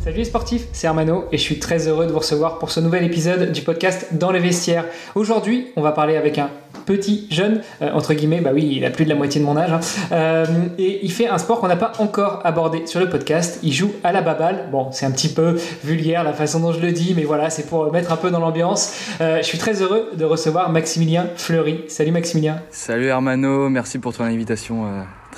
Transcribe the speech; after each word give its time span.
Salut 0.00 0.18
les 0.18 0.24
sportifs, 0.24 0.68
c'est 0.72 0.86
Armano 0.86 1.24
et 1.32 1.38
je 1.38 1.42
suis 1.42 1.58
très 1.58 1.88
heureux 1.88 2.06
de 2.06 2.12
vous 2.12 2.20
recevoir 2.20 2.58
pour 2.58 2.70
ce 2.70 2.78
nouvel 2.78 3.02
épisode 3.04 3.50
du 3.50 3.62
podcast 3.62 4.08
Dans 4.12 4.30
les 4.30 4.38
vestiaires. 4.38 4.84
Aujourd'hui, 5.16 5.66
on 5.76 5.82
va 5.82 5.90
parler 5.90 6.16
avec 6.16 6.38
un 6.38 6.50
petit 6.86 7.26
jeune, 7.30 7.62
euh, 7.82 7.90
entre 7.92 8.14
guillemets, 8.14 8.40
bah 8.40 8.52
oui, 8.54 8.74
il 8.76 8.84
a 8.84 8.90
plus 8.90 9.04
de 9.04 9.10
la 9.10 9.16
moitié 9.16 9.40
de 9.40 9.44
mon 9.44 9.56
âge, 9.56 9.72
hein. 9.72 9.80
euh, 10.12 10.46
et 10.78 11.00
il 11.02 11.10
fait 11.10 11.26
un 11.26 11.36
sport 11.36 11.60
qu'on 11.60 11.66
n'a 11.66 11.76
pas 11.76 11.92
encore 11.98 12.40
abordé 12.44 12.86
sur 12.86 13.00
le 13.00 13.08
podcast. 13.08 13.58
Il 13.64 13.72
joue 13.72 13.92
à 14.04 14.12
la 14.12 14.22
baballe. 14.22 14.68
Bon, 14.70 14.90
c'est 14.92 15.04
un 15.04 15.10
petit 15.10 15.28
peu 15.28 15.58
vulgaire 15.84 16.22
la 16.22 16.32
façon 16.32 16.60
dont 16.60 16.72
je 16.72 16.80
le 16.80 16.92
dis, 16.92 17.12
mais 17.16 17.24
voilà, 17.24 17.50
c'est 17.50 17.66
pour 17.66 17.92
mettre 17.92 18.12
un 18.12 18.16
peu 18.16 18.30
dans 18.30 18.40
l'ambiance. 18.40 18.94
Euh, 19.20 19.38
je 19.38 19.46
suis 19.46 19.58
très 19.58 19.82
heureux 19.82 20.10
de 20.16 20.24
recevoir 20.24 20.70
Maximilien 20.70 21.26
Fleury. 21.36 21.80
Salut 21.88 22.12
Maximilien. 22.12 22.62
Salut 22.70 23.10
Armano, 23.10 23.68
merci 23.68 23.98
pour 23.98 24.14
ton 24.14 24.24
invitation 24.24 24.86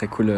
très 0.01 0.07
cool, 0.07 0.33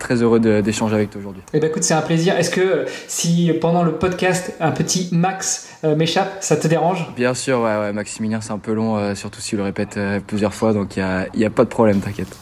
très 0.00 0.22
heureux 0.22 0.40
d'échanger 0.40 0.96
avec 0.96 1.10
toi 1.10 1.20
aujourd'hui. 1.20 1.42
Eh 1.52 1.60
ben 1.60 1.70
écoute, 1.70 1.84
c'est 1.84 1.94
un 1.94 2.02
plaisir. 2.02 2.36
Est-ce 2.36 2.50
que 2.50 2.84
si 3.06 3.52
pendant 3.60 3.84
le 3.84 3.92
podcast 3.92 4.52
un 4.58 4.72
petit 4.72 5.08
Max 5.12 5.68
m'échappe, 5.84 6.38
ça 6.40 6.56
te 6.56 6.66
dérange? 6.66 7.06
Bien 7.14 7.32
sûr, 7.34 7.60
ouais, 7.60 7.76
ouais 7.76 7.92
Maximilien 7.92 8.40
c'est 8.40 8.52
un 8.52 8.58
peu 8.58 8.72
long, 8.72 9.14
surtout 9.14 9.40
s'il 9.40 9.58
le 9.58 9.64
répète 9.64 9.98
plusieurs 10.26 10.52
fois, 10.52 10.72
donc 10.72 10.96
il 10.96 11.04
n'y 11.36 11.44
a, 11.44 11.46
a, 11.46 11.50
pas 11.50 11.62
de 11.62 11.68
problème, 11.68 12.00
t'inquiète. 12.00 12.36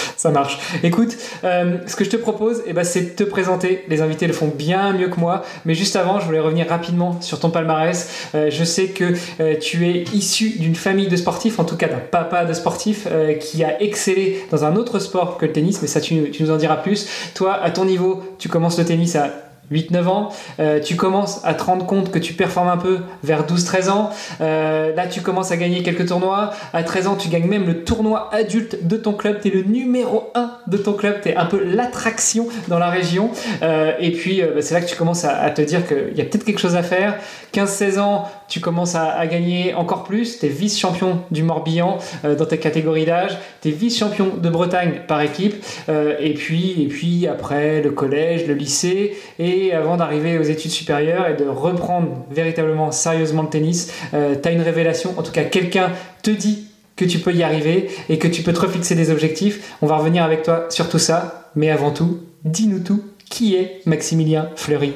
Ça 0.16 0.30
marche. 0.30 0.58
Écoute, 0.82 1.16
euh, 1.44 1.78
ce 1.86 1.96
que 1.96 2.04
je 2.04 2.10
te 2.10 2.16
propose, 2.16 2.62
eh 2.66 2.72
ben, 2.72 2.84
c'est 2.84 3.02
de 3.02 3.10
te 3.10 3.24
présenter. 3.24 3.84
Les 3.88 4.02
invités 4.02 4.26
le 4.26 4.32
font 4.32 4.52
bien 4.54 4.92
mieux 4.92 5.08
que 5.08 5.18
moi. 5.18 5.42
Mais 5.64 5.74
juste 5.74 5.96
avant, 5.96 6.20
je 6.20 6.26
voulais 6.26 6.40
revenir 6.40 6.68
rapidement 6.68 7.20
sur 7.20 7.40
ton 7.40 7.50
palmarès. 7.50 8.28
Euh, 8.34 8.50
je 8.50 8.64
sais 8.64 8.88
que 8.88 9.14
euh, 9.40 9.56
tu 9.58 9.88
es 9.88 10.04
issu 10.12 10.50
d'une 10.58 10.74
famille 10.74 11.08
de 11.08 11.16
sportifs, 11.16 11.58
en 11.58 11.64
tout 11.64 11.76
cas 11.76 11.88
d'un 11.88 11.98
papa 11.98 12.44
de 12.44 12.52
sportif, 12.52 13.06
qui 13.40 13.64
a 13.64 13.80
excellé 13.82 14.44
dans 14.50 14.64
un 14.64 14.76
autre 14.76 14.98
sport 14.98 15.38
que 15.38 15.46
le 15.46 15.52
tennis. 15.52 15.80
Mais 15.82 15.88
ça, 15.88 16.00
tu, 16.00 16.30
tu 16.30 16.42
nous 16.42 16.50
en 16.50 16.56
diras 16.56 16.76
plus. 16.76 17.08
Toi, 17.34 17.54
à 17.54 17.70
ton 17.70 17.84
niveau, 17.84 18.22
tu 18.38 18.48
commences 18.48 18.78
le 18.78 18.84
tennis 18.84 19.16
à 19.16 19.51
8-9 19.70 20.06
ans, 20.06 20.28
euh, 20.60 20.80
tu 20.80 20.96
commences 20.96 21.40
à 21.44 21.54
te 21.54 21.62
rendre 21.62 21.86
compte 21.86 22.10
que 22.10 22.18
tu 22.18 22.34
performes 22.34 22.68
un 22.68 22.76
peu 22.76 23.00
vers 23.22 23.46
12-13 23.46 23.90
ans. 23.90 24.10
Euh, 24.40 24.94
là, 24.94 25.06
tu 25.06 25.20
commences 25.20 25.50
à 25.50 25.56
gagner 25.56 25.82
quelques 25.82 26.08
tournois. 26.08 26.50
À 26.72 26.82
13 26.82 27.06
ans, 27.06 27.16
tu 27.16 27.28
gagnes 27.28 27.46
même 27.46 27.66
le 27.66 27.84
tournoi 27.84 28.32
adulte 28.34 28.86
de 28.86 28.96
ton 28.96 29.12
club. 29.12 29.40
Tu 29.40 29.48
es 29.48 29.50
le 29.50 29.62
numéro 29.62 30.30
1 30.34 30.50
de 30.66 30.76
ton 30.76 30.92
club. 30.92 31.20
Tu 31.22 31.30
es 31.30 31.36
un 31.36 31.46
peu 31.46 31.62
l'attraction 31.62 32.48
dans 32.68 32.78
la 32.78 32.90
région. 32.90 33.30
Euh, 33.62 33.92
et 33.98 34.12
puis, 34.12 34.42
bah, 34.42 34.60
c'est 34.60 34.74
là 34.74 34.80
que 34.80 34.88
tu 34.88 34.96
commences 34.96 35.24
à, 35.24 35.50
te 35.50 35.62
dire 35.62 35.86
qu'il 35.86 36.16
y 36.16 36.20
a 36.20 36.24
peut-être 36.24 36.44
quelque 36.44 36.60
chose 36.60 36.76
à 36.76 36.82
faire. 36.82 37.18
15-16 37.52 37.98
ans, 37.98 38.28
tu 38.52 38.60
commences 38.60 38.94
à, 38.94 39.26
gagner 39.26 39.74
encore 39.74 40.04
plus. 40.04 40.38
Tu 40.38 40.46
es 40.46 40.48
vice-champion 40.48 41.20
du 41.30 41.42
Morbihan 41.42 41.98
dans 42.22 42.44
ta 42.44 42.56
catégorie 42.56 43.06
d'âge. 43.06 43.38
Tu 43.62 43.68
es 43.68 43.70
vice-champion 43.70 44.32
de 44.36 44.50
Bretagne 44.50 45.00
par 45.08 45.22
équipe. 45.22 45.54
et, 45.88 46.34
puis, 46.34 46.82
et 46.82 46.88
puis, 46.88 47.26
après, 47.26 47.80
le 47.80 47.90
collège, 47.90 48.46
le 48.46 48.54
lycée. 48.54 49.16
Et 49.38 49.72
avant 49.72 49.96
d'arriver 49.96 50.38
aux 50.38 50.42
études 50.42 50.70
supérieures 50.70 51.28
et 51.28 51.34
de 51.34 51.48
reprendre 51.48 52.26
véritablement 52.30 52.92
sérieusement 52.92 53.42
le 53.42 53.48
tennis, 53.48 53.92
euh, 54.14 54.34
tu 54.40 54.48
as 54.48 54.52
une 54.52 54.62
révélation, 54.62 55.14
en 55.16 55.22
tout 55.22 55.32
cas 55.32 55.44
quelqu'un 55.44 55.90
te 56.22 56.30
dit 56.30 56.68
que 56.96 57.04
tu 57.04 57.18
peux 57.18 57.32
y 57.32 57.42
arriver 57.42 57.88
et 58.08 58.18
que 58.18 58.28
tu 58.28 58.42
peux 58.42 58.52
te 58.52 58.60
refixer 58.60 58.94
des 58.94 59.10
objectifs. 59.10 59.76
On 59.82 59.86
va 59.86 59.96
revenir 59.96 60.24
avec 60.24 60.42
toi 60.42 60.66
sur 60.68 60.88
tout 60.88 60.98
ça, 60.98 61.50
mais 61.56 61.70
avant 61.70 61.90
tout, 61.90 62.20
dis-nous 62.44 62.80
tout, 62.80 63.02
qui 63.28 63.54
est 63.54 63.80
Maximilien 63.86 64.50
Fleury? 64.56 64.92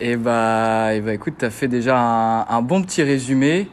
Eh 0.00 0.16
bah, 0.16 0.94
eh 0.94 1.00
bah 1.00 1.14
écoute, 1.14 1.34
tu 1.38 1.44
as 1.44 1.50
fait 1.50 1.68
déjà 1.68 1.96
un, 1.96 2.62
bon 2.62 2.82
petit 2.82 3.02
résumé. 3.02 3.68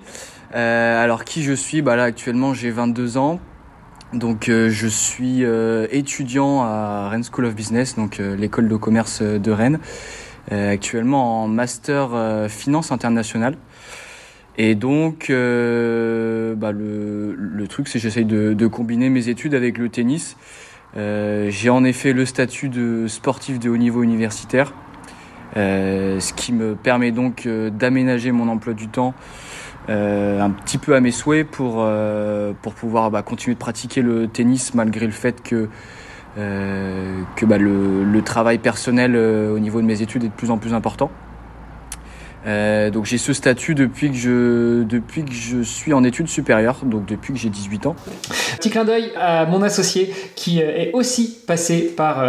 Euh, 0.56 1.04
alors 1.04 1.24
qui 1.24 1.44
je 1.44 1.54
suis? 1.54 1.82
Bah 1.82 1.96
Là 1.96 2.04
actuellement 2.04 2.54
j'ai 2.54 2.72
22 2.72 3.18
ans. 3.18 3.40
Donc 4.14 4.50
euh, 4.50 4.70
je 4.70 4.88
suis 4.88 5.44
étudiant 5.92 6.62
à 6.62 7.10
Rennes 7.10 7.24
School 7.24 7.46
of 7.46 7.56
Business, 7.56 7.96
donc 7.96 8.18
l'école 8.18 8.68
de 8.68 8.76
commerce 8.76 9.22
de 9.22 9.52
Rennes. 9.52 9.80
Euh, 10.52 10.74
actuellement 10.74 11.44
en 11.44 11.48
master 11.48 12.10
euh, 12.14 12.50
finance 12.50 12.92
internationale. 12.92 13.56
Et 14.58 14.76
donc, 14.76 15.30
euh, 15.30 16.56
bah 16.56 16.72
le, 16.72 17.66
truc, 17.70 17.88
c'est 17.88 18.00
que 18.00 18.04
j'essaye 18.04 18.26
de, 18.26 18.68
combiner 18.68 19.10
mes 19.10 19.30
études 19.30 19.54
avec 19.54 19.78
le 19.78 19.90
tennis. 19.90 20.36
Euh, 20.98 21.50
j'ai 21.50 21.70
en 21.70 21.86
effet 21.86 22.12
le 22.12 22.26
statut 22.26 22.68
de 22.68 23.08
sportif 23.08 23.60
de 23.60 23.70
haut 23.70 23.78
niveau 23.78 24.04
universitaire, 24.04 24.74
euh, 24.74 24.91
ce 25.56 26.34
qui 26.34 26.54
me 26.54 26.76
permet 26.76 27.12
donc 27.12 27.48
d'aménager 27.48 28.32
mon 28.32 28.48
emploi 28.48 28.74
du 28.74 28.88
temps 28.88 29.14
un 29.90 30.50
petit 30.52 30.78
peu 30.78 30.96
à 30.96 31.02
mes 31.02 31.12
souhaits 31.12 31.48
pour, 31.48 31.86
pour 32.62 32.74
pouvoir 32.74 33.12
bah, 33.12 33.22
continuer 33.22 33.56
de 33.56 33.60
pratiquer 33.60 34.02
le 34.02 34.28
tennis 34.28 34.74
malgré 34.74 35.06
le 35.06 35.12
fait 35.12 35.44
que 35.44 35.70
euh, 36.38 37.24
que 37.36 37.46
bah, 37.46 37.58
le, 37.58 38.06
le, 38.06 38.22
travail 38.22 38.58
personnel 38.58 39.16
euh, 39.16 39.54
au 39.54 39.60
niveau 39.60 39.82
de 39.82 39.86
mes 39.86 40.02
études 40.02 40.24
est 40.24 40.30
de 40.30 40.34
plus 40.34 40.50
en 40.50 40.58
plus 40.58 40.74
important. 40.74 41.12
Euh, 42.46 42.90
donc 42.90 43.06
j'ai 43.06 43.18
ce 43.18 43.34
statut 43.34 43.76
depuis 43.76 44.10
que 44.10 44.18
je 44.18 44.84
depuis 44.84 45.24
que 45.24 45.34
je 45.34 45.62
suis 45.62 45.94
en 45.94 46.04
études 46.04 46.28
supérieures, 46.28 46.80
donc 46.84 47.06
depuis 47.06 47.34
que 47.34 47.40
j'ai 47.40 47.50
18 47.50 47.86
ans. 47.86 47.96
Petit 48.58 48.70
clin 48.70 48.86
d'œil 48.86 49.12
à 49.20 49.46
mon 49.46 49.62
associé 49.62 50.14
qui 50.36 50.60
est 50.60 50.92
aussi 50.94 51.40
passé 51.46 51.94
par 51.96 52.24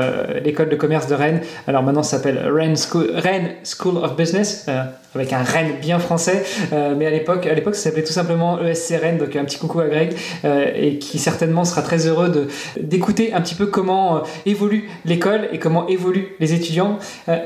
l'école 0.45 0.69
de 0.69 0.77
commerce 0.77 1.07
de 1.07 1.15
Rennes. 1.15 1.41
Alors 1.67 1.83
maintenant 1.83 2.03
ça 2.03 2.19
s'appelle 2.19 2.39
Rennes 2.47 2.77
School, 2.77 3.97
of 3.97 4.17
Business 4.17 4.67
avec 5.15 5.33
un 5.33 5.43
Rennes 5.43 5.75
bien 5.81 5.99
français, 5.99 6.43
euh, 6.73 6.95
mais 6.97 7.07
à 7.07 7.11
l'époque, 7.11 7.47
à 7.47 7.55
l'époque, 7.55 7.75
ça 7.75 7.85
s'appelait 7.85 8.05
tout 8.05 8.13
simplement 8.13 8.61
ESC 8.63 8.95
Rennes, 9.01 9.19
donc 9.19 9.35
un 9.37 9.45
petit 9.45 9.59
coucou 9.59 9.81
à 9.81 9.87
Greg, 9.87 10.15
euh, 10.45 10.71
et 10.75 10.99
qui 10.99 11.19
certainement 11.19 11.65
sera 11.65 11.83
très 11.83 12.07
heureux 12.07 12.49
d'écouter 12.81 13.35
un 13.35 13.41
petit 13.41 13.55
peu 13.55 13.67
comment 13.67 14.17
euh, 14.17 14.21
évolue 14.47 14.89
l'école 15.05 15.49
et 15.53 15.59
comment 15.59 15.87
évoluent 15.89 16.29
les 16.41 16.55
étudiants. 16.55 16.99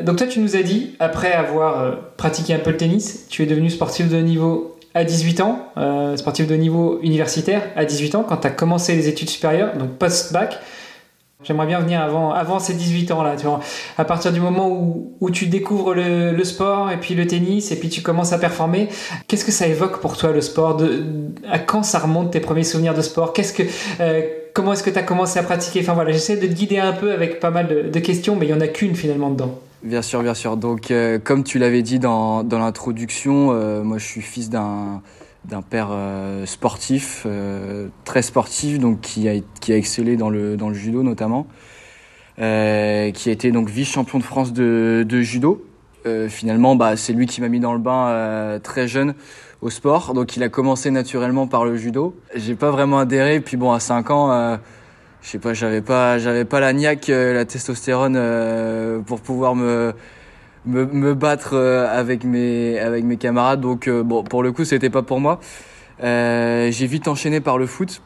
donc 0.02 0.16
toi, 0.16 0.26
tu 0.26 0.40
nous 0.40 0.56
as 0.56 0.62
dit, 0.62 0.96
après 1.00 1.32
avoir 1.32 1.96
pratiqué 2.16 2.54
un 2.56 2.58
peu 2.58 2.70
le 2.70 2.76
tennis, 2.76 3.26
tu 3.28 3.42
es 3.42 3.46
devenu 3.46 3.70
sportif 3.70 4.08
de 4.08 4.16
niveau 4.16 4.76
à 4.94 5.04
18 5.04 5.40
ans, 5.42 5.72
sportif 6.16 6.46
de 6.46 6.54
niveau 6.54 6.98
universitaire 7.02 7.62
à 7.76 7.84
18 7.84 8.14
ans, 8.14 8.24
quand 8.26 8.38
tu 8.38 8.46
as 8.46 8.50
commencé 8.50 8.94
les 8.94 9.08
études 9.08 9.28
supérieures, 9.28 9.76
donc 9.76 9.90
post-bac. 9.98 10.58
J'aimerais 11.44 11.66
bien 11.66 11.80
venir 11.80 12.00
avant, 12.00 12.32
avant 12.32 12.58
ces 12.58 12.74
18 12.74 13.12
ans-là. 13.12 13.36
Tu 13.36 13.46
vois, 13.46 13.60
à 13.98 14.04
partir 14.04 14.32
du 14.32 14.40
moment 14.40 14.68
où, 15.20 15.30
tu 15.30 15.46
découvres 15.46 15.94
le, 15.94 16.44
sport 16.44 16.90
et 16.90 16.96
puis 16.96 17.14
le 17.14 17.26
tennis 17.26 17.70
et 17.70 17.78
puis 17.78 17.88
tu 17.88 18.02
commences 18.02 18.32
à 18.32 18.38
performer, 18.38 18.88
qu'est-ce 19.28 19.44
que 19.44 19.52
ça 19.52 19.66
évoque 19.66 20.00
pour 20.00 20.16
toi 20.16 20.32
le 20.32 20.40
sport 20.40 20.80
À 21.48 21.58
quand 21.58 21.82
ça 21.82 21.98
remonte 21.98 22.32
tes 22.32 22.40
premiers 22.40 22.64
souvenirs 22.64 22.94
de 22.94 23.02
sport? 23.02 23.32
Qu'est-ce 23.32 23.52
que 23.52 23.62
euh, 24.00 24.22
comment 24.54 24.72
est-ce 24.72 24.82
que 24.82 24.90
tu 24.90 24.98
as 24.98 25.02
commencé 25.02 25.38
à 25.38 25.42
pratiquer? 25.42 25.80
Enfin 25.80 25.92
voilà, 25.92 26.10
j'essaie 26.10 26.36
de 26.36 26.46
te 26.46 26.52
guider 26.52 26.78
un 26.78 26.92
peu 26.92 27.12
avec 27.12 27.38
pas 27.38 27.50
mal 27.50 27.68
de, 27.68 27.82
de 27.82 27.98
questions, 28.00 28.34
mais 28.34 28.46
il 28.46 28.50
y 28.50 28.54
en 28.54 28.60
a 28.60 28.68
qu'une 28.68 28.96
finalement 28.96 29.30
dedans. 29.30 29.60
Bien 29.86 30.02
sûr, 30.02 30.20
bien 30.24 30.34
sûr. 30.34 30.56
Donc, 30.56 30.90
euh, 30.90 31.20
comme 31.22 31.44
tu 31.44 31.60
l'avais 31.60 31.82
dit 31.82 32.00
dans, 32.00 32.42
dans 32.42 32.58
l'introduction, 32.58 33.50
euh, 33.52 33.84
moi 33.84 33.98
je 33.98 34.04
suis 34.04 34.20
fils 34.20 34.50
d'un 34.50 35.00
d'un 35.44 35.62
père 35.62 35.90
euh, 35.92 36.44
sportif, 36.44 37.24
très 38.04 38.22
sportif, 38.22 38.80
donc 38.80 39.00
qui 39.00 39.28
a, 39.28 39.34
qui 39.60 39.72
a 39.72 39.76
excellé 39.76 40.16
dans 40.16 40.28
le, 40.28 40.56
dans 40.56 40.68
le 40.68 40.74
judo 40.74 41.04
notamment, 41.04 41.46
qui 42.36 42.42
a 42.42 43.06
été 43.08 43.52
donc 43.52 43.68
vice-champion 43.68 44.18
de 44.18 44.24
France 44.24 44.52
de, 44.52 45.06
de 45.08 45.20
judo. 45.20 45.64
Finalement, 46.28 46.74
bah, 46.74 46.96
c'est 46.96 47.12
lui 47.12 47.26
qui 47.26 47.40
m'a 47.40 47.48
mis 47.48 47.60
dans 47.60 47.74
le 47.74 47.78
bain 47.78 48.58
très 48.60 48.88
jeune 48.88 49.14
au 49.62 49.70
sport, 49.70 50.14
donc 50.14 50.36
il 50.36 50.42
a 50.42 50.48
commencé 50.48 50.90
naturellement 50.90 51.46
par 51.46 51.64
le 51.64 51.76
judo. 51.76 52.16
J'ai 52.34 52.56
pas 52.56 52.72
vraiment 52.72 52.98
adhéré, 52.98 53.38
puis 53.38 53.56
bon, 53.56 53.70
à 53.70 53.78
5 53.78 54.10
ans, 54.10 54.58
je 55.26 55.32
sais 55.32 55.38
pas, 55.40 55.54
j'avais 55.54 55.82
pas, 55.82 56.18
j'avais 56.18 56.44
pas 56.44 56.60
la 56.60 56.72
niaque, 56.72 57.08
la 57.08 57.44
testostérone 57.44 59.02
pour 59.04 59.20
pouvoir 59.20 59.56
me 59.56 59.92
me, 60.66 60.84
me 60.84 61.14
battre 61.14 61.54
euh, 61.54 61.86
avec 61.88 62.24
mes 62.24 62.78
avec 62.78 63.04
mes 63.04 63.16
camarades. 63.16 63.60
Donc 63.60 63.88
euh, 63.88 64.02
bon, 64.02 64.22
pour 64.24 64.42
le 64.42 64.52
coup, 64.52 64.64
c'était 64.64 64.90
pas 64.90 65.02
pour 65.02 65.20
moi. 65.20 65.40
Euh, 66.02 66.70
j'ai 66.70 66.86
vite 66.86 67.08
enchaîné 67.08 67.40
par 67.40 67.58
le 67.58 67.66
foot. 67.66 68.02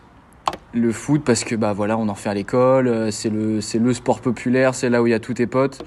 Le 0.73 0.93
foot 0.93 1.23
parce 1.25 1.43
que 1.45 1.57
bah 1.57 1.73
voilà, 1.73 1.99
on 1.99 2.09
en 2.09 2.15
fait 2.15 2.29
à 2.29 2.35
l'école, 2.35 2.87
euh, 2.87 3.11
c'est 3.11 3.31
le 3.31 3.61
c'est 3.61 3.79
le 3.79 3.93
sport 3.93 4.21
populaire, 4.21 4.75
c'est 4.75 4.89
là 4.89 5.03
où 5.03 5.07
il 5.07 5.11
y 5.11 5.15
a 5.15 5.21
tous 5.21 5.35
tes 5.35 5.47
potes. 5.47 5.83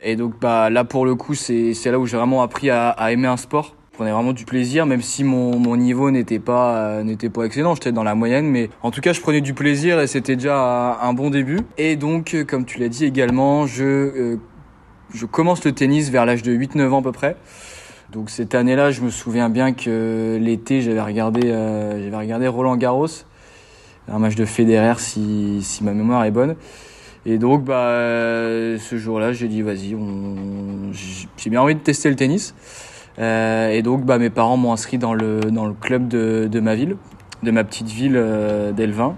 Et 0.00 0.16
donc 0.16 0.40
bah 0.40 0.70
là 0.70 0.84
pour 0.84 1.04
le 1.04 1.14
coup, 1.14 1.34
c'est 1.34 1.74
c'est 1.74 1.90
là 1.90 1.98
où 1.98 2.06
j'ai 2.06 2.16
vraiment 2.16 2.42
appris 2.42 2.70
à, 2.70 2.90
à 2.90 3.12
aimer 3.12 3.28
un 3.28 3.36
sport. 3.36 3.74
Prenais 3.94 4.10
vraiment 4.10 4.32
du 4.32 4.44
plaisir, 4.44 4.86
même 4.86 5.02
si 5.02 5.22
mon, 5.22 5.58
mon 5.58 5.76
niveau 5.76 6.10
n'était 6.10 6.40
pas 6.40 6.76
euh, 6.78 7.02
n'était 7.04 7.28
pas 7.30 7.44
excellent, 7.44 7.76
j'étais 7.76 7.92
dans 7.92 8.02
la 8.02 8.16
moyenne, 8.16 8.46
mais 8.46 8.68
en 8.82 8.90
tout 8.90 9.00
cas 9.00 9.12
je 9.12 9.20
prenais 9.20 9.40
du 9.40 9.54
plaisir 9.54 10.00
et 10.00 10.08
c'était 10.08 10.34
déjà 10.34 10.98
un 11.00 11.12
bon 11.12 11.30
début. 11.30 11.60
Et 11.78 11.94
donc 11.94 12.36
comme 12.48 12.64
tu 12.64 12.80
l'as 12.80 12.88
dit 12.88 13.04
également, 13.04 13.66
je 13.66 13.84
euh, 13.84 14.36
je 15.14 15.26
commence 15.26 15.64
le 15.64 15.72
tennis 15.72 16.10
vers 16.10 16.26
l'âge 16.26 16.42
de 16.42 16.52
8-9 16.52 16.90
ans 16.90 17.00
à 17.00 17.02
peu 17.02 17.12
près. 17.12 17.36
Donc 18.12 18.30
cette 18.30 18.54
année-là, 18.54 18.90
je 18.90 19.00
me 19.00 19.10
souviens 19.10 19.48
bien 19.48 19.72
que 19.72 20.38
l'été, 20.40 20.82
j'avais 20.82 21.00
regardé, 21.00 21.50
euh, 21.50 22.02
j'avais 22.02 22.16
regardé 22.16 22.48
Roland 22.48 22.76
Garros, 22.76 23.08
un 24.08 24.18
match 24.18 24.34
de 24.34 24.44
Federer 24.44 24.98
si, 24.98 25.60
si 25.62 25.82
ma 25.84 25.92
mémoire 25.92 26.24
est 26.24 26.30
bonne. 26.30 26.56
Et 27.26 27.38
donc 27.38 27.64
bah 27.64 27.86
euh, 27.86 28.78
ce 28.78 28.96
jour-là, 28.98 29.32
j'ai 29.32 29.48
dit 29.48 29.62
vas-y, 29.62 29.94
on... 29.94 30.92
j'ai 30.92 31.50
bien 31.50 31.62
envie 31.62 31.74
de 31.74 31.80
tester 31.80 32.10
le 32.10 32.16
tennis. 32.16 32.54
Euh, 33.18 33.70
et 33.70 33.82
donc 33.82 34.04
bah 34.04 34.18
mes 34.18 34.30
parents 34.30 34.56
m'ont 34.56 34.72
inscrit 34.72 34.98
dans 34.98 35.14
le 35.14 35.40
dans 35.40 35.66
le 35.66 35.74
club 35.74 36.08
de, 36.08 36.48
de 36.50 36.60
ma 36.60 36.74
ville, 36.74 36.96
de 37.42 37.50
ma 37.50 37.62
petite 37.64 37.88
ville 37.88 38.16
euh, 38.16 38.72
d'Elvin. 38.72 39.14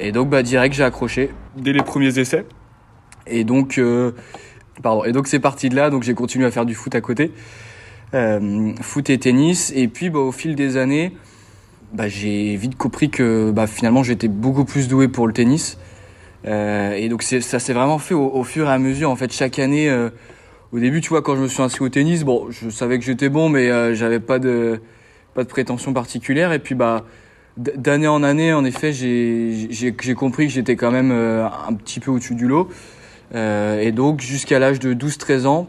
Et 0.00 0.12
donc 0.12 0.30
bah 0.30 0.42
direct 0.42 0.74
j'ai 0.74 0.82
accroché 0.82 1.30
dès 1.56 1.72
les 1.72 1.82
premiers 1.82 2.18
essais. 2.18 2.46
Et 3.26 3.44
donc 3.44 3.78
euh, 3.78 4.12
Pardon. 4.82 5.04
Et 5.04 5.12
donc 5.12 5.26
c'est 5.26 5.40
parti 5.40 5.68
de 5.68 5.76
là, 5.76 5.90
donc 5.90 6.02
j'ai 6.02 6.14
continué 6.14 6.46
à 6.46 6.50
faire 6.50 6.66
du 6.66 6.74
foot 6.74 6.94
à 6.94 7.00
côté, 7.00 7.32
euh, 8.14 8.72
foot 8.82 9.08
et 9.10 9.18
tennis. 9.18 9.72
Et 9.74 9.88
puis 9.88 10.10
bah, 10.10 10.18
au 10.18 10.32
fil 10.32 10.54
des 10.54 10.76
années, 10.76 11.12
bah, 11.94 12.08
j'ai 12.08 12.56
vite 12.56 12.76
compris 12.76 13.10
que 13.10 13.50
bah, 13.52 13.66
finalement 13.66 14.02
j'étais 14.02 14.28
beaucoup 14.28 14.64
plus 14.64 14.88
doué 14.88 15.08
pour 15.08 15.26
le 15.26 15.32
tennis. 15.32 15.78
Et 16.44 17.08
donc 17.08 17.24
ça 17.24 17.58
s'est 17.58 17.72
vraiment 17.72 17.98
fait 17.98 18.14
au, 18.14 18.30
au, 18.32 18.44
fur 18.44 18.68
et 18.68 18.72
à 18.72 18.78
mesure. 18.78 19.10
En 19.10 19.16
fait, 19.16 19.32
chaque 19.32 19.58
année, 19.58 19.90
au 20.72 20.78
début, 20.78 21.00
tu 21.00 21.10
vois, 21.10 21.22
quand 21.22 21.36
je 21.36 21.42
me 21.42 21.48
suis 21.48 21.62
inscrit 21.62 21.84
au 21.84 21.88
tennis, 21.88 22.24
bon, 22.24 22.50
je 22.50 22.70
savais 22.70 22.98
que 22.98 23.04
j'étais 23.04 23.28
bon, 23.28 23.48
mais 23.48 23.70
euh, 23.70 23.94
j'avais 23.94 24.20
pas 24.20 24.38
de 24.38 24.80
pas 25.34 25.44
de 25.44 25.48
prétention 25.48 25.92
particulière. 25.92 26.52
Et 26.52 26.58
puis 26.58 26.74
bah 26.74 27.04
d'année 27.56 28.08
en 28.08 28.22
année, 28.22 28.52
en 28.52 28.64
effet, 28.64 28.92
j'ai 28.92 30.14
compris 30.14 30.46
que 30.46 30.52
j'étais 30.52 30.76
quand 30.76 30.90
même 30.90 31.10
euh, 31.12 31.46
un 31.46 31.74
petit 31.74 32.00
peu 32.00 32.10
au-dessus 32.10 32.34
du 32.34 32.46
lot. 32.46 32.68
Euh, 33.34 33.80
et 33.80 33.92
donc 33.92 34.20
jusqu'à 34.20 34.58
l'âge 34.58 34.78
de 34.78 34.94
12-13 34.94 35.46
ans, 35.46 35.68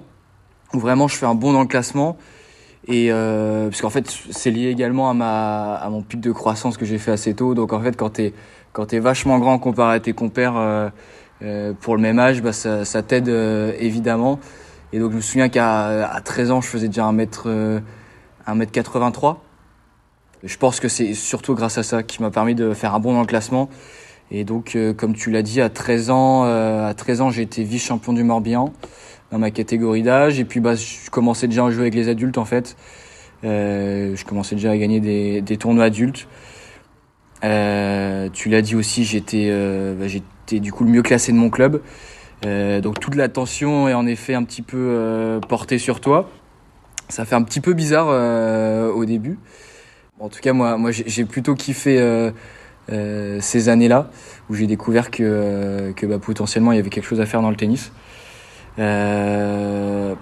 où 0.74 0.80
vraiment 0.80 1.08
je 1.08 1.16
fais 1.16 1.26
un 1.26 1.36
bond 1.36 1.54
dans 1.54 1.62
le 1.62 1.68
classement. 1.68 2.18
Et 2.88 3.12
euh, 3.12 3.70
parce 3.70 3.82
qu'en 3.82 3.90
fait, 3.90 4.10
c'est 4.32 4.52
lié 4.52 4.70
également 4.70 5.10
à 5.10 5.14
ma 5.14 5.76
à 5.76 5.90
mon 5.90 6.02
pic 6.02 6.22
de 6.22 6.32
croissance 6.32 6.78
que 6.78 6.86
j'ai 6.86 6.98
fait 6.98 7.12
assez 7.12 7.34
tôt. 7.34 7.54
Donc 7.54 7.74
en 7.74 7.82
fait, 7.82 7.98
quand 7.98 8.12
t'es 8.12 8.34
quand 8.72 8.88
t'es 8.88 9.00
vachement 9.00 9.40
grand 9.40 9.60
comparé 9.60 9.96
à 9.96 10.00
tes 10.00 10.14
compères 10.14 10.56
euh, 10.56 10.90
euh, 11.42 11.74
pour 11.80 11.96
le 11.96 12.02
même 12.02 12.18
âge, 12.18 12.42
bah 12.42 12.54
ça, 12.54 12.86
ça 12.86 13.04
t'aide 13.04 13.28
évidemment. 13.28 14.40
Et 14.94 15.00
donc 15.00 15.12
je 15.12 15.18
me 15.18 15.22
souviens 15.22 15.50
qu'à 15.50 16.07
à 16.07 16.22
13 16.22 16.51
ans, 16.51 16.62
je 16.62 16.68
faisais 16.68 16.88
déjà 16.88 17.06
un 17.06 17.12
mètre 17.12 17.44
euh, 17.48 17.80
un 18.45 18.56
mètre 18.56 18.72
83. 18.72 19.44
Je 20.44 20.57
pense 20.57 20.80
que 20.80 20.88
c'est 20.88 21.13
surtout 21.13 21.56
grâce 21.56 21.78
à 21.78 21.84
ça 21.84 22.04
qui 22.04 22.22
m'a 22.22 22.31
permis 22.31 22.56
de 22.56 22.74
faire 22.74 22.94
un 22.94 23.00
bond 23.00 23.13
dans 23.13 23.22
le 23.22 23.28
classement. 23.28 23.69
Et 24.30 24.44
donc, 24.44 24.75
euh, 24.75 24.94
comme 24.94 25.16
tu 25.16 25.31
l'as 25.31 25.42
dit, 25.42 25.62
à 25.62 25.69
13 25.69 26.10
ans, 26.10 26.45
euh, 26.45 26.88
à 26.88 26.94
13 26.94 27.22
ans, 27.22 27.30
j'ai 27.31 27.42
été 27.42 27.63
vice-champion 27.63 28.13
du 28.13 28.24
Morbihan 28.24 28.74
dans 29.31 29.39
ma 29.39 29.51
catégorie 29.51 30.04
d'âge. 30.04 30.39
Et 30.39 30.45
puis, 30.45 30.60
bah, 30.60 30.75
je 30.75 31.10
commençais 31.10 31.48
déjà 31.48 31.66
à 31.66 31.72
jouer 31.72 31.84
avec 31.84 31.95
les 31.95 32.10
adultes, 32.10 32.38
en 32.38 32.45
fait. 32.45 32.75
Euh, 33.44 34.16
je 34.16 34.25
commençais 34.25 34.56
déjà 34.56 34.72
à 34.72 34.78
gagner 34.78 35.00
des, 35.00 35.42
des 35.42 35.57
tournois 35.57 35.86
adultes. 35.86 36.28
Euh, 37.44 38.30
tu 38.34 38.50
l'as 38.50 38.62
dit 38.62 38.75
aussi, 38.75 39.04
j'étais, 39.04 39.48
euh, 39.50 39.95
bah, 39.95 40.07
j'étais 40.07 40.60
du 40.60 40.72
coup 40.72 40.84
le 40.84 40.89
mieux 40.89 41.04
classé 41.04 41.31
de 41.31 41.38
mon 41.38 41.50
club. 41.50 41.81
Donc 42.44 43.00
toute 43.00 43.16
l'attention 43.16 43.88
est 43.88 43.94
en 43.94 44.06
effet 44.06 44.34
un 44.34 44.44
petit 44.44 44.62
peu 44.62 45.39
portée 45.48 45.78
sur 45.80 46.00
toi. 46.00 46.30
Ça 47.10 47.25
fait 47.25 47.36
un 47.36 47.44
petit 47.44 47.62
peu 47.62 47.74
bizarre 47.74 48.07
au 48.95 49.06
début. 49.06 49.39
En 50.19 50.30
tout 50.30 50.39
cas, 50.39 50.54
moi, 50.54 50.78
moi, 50.78 50.92
j'ai 50.92 51.25
plutôt 51.25 51.56
kiffé 51.56 52.00
euh, 52.89 53.39
ces 53.42 53.68
années-là 53.68 54.10
où 54.50 54.56
j'ai 54.56 54.66
découvert 54.66 55.12
que, 55.12 55.22
euh, 55.22 55.92
que 55.92 56.06
bah, 56.06 56.19
potentiellement 56.19 56.72
il 56.72 56.78
y 56.78 56.80
avait 56.80 56.89
quelque 56.89 57.06
chose 57.06 57.19
à 57.19 57.25
faire 57.25 57.42
dans 57.42 57.50
le 57.50 57.57
tennis. 57.57 57.92
Euh, 58.80 60.16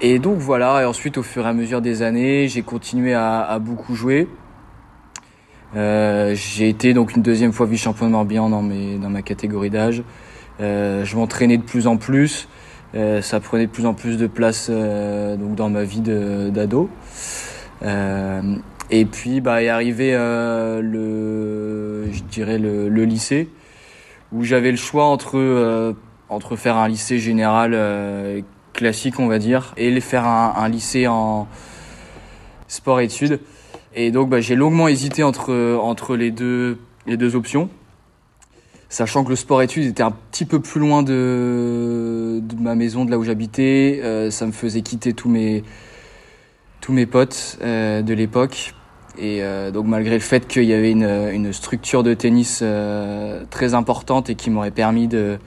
et 0.00 0.18
donc 0.20 0.38
voilà, 0.38 0.82
et 0.82 0.84
ensuite 0.84 1.18
au 1.18 1.22
fur 1.22 1.44
et 1.44 1.48
à 1.48 1.52
mesure 1.52 1.80
des 1.80 2.02
années, 2.02 2.46
j'ai 2.46 2.62
continué 2.62 3.14
à, 3.14 3.40
à, 3.40 3.58
beaucoup 3.58 3.94
jouer. 3.94 4.28
Euh, 5.74 6.36
j'ai 6.36 6.68
été 6.68 6.94
donc 6.94 7.16
une 7.16 7.22
deuxième 7.22 7.52
fois 7.52 7.66
vice-champion 7.66 8.06
de 8.06 8.12
Morbihan 8.12 8.48
dans, 8.48 8.62
mes, 8.62 8.96
dans 8.96 9.10
ma 9.10 9.22
catégorie 9.22 9.70
d'âge. 9.70 10.04
Euh, 10.60 11.04
je 11.04 11.16
m'entraînais 11.16 11.56
de 11.56 11.62
plus 11.62 11.86
en 11.86 11.96
plus. 11.96 12.48
Euh, 12.94 13.22
ça 13.22 13.40
prenait 13.40 13.66
de 13.66 13.70
plus 13.70 13.86
en 13.86 13.94
plus 13.94 14.16
de 14.16 14.26
place 14.26 14.70
donc 14.70 15.54
dans 15.56 15.68
ma 15.68 15.84
vie 15.84 16.00
d'ado. 16.00 16.88
Et 18.90 19.06
puis 19.06 19.40
bah 19.40 19.62
est 19.62 19.68
arrivé 19.68 20.10
euh, 20.14 20.82
le 20.82 22.12
je 22.12 22.22
dirais 22.24 22.58
le, 22.58 22.88
le 22.88 23.04
lycée 23.04 23.48
où 24.30 24.44
j'avais 24.44 24.70
le 24.70 24.76
choix 24.76 25.06
entre 25.06 25.38
euh, 25.38 25.94
entre 26.28 26.54
faire 26.54 26.76
un 26.76 26.86
lycée 26.86 27.18
général 27.18 27.72
euh, 27.74 28.42
classique 28.74 29.18
on 29.18 29.26
va 29.26 29.38
dire 29.38 29.72
et 29.78 29.98
faire 30.00 30.26
un, 30.26 30.54
un 30.56 30.68
lycée 30.68 31.06
en 31.06 31.48
sport 32.68 33.00
études 33.00 33.40
et 33.94 34.10
donc 34.10 34.28
bah, 34.28 34.40
j'ai 34.40 34.54
longuement 34.54 34.86
hésité 34.86 35.22
entre 35.22 35.78
entre 35.82 36.14
les 36.14 36.30
deux 36.30 36.76
les 37.06 37.16
deux 37.16 37.36
options 37.36 37.70
sachant 38.94 39.24
que 39.24 39.30
le 39.30 39.34
sport 39.34 39.60
études 39.60 39.86
était 39.86 40.04
un 40.04 40.12
petit 40.12 40.44
peu 40.44 40.60
plus 40.60 40.78
loin 40.78 41.02
de, 41.02 42.40
ma 42.60 42.76
maison 42.76 43.04
de 43.04 43.10
là 43.10 43.18
où 43.18 43.24
j'habitais 43.24 44.00
euh, 44.04 44.30
ça 44.30 44.46
me 44.46 44.52
faisait 44.52 44.82
quitter 44.82 45.14
tous 45.14 45.28
mes 45.28 45.64
tous 46.80 46.92
mes 46.92 47.04
potes 47.04 47.58
euh, 47.62 48.02
de 48.02 48.14
l'époque. 48.14 48.72
Et 49.18 49.42
euh, 49.42 49.72
donc 49.72 49.86
malgré 49.86 50.14
le 50.14 50.20
fait 50.20 50.46
qu'il 50.46 50.62
y 50.64 50.72
avait 50.72 50.92
une, 50.92 51.08
une, 51.32 51.52
structure 51.52 52.04
de 52.04 52.14
tennis 52.14 52.62
très 53.50 53.74
importante 53.74 54.30
et 54.30 54.36
qui 54.36 54.50
m'aurait 54.50 54.70
permis 54.70 55.08
de, 55.08 55.38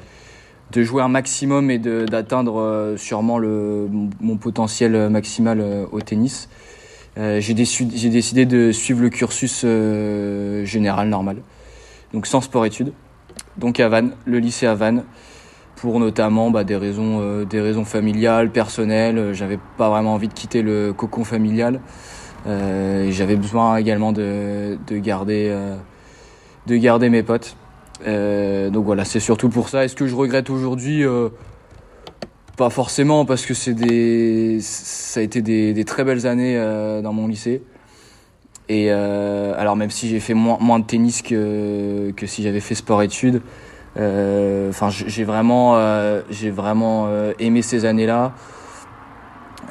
de 0.72 0.84
jouer 0.84 1.02
un 1.02 1.08
maximum 1.08 1.72
et 1.72 1.78
d'atteindre 1.80 2.96
sûrement 2.98 3.38
le, 3.38 3.88
mon 4.20 4.36
potentiel 4.36 5.10
maximal 5.10 5.64
au 5.92 6.02
tennis, 6.02 6.50
j'ai 7.16 7.54
décidé, 7.54 8.46
de 8.46 8.74
suivre 8.74 9.02
le 9.02 9.10
cursus 9.10 9.62
général 10.66 11.08
normal. 11.08 11.38
Donc 12.14 12.26
sans 12.26 12.42
sport-études. 12.42 12.92
Donc 13.58 13.80
à 13.80 13.90
Vannes, 13.90 14.14
le 14.26 14.40
lycée 14.40 14.68
à 14.68 14.76
Vannes 14.76 15.04
pour 15.76 16.00
notamment 16.00 16.50
bah, 16.50 16.64
des 16.64 16.76
raisons 16.76 17.20
euh, 17.22 17.46
des 17.46 17.62
raisons 17.62 17.86
familiales, 17.86 18.52
personnelles. 18.52 19.34
J'avais 19.34 19.60
pas 19.78 19.90
vraiment 19.90 20.14
envie 20.14 20.28
de 20.28 20.34
quitter 20.34 20.62
le 20.62 20.94
cocon 20.94 21.24
familial. 21.24 21.82
Euh, 22.48 23.12
J'avais 23.12 23.36
besoin 23.36 23.78
également 23.78 24.12
de, 24.12 24.78
de 24.88 24.98
garder 24.98 25.50
euh, 25.52 25.76
de 26.66 26.76
garder 26.78 27.10
mes 27.10 27.24
potes. 27.24 27.56
Euh, 28.06 28.70
donc 28.70 28.86
voilà, 28.86 29.06
c'est 29.06 29.20
surtout 29.20 29.50
pour 29.50 29.70
ça. 29.70 29.84
Est-ce 29.86 29.96
que 29.96 30.08
je 30.08 30.16
regrette 30.16 30.50
aujourd'hui 30.50 31.04
Pas 32.58 32.70
forcément, 32.70 33.26
parce 33.26 33.46
que 33.46 33.54
c'est 33.54 33.74
des 33.74 34.60
ça 34.62 35.20
a 35.20 35.24
été 35.24 35.42
des, 35.42 35.74
des 35.74 35.84
très 35.84 36.04
belles 36.04 36.26
années 36.26 36.58
euh, 36.58 37.02
dans 37.02 37.14
mon 37.14 37.28
lycée. 37.28 37.62
Et 38.70 38.92
alors 38.92 39.76
même 39.76 39.90
si 39.92 40.10
j'ai 40.10 40.20
fait 40.20 40.34
moins, 40.34 40.80
de 40.80 40.86
tennis 40.86 41.22
que, 41.22 42.14
si 42.26 42.44
j'avais 42.44 42.60
fait 42.60 42.76
sport-études, 42.76 43.42
Enfin, 43.96 44.90
j'ai 44.90 45.24
vraiment, 45.24 45.76
j'ai 46.30 46.52
vraiment 46.52 47.10
aimé 47.40 47.62
ces 47.62 47.86
années-là. 47.86 48.34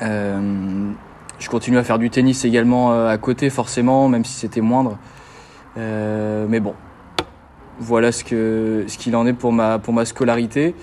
je 0.00 1.48
continue 1.48 1.78
à 1.78 1.84
faire 1.84 1.98
du 1.98 2.10
tennis 2.10 2.44
également 2.44 3.06
à 3.06 3.18
côté, 3.18 3.50
forcément, 3.50 4.08
même 4.08 4.24
si 4.24 4.32
c'était 4.32 4.62
moindre. 4.62 4.98
mais 5.76 6.60
bon, 6.60 6.74
voilà 7.78 8.12
ce 8.12 8.24
que 8.24 8.84
ce 8.86 8.96
qu'il 8.98 9.14
en 9.16 9.26
est 9.26 9.32
pour 9.32 9.52
ma 9.52 9.78
pour 9.78 9.92
ma 9.92 10.04
scolarité. 10.04 10.74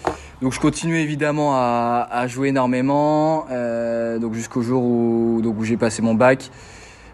Donc 0.41 0.51
je 0.53 0.60
continue 0.60 0.98
évidemment 0.98 1.55
à, 1.55 2.08
à 2.12 2.27
jouer 2.27 2.50
énormément, 2.50 3.46
euh, 3.50 4.20
donc 4.20 4.34
jusqu'au 4.34 4.62
jour 4.62 4.84
où 4.84 5.41
donc 5.41 5.55
où 5.60 5.63
j'ai 5.63 5.77
passé 5.77 6.01
mon 6.01 6.13
bac. 6.15 6.50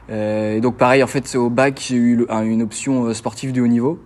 Euh, 0.09 0.57
et 0.57 0.61
donc 0.61 0.77
pareil 0.77 1.03
en 1.03 1.07
fait 1.07 1.35
au 1.35 1.49
bac 1.49 1.79
j'ai 1.87 1.95
eu 1.95 2.25
une 2.29 2.63
option 2.63 3.05
euh, 3.05 3.13
sportive 3.13 3.51
de 3.51 3.61
haut 3.61 3.67
niveau 3.67 3.99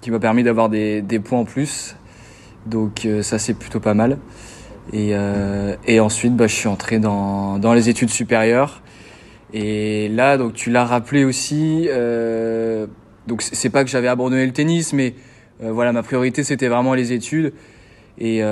qui 0.00 0.10
m'a 0.10 0.18
permis 0.18 0.42
d'avoir 0.42 0.68
des, 0.68 1.20
points 1.24 1.38
en 1.38 1.44
plus. 1.44 1.96
Donc 2.66 3.06
euh, 3.06 3.22
ça 3.22 3.38
c'est 3.38 3.54
plutôt 3.54 3.80
pas 3.80 3.94
mal. 3.94 4.18
Et, 4.92 5.14
ensuite 6.00 6.34
bah, 6.34 6.48
je 6.48 6.54
suis 6.54 6.68
entré 6.68 6.98
dans, 6.98 7.58
dans 7.58 7.72
les 7.72 7.88
études 7.88 8.10
supérieures. 8.10 8.82
Et 9.52 10.08
là 10.08 10.38
donc 10.38 10.54
tu 10.54 10.70
l'as 10.70 10.84
rappelé 10.84 11.24
aussi. 11.24 11.88
Donc 13.28 13.42
c'est 13.42 13.70
pas 13.70 13.84
que 13.84 13.90
j'avais 13.90 14.08
abandonné 14.08 14.44
le 14.44 14.52
tennis, 14.52 14.92
mais 14.92 15.14
voilà, 15.60 15.92
ma 15.92 16.02
priorité 16.02 16.42
c'était 16.42 16.66
vraiment 16.66 16.94
les 16.94 17.12
études. 17.12 17.52
Et, 18.18 18.42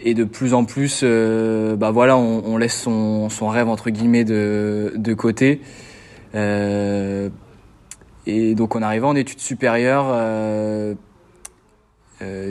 et 0.00 0.14
de 0.14 0.24
plus 0.24 0.54
en 0.54 0.64
plus, 0.64 1.00
euh, 1.02 1.76
bah 1.76 1.90
voilà, 1.90 2.16
on, 2.16 2.42
on 2.44 2.56
laisse 2.56 2.80
son, 2.80 3.28
son, 3.28 3.48
rêve 3.48 3.68
entre 3.68 3.90
guillemets 3.90 4.24
de, 4.24 4.92
de 4.96 5.14
côté. 5.14 5.60
Euh, 6.34 7.30
et 8.26 8.54
donc 8.54 8.76
en 8.76 8.82
arrivant 8.82 9.10
en 9.10 9.16
études 9.16 9.40
supérieures, 9.40 10.06
euh, 10.08 10.94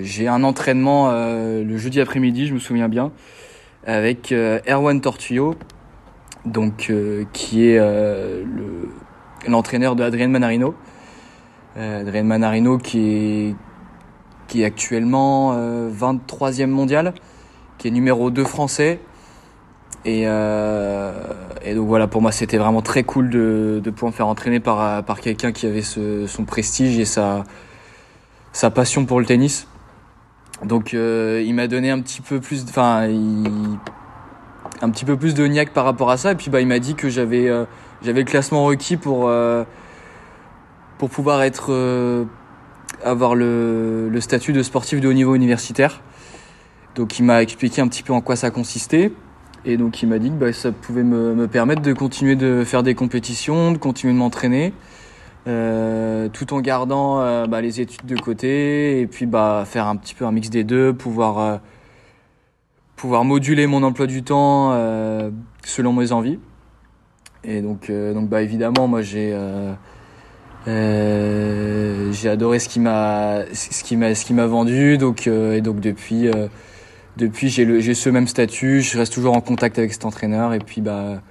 j'ai 0.02 0.28
un 0.28 0.44
entraînement 0.44 1.12
le 1.12 1.78
jeudi 1.78 2.00
après-midi, 2.00 2.48
je 2.48 2.54
me 2.54 2.60
souviens 2.60 2.90
bien, 2.90 3.12
avec 3.86 4.34
Erwan 4.34 5.02
Tortuyo, 5.02 5.56
donc 6.46 6.92
qui 7.34 7.68
est 7.68 7.80
l'entraîneur 9.48 9.96
de 9.96 10.04
Adrien 10.04 10.30
Manarino. 10.30 10.76
Euh, 11.78 12.02
Adrien 12.02 12.24
Manarino 12.24 12.80
qui 12.80 13.00
est, 13.00 13.56
qui 14.48 14.62
est 14.62 14.66
actuellement 14.66 15.56
23e 15.56 16.64
euh, 16.64 16.68
mondial, 16.68 17.14
qui 17.78 17.88
est 17.88 17.92
numéro 17.92 18.32
2 18.32 18.44
français. 18.44 19.00
Et, 20.06 20.24
euh, 20.26 21.12
et 21.64 21.76
donc 21.76 21.88
voilà, 21.88 22.08
pour 22.08 22.22
moi, 22.22 22.32
c'était 22.32 22.58
vraiment 22.58 22.82
très 22.82 23.04
cool 23.04 23.30
de, 23.30 23.82
pouvoir 23.92 24.12
me 24.12 24.16
faire 24.16 24.28
entraîner 24.28 24.60
par, 24.60 25.04
par 25.04 25.20
quelqu'un 25.20 25.52
qui 25.52 25.66
avait 25.66 25.82
son 25.82 26.46
prestige 26.46 26.98
et 26.98 27.06
sa, 27.06 27.44
sa 28.54 28.70
passion 28.70 29.06
pour 29.06 29.20
le 29.20 29.26
tennis. 29.26 29.68
Donc 30.66 30.94
euh, 30.94 31.44
il 31.46 31.54
m'a 31.54 31.68
donné 31.68 31.92
un 31.92 32.00
petit 32.00 32.22
peu 32.22 32.40
plus, 32.40 32.66
enfin, 32.68 33.08
un 34.82 34.90
petit 34.90 35.06
peu 35.06 35.16
plus 35.16 35.36
de 35.36 35.46
niaque 35.46 35.72
par 35.72 35.86
rapport 35.86 36.10
à 36.10 36.18
ça. 36.18 36.32
Et 36.32 36.36
puis 36.36 36.50
bah, 36.50 36.62
il 36.62 36.68
m'a 36.68 36.80
dit 36.80 36.96
que 36.96 37.10
j'avais 37.10 37.48
euh, 37.48 37.66
le 38.04 38.24
classement 38.24 38.66
requis 38.66 38.98
pour 38.98 39.30
pour 40.98 41.10
pouvoir 41.12 41.44
être 41.44 42.26
avoir 43.04 43.36
le, 43.36 44.18
statut 44.20 44.54
de 44.54 44.64
sportif 44.64 45.00
de 45.00 45.08
haut 45.08 45.14
niveau 45.14 45.36
universitaire. 45.36 46.02
Donc 46.98 47.20
il 47.20 47.24
m'a 47.24 47.44
expliqué 47.44 47.80
un 47.80 47.88
petit 47.88 48.02
peu 48.02 48.12
en 48.12 48.22
quoi 48.22 48.36
ça 48.36 48.50
consistait. 48.50 49.12
Et 49.66 49.78
donc 49.78 50.02
il 50.02 50.10
m'a 50.10 50.18
dit 50.18 50.30
que 50.30 50.36
bah, 50.36 50.52
ça 50.52 50.72
pouvait 50.72 51.04
me, 51.04 51.36
me, 51.36 51.48
permettre 51.48 51.82
de 51.84 51.94
continuer 51.94 52.36
de 52.36 52.64
faire 52.64 52.82
des 52.82 52.96
compétitions, 52.96 53.72
de 53.72 53.78
continuer 53.78 54.14
de 54.14 54.18
m'entraîner, 54.18 54.74
euh, 55.48 56.28
tout 56.30 56.54
en 56.54 56.60
gardant 56.60 57.22
euh, 57.22 57.46
bah, 57.46 57.62
les 57.62 57.80
études 57.82 58.06
de 58.06 58.20
côté 58.20 59.00
et 59.00 59.08
puis 59.08 59.28
bah, 59.28 59.64
faire 59.66 59.88
un 59.88 59.96
petit 59.96 60.16
peu 60.16 60.26
un 60.26 60.32
mix 60.32 60.50
des 60.50 60.64
deux, 60.64 60.92
pouvoir, 60.92 61.40
euh, 61.40 61.58
pouvoir 62.96 63.24
moduler 63.24 63.68
mon 63.68 63.84
emploi 63.84 64.08
du 64.08 64.24
temps 64.24 64.72
selon 65.64 65.94
mes 65.94 66.12
envies. 66.12 66.40
Et 67.44 67.62
donc, 67.62 67.92
donc 67.92 68.28
bah, 68.28 68.42
évidemment, 68.42 68.88
moi 68.88 69.04
j'ai 69.04 69.38
j'ai 70.66 72.30
adoré 72.30 72.58
ce 72.60 72.68
qui 72.68 72.80
m'a 72.80 73.44
ce 73.54 73.84
qui 73.84 73.96
m'a 73.96 74.16
ce 74.16 74.26
qui 74.26 74.34
m'a 74.34 74.48
vendu 74.48 74.98
donc 74.98 75.28
et 75.28 75.62
donc 75.62 75.80
depuis 75.80 76.30
depuis 77.18 77.50
j'ai 77.50 77.94
ce 77.94 78.10
même 78.10 78.28
statut 78.28 78.82
je 78.82 78.98
reste 78.98 79.14
toujours 79.14 79.36
en 79.36 79.42
contact 79.42 79.78
avec 79.80 79.94
cet 79.94 80.06
entraîneur 80.06 80.54
et 80.54 80.60
puis 80.60 80.82
bah 80.82 81.22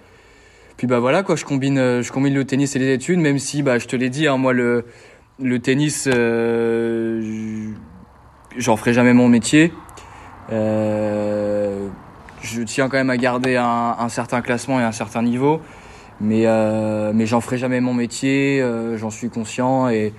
puis 0.77 0.87
bah 0.87 0.99
voilà 0.99 1.23
quoi 1.23 1.37
je 1.37 1.45
combine 1.45 1.79
euh, 1.79 2.03
je 2.03 2.13
combine 2.13 2.35
le 2.35 2.45
tennis 2.45 2.77
et 2.77 2.79
les 2.79 2.93
études 2.93 3.19
même 3.19 3.39
si 3.39 3.63
bah 3.63 3.79
je 3.79 3.87
te 3.87 3.97
l'ai 3.97 4.11
dit 4.11 4.27
hein, 4.27 4.37
moi 4.37 4.53
le 4.53 4.85
tennis 5.61 6.09
j'en 8.57 8.77
ferai 8.77 8.93
jamais 8.93 9.13
mon 9.13 9.29
métier 9.29 9.73
je 10.51 11.89
tiens 12.65 12.89
quand 12.89 12.99
même 12.99 13.11
à 13.11 13.17
garder 13.17 13.57
un, 13.57 14.09
certain 14.09 14.41
classement 14.41 14.81
et 14.81 14.85
un 14.85 14.93
certain 14.93 15.23
niveau 15.23 15.61
mais, 16.21 16.43
euh, 16.47 17.13
mais 17.15 17.27
j'en 17.27 17.41
ferai 17.41 17.59
jamais 17.59 17.81
mon 17.81 17.95
métier, 17.95 18.61
euh, 18.61 18.97
j'en 18.97 19.11
suis 19.11 19.29
conscient 19.29 19.89
et, 19.89 20.13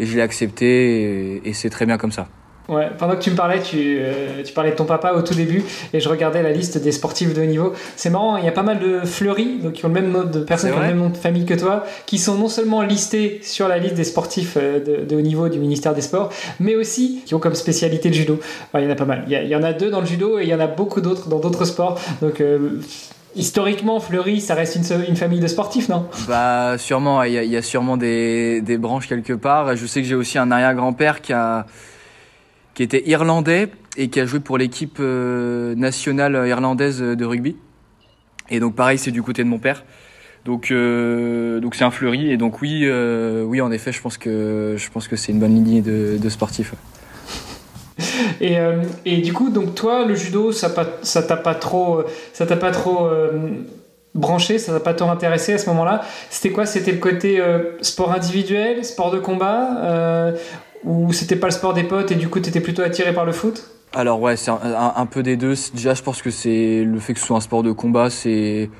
je 0.00 0.16
l'ai 0.16 0.22
accepté 0.22 1.48
et 1.48 1.52
c'est 1.52 1.70
très 1.70 1.86
bien 1.86 1.98
comme 1.98 2.10
ça. 2.10 2.26
Ouais, 2.68 2.88
pendant 2.96 3.14
que 3.14 3.20
tu 3.20 3.30
me 3.30 3.36
parlais, 3.36 3.60
tu, 3.60 3.98
euh, 4.00 4.42
tu, 4.42 4.54
parlais 4.54 4.70
de 4.70 4.76
ton 4.76 4.86
papa 4.86 5.12
au 5.12 5.20
tout 5.20 5.34
début 5.34 5.62
et 5.92 6.00
je 6.00 6.08
regardais 6.08 6.42
la 6.42 6.50
liste 6.50 6.78
des 6.78 6.92
sportifs 6.92 7.34
de 7.34 7.42
haut 7.42 7.46
niveau. 7.46 7.74
C'est 7.96 8.08
marrant, 8.08 8.38
il 8.38 8.44
y 8.44 8.48
a 8.48 8.52
pas 8.52 8.62
mal 8.62 8.78
de 8.78 9.00
fleuris, 9.00 9.58
donc 9.62 9.74
qui 9.74 9.84
ont 9.84 9.88
le 9.88 9.94
même 9.94 10.10
nom 10.10 10.24
de 10.24 10.40
personnes 10.40 10.70
qui 10.70 10.76
ont 10.76 10.80
le 10.80 10.86
même 10.86 10.98
nom 10.98 11.10
de 11.10 11.16
famille 11.16 11.44
que 11.44 11.54
toi, 11.54 11.84
qui 12.06 12.18
sont 12.18 12.36
non 12.36 12.48
seulement 12.48 12.80
listés 12.80 13.40
sur 13.42 13.68
la 13.68 13.76
liste 13.76 13.94
des 13.94 14.04
sportifs 14.04 14.56
euh, 14.56 14.80
de, 14.80 15.04
de 15.04 15.16
haut 15.16 15.20
niveau 15.20 15.50
du 15.50 15.58
ministère 15.58 15.94
des 15.94 16.00
Sports, 16.00 16.32
mais 16.58 16.74
aussi 16.74 17.22
qui 17.26 17.34
ont 17.34 17.38
comme 17.38 17.54
spécialité 17.54 18.08
le 18.08 18.14
judo. 18.14 18.40
il 18.74 18.82
y 18.82 18.86
en 18.86 18.90
a 18.90 18.94
pas 18.94 19.04
mal. 19.04 19.24
Il 19.26 19.32
y, 19.32 19.36
a, 19.36 19.42
il 19.42 19.48
y, 19.48 19.56
en 19.56 19.62
a 19.62 19.74
deux 19.74 19.90
dans 19.90 20.00
le 20.00 20.06
judo 20.06 20.38
et 20.38 20.44
il 20.44 20.48
y 20.48 20.54
en 20.54 20.60
a 20.60 20.66
beaucoup 20.66 21.02
d'autres 21.02 21.28
dans 21.28 21.40
d'autres 21.40 21.66
sports. 21.66 22.00
Donc 22.22 22.40
euh, 22.40 22.80
Historiquement, 23.36 23.98
Fleury, 23.98 24.40
ça 24.40 24.54
reste 24.54 24.76
une, 24.76 25.04
une, 25.08 25.16
famille 25.16 25.40
de 25.40 25.48
sportifs, 25.48 25.88
non? 25.88 26.06
Bah, 26.28 26.78
sûrement. 26.78 27.24
Il 27.24 27.32
y, 27.32 27.48
y, 27.48 27.56
a 27.56 27.62
sûrement 27.62 27.96
des, 27.96 28.60
des, 28.60 28.78
branches 28.78 29.08
quelque 29.08 29.32
part. 29.32 29.74
Je 29.74 29.86
sais 29.86 30.02
que 30.02 30.06
j'ai 30.06 30.14
aussi 30.14 30.38
un 30.38 30.52
arrière-grand-père 30.52 31.20
qui 31.20 31.32
a 31.32 31.66
qui 32.74 32.82
était 32.82 33.08
irlandais 33.08 33.68
et 33.96 34.08
qui 34.08 34.20
a 34.20 34.26
joué 34.26 34.40
pour 34.40 34.58
l'équipe 34.58 34.98
euh, 35.00 35.74
nationale 35.76 36.46
irlandaise 36.46 37.00
de 37.00 37.24
rugby. 37.24 37.56
Et 38.50 38.60
donc, 38.60 38.74
pareil, 38.74 38.98
c'est 38.98 39.12
du 39.12 39.22
côté 39.22 39.44
de 39.44 39.48
mon 39.48 39.58
père. 39.58 39.84
Donc, 40.44 40.70
euh, 40.70 41.60
donc 41.60 41.74
c'est 41.74 41.84
un 41.84 41.90
Fleury. 41.90 42.30
Et 42.30 42.36
donc, 42.36 42.60
oui, 42.60 42.82
euh, 42.84 43.42
oui, 43.44 43.60
en 43.60 43.70
effet, 43.70 43.92
je 43.92 44.02
pense 44.02 44.18
que 44.18 44.74
je 44.76 44.90
pense 44.90 45.08
que 45.08 45.16
c'est 45.16 45.32
une 45.32 45.38
bonne 45.38 45.54
lignée 45.54 45.80
de, 45.80 46.28
sportifs. 46.28 46.74
Et, 48.40 48.56
et, 49.04 49.18
du 49.18 49.32
coup, 49.32 49.50
donc 49.50 49.76
toi, 49.76 50.04
le 50.04 50.16
judo, 50.16 50.50
ça 50.50 50.68
ça 51.02 51.22
t'a 51.22 51.36
pas 51.36 51.54
trop, 51.54 52.02
ça 52.32 52.44
t'a 52.44 52.56
pas 52.56 52.72
trop 52.72 53.08
branché, 54.14 54.58
ça 54.58 54.72
t'a 54.72 54.80
pas 54.80 54.94
trop 54.94 55.08
intéressé 55.08 55.54
à 55.54 55.58
ce 55.58 55.70
moment-là. 55.70 56.02
C'était 56.28 56.50
quoi? 56.50 56.66
C'était 56.66 56.90
le 56.90 56.98
côté 56.98 57.40
sport 57.82 58.10
individuel, 58.12 58.84
sport 58.84 59.12
de 59.12 59.20
combat, 59.20 60.34
ou 60.84 61.12
c'était 61.12 61.36
pas 61.36 61.48
le 61.48 61.52
sport 61.52 61.74
des 61.74 61.84
potes 61.84 62.12
et 62.12 62.14
du 62.14 62.28
coup 62.28 62.40
t'étais 62.40 62.60
plutôt 62.60 62.82
attiré 62.82 63.12
par 63.12 63.24
le 63.24 63.32
foot? 63.32 63.70
Alors 63.92 64.20
ouais, 64.20 64.36
c'est 64.36 64.50
un, 64.50 65.06
peu 65.06 65.22
des 65.22 65.36
deux. 65.36 65.54
Déjà, 65.72 65.94
je 65.94 66.02
pense 66.02 66.20
que 66.20 66.30
c'est 66.30 66.82
le 66.82 66.98
fait 66.98 67.14
que 67.14 67.20
ce 67.20 67.26
soit 67.26 67.36
un 67.36 67.40
sport 67.40 67.62
de 67.62 67.70
combat, 67.70 68.10
c'est 68.10 68.70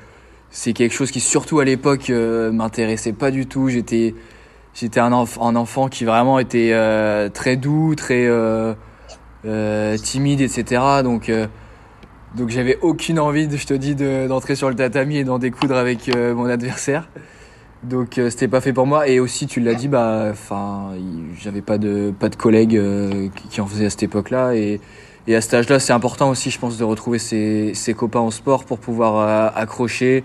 c'est 0.49 0.73
quelque 0.73 0.93
chose 0.93 1.09
qui 1.09 1.21
surtout 1.21 1.59
à 1.59 1.65
l'époque 1.65 2.09
m'intéressait 2.09 3.13
pas 3.13 3.31
du 3.31 3.47
tout. 3.47 3.69
J'étais 3.69 4.13
j'étais 4.73 4.99
un, 4.99 5.13
un, 5.13 5.55
enfant 5.55 5.87
qui 5.87 6.03
vraiment 6.03 6.37
était 6.37 6.73
très 7.33 7.55
doux, 7.55 7.95
très 7.95 8.27
euh, 9.45 9.95
timide, 9.97 10.41
etc. 10.41 10.81
Donc, 11.03 11.29
euh, 11.29 11.45
donc 12.35 12.49
j'avais 12.49 12.79
aucune 12.81 13.19
envie, 13.19 13.47
je 13.55 13.65
te 13.67 13.73
dis, 13.75 13.95
d'entrer 13.95 14.55
sur 14.55 14.69
le 14.69 14.75
tatami 14.75 15.17
et 15.17 15.23
d'en 15.23 15.37
découdre 15.37 15.75
avec 15.75 16.09
euh, 16.09 16.33
mon 16.33 16.45
adversaire. 16.45 17.07
Donc 17.89 18.19
c'était 18.29 18.47
pas 18.47 18.61
fait 18.61 18.73
pour 18.73 18.85
moi. 18.85 19.07
Et 19.07 19.19
aussi, 19.19 19.47
tu 19.47 19.59
l'as 19.59 19.75
dit, 19.75 19.87
bah, 19.87 20.27
enfin, 20.31 20.91
j'avais 21.39 21.61
pas 21.61 21.77
de 21.77 22.13
pas 22.17 22.29
de 22.29 22.35
collègues 22.35 22.81
qui 23.49 23.61
en 23.61 23.67
faisaient 23.67 23.85
à 23.85 23.89
cette 23.89 24.03
époque-là. 24.03 24.55
Et, 24.55 24.81
et 25.27 25.35
à 25.35 25.41
cet 25.41 25.53
âge-là, 25.53 25.79
c'est 25.79 25.93
important 25.93 26.29
aussi, 26.29 26.51
je 26.51 26.59
pense, 26.59 26.77
de 26.77 26.83
retrouver 26.83 27.19
ses, 27.19 27.93
copains 27.95 28.19
en 28.19 28.31
sport 28.31 28.65
pour 28.65 28.79
pouvoir 28.79 29.55
accrocher 29.57 30.23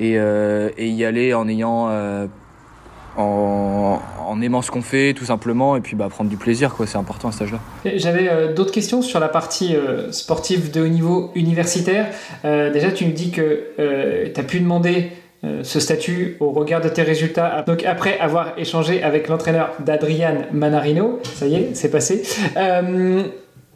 et, 0.00 0.14
et, 0.14 0.88
y 0.88 1.04
aller 1.04 1.34
en 1.34 1.48
ayant 1.48 1.88
en, 3.16 4.40
aimant 4.42 4.62
ce 4.62 4.70
qu'on 4.70 4.82
fait 4.82 5.12
tout 5.14 5.24
simplement 5.24 5.76
et 5.76 5.80
puis 5.80 5.96
bah, 5.96 6.08
prendre 6.08 6.30
du 6.30 6.36
plaisir 6.36 6.74
quoi 6.74 6.86
c'est 6.86 6.98
important 6.98 7.28
à 7.28 7.32
cet 7.32 7.42
âge 7.42 7.52
là 7.52 7.92
j'avais 7.96 8.28
euh, 8.28 8.52
d'autres 8.52 8.72
questions 8.72 9.02
sur 9.02 9.20
la 9.20 9.28
partie 9.28 9.76
euh, 9.76 10.10
sportive 10.10 10.72
de 10.72 10.80
haut 10.80 10.88
niveau 10.88 11.30
universitaire 11.34 12.08
euh, 12.44 12.72
déjà 12.72 12.90
tu 12.90 13.04
me 13.06 13.12
dis 13.12 13.30
que 13.30 13.64
euh, 13.78 14.28
tu 14.34 14.40
as 14.40 14.44
pu 14.44 14.60
demander 14.60 14.96
euh, 14.96 15.21
ce 15.62 15.80
statut 15.80 16.36
au 16.38 16.50
regard 16.50 16.80
de 16.80 16.88
tes 16.88 17.02
résultats 17.02 17.64
donc 17.66 17.84
après 17.84 18.18
avoir 18.18 18.52
échangé 18.58 19.02
avec 19.02 19.28
l'entraîneur 19.28 19.72
d'Adrian 19.80 20.42
Manarino 20.52 21.20
ça 21.34 21.46
y 21.46 21.56
est 21.56 21.70
c'est 21.74 21.90
passé 21.90 22.22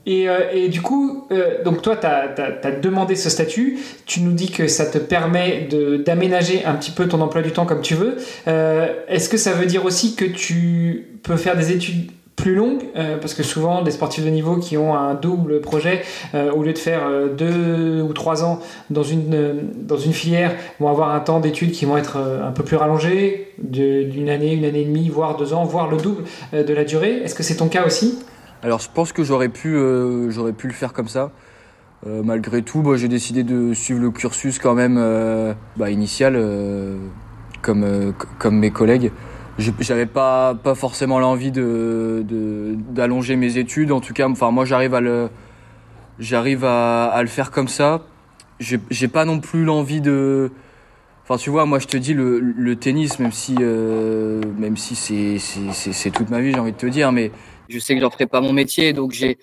et, 0.07 0.29
euh, 0.29 0.53
et, 0.53 0.69
du 0.69 0.81
coup, 0.83 1.27
euh, 1.33 1.65
donc 1.65 1.83
toi, 1.83 1.97
tu 1.97 2.07
as, 2.07 2.71
demandé 2.81 3.17
ce 3.17 3.29
statut. 3.29 3.79
Tu 4.07 4.21
nous 4.21 4.33
dis 4.33 4.51
que 4.51 4.69
ça 4.69 4.87
te 4.87 4.99
permet 4.99 5.69
d'aménager 6.07 6.65
un 6.65 6.75
petit 6.75 6.93
peu 6.93 7.09
ton 7.09 7.21
emploi 7.21 7.43
du 7.43 7.51
temps 7.51 7.67
comme 7.67 7.83
tu 7.83 7.95
veux. 7.95 8.17
Euh, 8.47 8.87
Est-ce 9.09 9.29
que 9.29 9.37
ça 9.37 9.53
veut 9.53 9.67
dire 9.67 9.85
aussi 9.85 10.15
que 10.15 10.25
tu 10.25 11.19
peux 11.25 11.37
faire 11.37 11.57
des 11.57 11.73
études 11.73 12.13
plus 12.37 12.55
longue 12.55 12.83
parce 13.21 13.35
que 13.35 13.43
souvent 13.43 13.83
des 13.83 13.91
sportifs 13.91 14.25
de 14.25 14.31
niveau 14.31 14.57
qui 14.57 14.77
ont 14.77 14.95
un 14.95 15.15
double 15.15 15.61
projet 15.61 16.03
au 16.35 16.63
lieu 16.63 16.73
de 16.73 16.79
faire 16.79 17.03
deux 17.37 18.03
ou 18.03 18.13
trois 18.13 18.45
ans 18.45 18.61
dans 18.91 19.03
une 19.03 19.71
dans 19.83 19.97
une 19.97 20.13
filière 20.13 20.55
vont 20.79 20.89
avoir 20.89 21.15
un 21.15 21.21
temps 21.21 21.41
d'études 21.41 21.73
qui 21.73 21.87
vont 21.87 21.97
être 21.97 22.19
un 22.19 22.53
peu 22.53 22.63
plus 22.63 22.77
rallongé 22.77 23.53
d'une 23.59 24.29
année 24.29 24.53
une 24.53 24.65
année 24.65 24.83
et 24.83 24.85
demie 24.85 25.09
voire 25.09 25.37
deux 25.37 25.55
ans 25.55 25.65
voire 25.65 25.91
le 25.91 25.97
double 25.97 26.25
de 26.53 26.75
la 26.75 26.85
durée. 26.85 27.23
Est-ce 27.25 27.35
que 27.35 27.43
c'est 27.43 27.57
ton 27.57 27.69
cas 27.69 27.87
aussi? 27.87 28.19
Alors 28.63 28.81
je 28.81 28.89
pense 28.93 29.13
que 29.13 29.25
j'aurais 29.25 29.49
pu 29.49 29.77
j'aurais 30.29 30.53
pu 30.53 30.69
le 30.69 30.75
faire 30.75 30.93
comme 30.93 31.09
ça. 31.09 31.33
Euh, 32.07 32.23
malgré 32.23 32.63
tout, 32.63 32.83
bah, 32.83 32.97
j'ai 32.97 33.09
décidé 33.09 33.43
de 33.43 33.73
suivre 33.75 34.01
le 34.01 34.11
cursus 34.11 34.59
quand 34.59 34.75
même 34.75 34.97
euh, 34.99 35.55
bah, 35.77 35.91
initial, 35.91 36.35
euh, 36.37 36.97
comme, 37.63 38.13
comme 38.39 38.59
mes 38.59 38.71
collègues. 38.71 39.11
J'avais 39.59 40.07
pas, 40.07 40.55
pas 40.55 40.75
forcément 40.75 41.19
l'envie 41.19 41.51
de, 41.51 42.25
d'allonger 42.91 43.37
mes 43.37 43.59
études. 43.59 43.93
En 43.93 44.01
tout 44.01 44.13
cas, 44.13 44.29
enfin 44.29 44.51
moi 44.51 44.65
j'arrive 44.65 44.95
à 44.95 45.01
le, 45.01 45.31
j'arrive 46.19 46.65
à, 46.65 47.07
à 47.07 47.23
le 47.23 47.29
faire 47.29 47.51
comme 47.51 47.69
ça. 47.69 48.03
J'ai 48.59 49.09
pas 49.09 49.25
non 49.25 49.41
plus 49.41 49.65
l'envie 49.65 50.01
de, 50.01 50.51
Enfin, 51.29 51.39
tu 51.39 51.51
vois, 51.51 51.67
moi, 51.67 51.81
je 51.81 51.89
te 51.89 51.97
dis 51.97 52.15
le, 52.15 52.39
le 52.39 52.77
tennis, 52.77 53.19
même 53.19 53.33
si, 53.33 53.55
même 53.55 54.77
si 54.77 54.95
c'est, 54.95 55.39
c'est, 55.39 55.93
c'est 55.93 56.11
toute 56.13 56.31
ma 56.31 56.41
vie, 56.41 56.53
j'ai 56.53 56.61
envie 56.61 56.71
de 56.71 56.77
te 56.77 56.87
dire, 56.87 57.11
mais 57.11 57.33
je 57.69 57.81
sais 57.81 57.97
que 57.97 58.01
j'en 58.01 58.11
ferai 58.11 58.27
pas 58.27 58.41
mon 58.41 58.53
métier, 58.53 58.93
donc 58.93 59.11
j'ai 59.11 59.37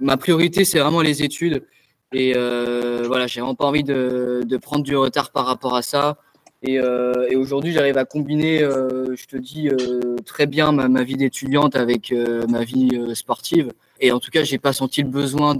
ma 0.00 0.16
priorité, 0.16 0.64
c'est 0.64 0.78
vraiment 0.78 1.02
les 1.02 1.22
études. 1.22 1.66
Et 2.12 2.32
euh, 2.36 3.04
voilà, 3.06 3.26
j'ai 3.26 3.40
vraiment 3.40 3.54
pas 3.54 3.66
envie 3.66 3.84
de, 3.84 4.42
de, 4.44 4.56
prendre 4.56 4.84
du 4.84 4.96
retard 4.96 5.32
par 5.32 5.46
rapport 5.46 5.74
à 5.76 5.82
ça. 5.82 6.16
Et, 6.62 6.78
euh, 6.78 7.26
et 7.28 7.36
aujourd'hui, 7.36 7.72
j'arrive 7.72 7.98
à 7.98 8.04
combiner, 8.04 8.62
euh, 8.62 9.16
je 9.16 9.26
te 9.26 9.36
dis, 9.36 9.68
euh, 9.68 10.16
très 10.24 10.46
bien 10.46 10.70
ma, 10.70 11.02
vie 11.02 11.16
d'étudiante 11.16 11.74
avec 11.74 12.14
ma 12.48 12.62
vie 12.62 12.90
sportive. 13.14 13.72
Et 14.00 14.12
en 14.12 14.20
tout 14.20 14.30
cas, 14.30 14.44
j'ai 14.44 14.58
pas 14.58 14.72
senti 14.72 15.02
le 15.02 15.08
besoin 15.08 15.56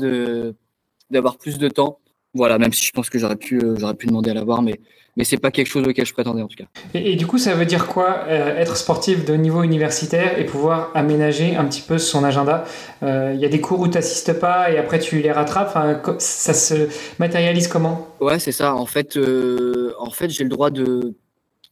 d'avoir 1.10 1.38
plus 1.38 1.58
de 1.58 1.68
temps. 1.68 1.98
Voilà, 2.34 2.58
même 2.58 2.72
si 2.72 2.84
je 2.84 2.90
pense 2.92 3.10
que 3.10 3.18
j'aurais 3.18 3.36
pu, 3.36 3.60
j'aurais 3.76 3.94
pu 3.94 4.06
demander 4.06 4.30
à 4.30 4.34
l'avoir, 4.34 4.62
mais 4.62 4.80
mais 5.16 5.24
c'est 5.24 5.36
pas 5.36 5.50
quelque 5.50 5.66
chose 5.66 5.86
auquel 5.86 6.06
je 6.06 6.12
prétendais 6.14 6.40
en 6.42 6.48
tout 6.48 6.56
cas. 6.56 6.64
Et, 6.94 7.16
du 7.16 7.26
coup, 7.26 7.36
ça 7.36 7.54
veut 7.54 7.66
dire 7.66 7.86
quoi 7.86 8.24
euh, 8.28 8.56
être 8.56 8.76
sportif 8.76 9.24
de 9.24 9.34
niveau 9.34 9.62
universitaire 9.62 10.38
et 10.38 10.46
pouvoir 10.46 10.90
aménager 10.94 11.54
un 11.54 11.64
petit 11.66 11.82
peu 11.82 11.98
son 11.98 12.24
agenda? 12.24 12.64
Il 13.02 13.08
euh, 13.08 13.34
y 13.34 13.44
a 13.44 13.48
des 13.48 13.60
cours 13.60 13.80
où 13.80 13.88
tu 13.88 13.94
n'assistes 13.94 14.32
pas 14.32 14.70
et 14.70 14.78
après 14.78 14.98
tu 14.98 15.20
les 15.20 15.30
rattrapes? 15.30 15.68
Enfin, 15.68 16.00
ça 16.18 16.54
se 16.54 16.88
matérialise 17.18 17.68
comment? 17.68 18.08
Ouais, 18.20 18.38
c'est 18.38 18.52
ça. 18.52 18.74
En 18.74 18.86
fait, 18.86 19.16
euh, 19.16 19.92
en 19.98 20.10
fait, 20.10 20.30
j'ai 20.30 20.44
le 20.44 20.50
droit 20.50 20.70
de, 20.70 21.14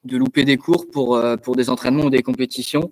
de 0.04 0.16
louper 0.18 0.44
des 0.44 0.58
cours 0.58 0.86
pour 0.90 1.20
pour 1.42 1.56
des 1.56 1.70
entraînements 1.70 2.04
ou 2.04 2.10
des 2.10 2.22
compétitions. 2.22 2.90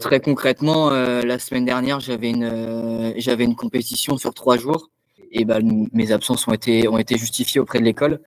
très 0.00 0.20
concrètement, 0.20 0.90
la 0.90 1.38
semaine 1.38 1.64
dernière, 1.64 2.00
j'avais 2.00 2.30
une 2.30 3.14
j'avais 3.16 3.44
une 3.44 3.56
compétition 3.56 4.18
sur 4.18 4.34
trois 4.34 4.58
jours 4.58 4.90
et 5.34 5.44
ben, 5.44 5.88
mes 5.92 6.12
absences 6.12 6.48
ont 6.48 6.52
été 6.52 6.88
ont 6.88 6.98
été 6.98 7.18
justifiées 7.18 7.60
auprès 7.60 7.80
de 7.80 7.84
l'école. 7.84 8.20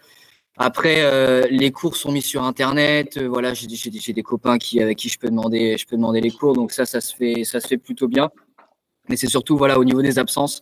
Après, 0.57 1.01
euh, 1.01 1.45
les 1.51 1.71
cours 1.71 1.95
sont 1.95 2.11
mis 2.11 2.21
sur 2.23 2.43
Internet. 2.43 3.17
Euh, 3.17 3.27
voilà, 3.27 3.53
j'ai 3.53 4.13
des 4.13 4.23
copains 4.23 4.57
qui, 4.57 4.81
avec 4.81 4.97
qui 4.97 5.07
je 5.07 5.19
peux 5.19 5.29
demander, 5.29 5.77
je 5.77 5.85
peux 5.85 5.95
demander 5.95 6.19
les 6.19 6.31
cours. 6.31 6.53
Donc 6.53 6.71
ça, 6.71 6.85
ça 6.85 6.99
se 6.99 7.15
fait, 7.15 7.43
ça 7.43 7.59
se 7.59 7.67
fait 7.67 7.77
plutôt 7.77 8.07
bien. 8.07 8.29
Mais 9.07 9.15
c'est 9.17 9.27
surtout, 9.27 9.55
voilà, 9.57 9.79
au 9.79 9.85
niveau 9.85 10.01
des 10.01 10.19
absences, 10.19 10.61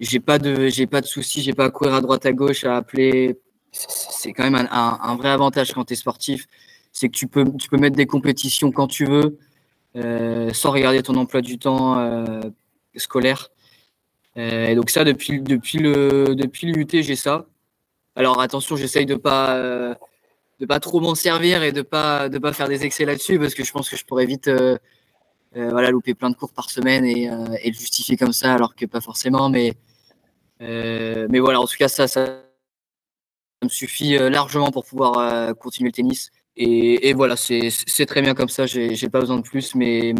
j'ai 0.00 0.20
pas 0.20 0.38
pas 0.38 1.00
de 1.00 1.06
soucis, 1.06 1.42
j'ai 1.42 1.54
pas 1.54 1.66
à 1.66 1.70
courir 1.70 1.94
à 1.94 2.00
droite 2.00 2.26
à 2.26 2.32
gauche, 2.32 2.64
à 2.64 2.76
appeler. 2.76 3.38
C'est 3.72 4.32
quand 4.32 4.44
même 4.44 4.56
un, 4.56 4.98
un, 5.02 5.16
vrai 5.16 5.30
avantage 5.30 5.72
quand 5.72 5.84
tu 5.84 5.94
es 5.94 5.96
sportif, 5.96 6.46
c'est 6.92 7.08
que 7.08 7.16
tu 7.16 7.26
peux, 7.28 7.44
tu 7.58 7.68
peux 7.68 7.78
mettre 7.78 7.96
des 7.96 8.06
compétitions 8.06 8.70
quand 8.72 8.88
tu 8.88 9.04
veux, 9.04 9.38
euh, 9.96 10.52
sans 10.52 10.72
regarder 10.72 11.02
ton 11.02 11.14
emploi 11.16 11.40
du 11.40 11.58
temps 11.58 12.42
scolaire. 12.96 13.50
Euh, 14.38 14.66
et 14.66 14.74
donc 14.74 14.90
ça, 14.90 15.04
depuis, 15.04 15.40
depuis 15.40 15.78
le, 15.78 16.34
depuis 16.34 16.72
l'UT, 16.72 16.88
j'ai 16.92 17.16
ça. 17.16 17.46
Alors 18.16 18.40
attention, 18.40 18.76
j'essaye 18.76 19.06
de 19.06 19.14
pas 19.16 19.56
euh, 19.56 19.94
de 20.60 20.66
pas 20.66 20.80
trop 20.80 21.00
m'en 21.00 21.14
servir 21.14 21.62
et 21.62 21.72
de 21.72 21.82
pas 21.82 22.28
de 22.28 22.38
pas 22.38 22.52
faire 22.52 22.68
des 22.68 22.84
excès 22.84 23.04
là-dessus 23.04 23.38
parce 23.38 23.54
que 23.54 23.64
je 23.64 23.72
pense 23.72 23.88
que 23.90 23.96
je 23.96 24.04
pourrais 24.04 24.26
vite 24.26 24.48
euh, 24.48 24.78
voilà 25.52 25.90
louper 25.90 26.14
plein 26.14 26.30
de 26.30 26.36
cours 26.36 26.52
par 26.52 26.70
semaine 26.70 27.04
et, 27.04 27.24
et, 27.62 27.70
le 27.70 27.74
justifier 27.74 28.16
comme 28.16 28.32
ça 28.32 28.54
alors 28.54 28.74
que 28.74 28.86
pas 28.86 29.00
forcément. 29.00 29.50
Mais 29.50 29.74
mais 30.60 31.38
voilà, 31.40 31.60
en 31.60 31.66
tout 31.66 31.76
cas 31.76 31.88
ça 31.88 32.08
ça 32.08 32.42
me 33.62 33.68
suffit 33.68 34.16
largement 34.18 34.70
pour 34.70 34.84
pouvoir 34.84 35.56
continuer 35.56 35.88
le 35.90 35.94
tennis 35.94 36.30
et, 36.56 37.14
voilà, 37.14 37.34
c'est 37.36 38.06
très 38.06 38.22
bien 38.22 38.34
comme 38.34 38.48
ça, 38.48 38.66
j'ai 38.66 39.08
pas 39.08 39.18
besoin 39.20 39.38
de 39.38 39.42
plus, 39.42 39.74
mais, 39.74 40.14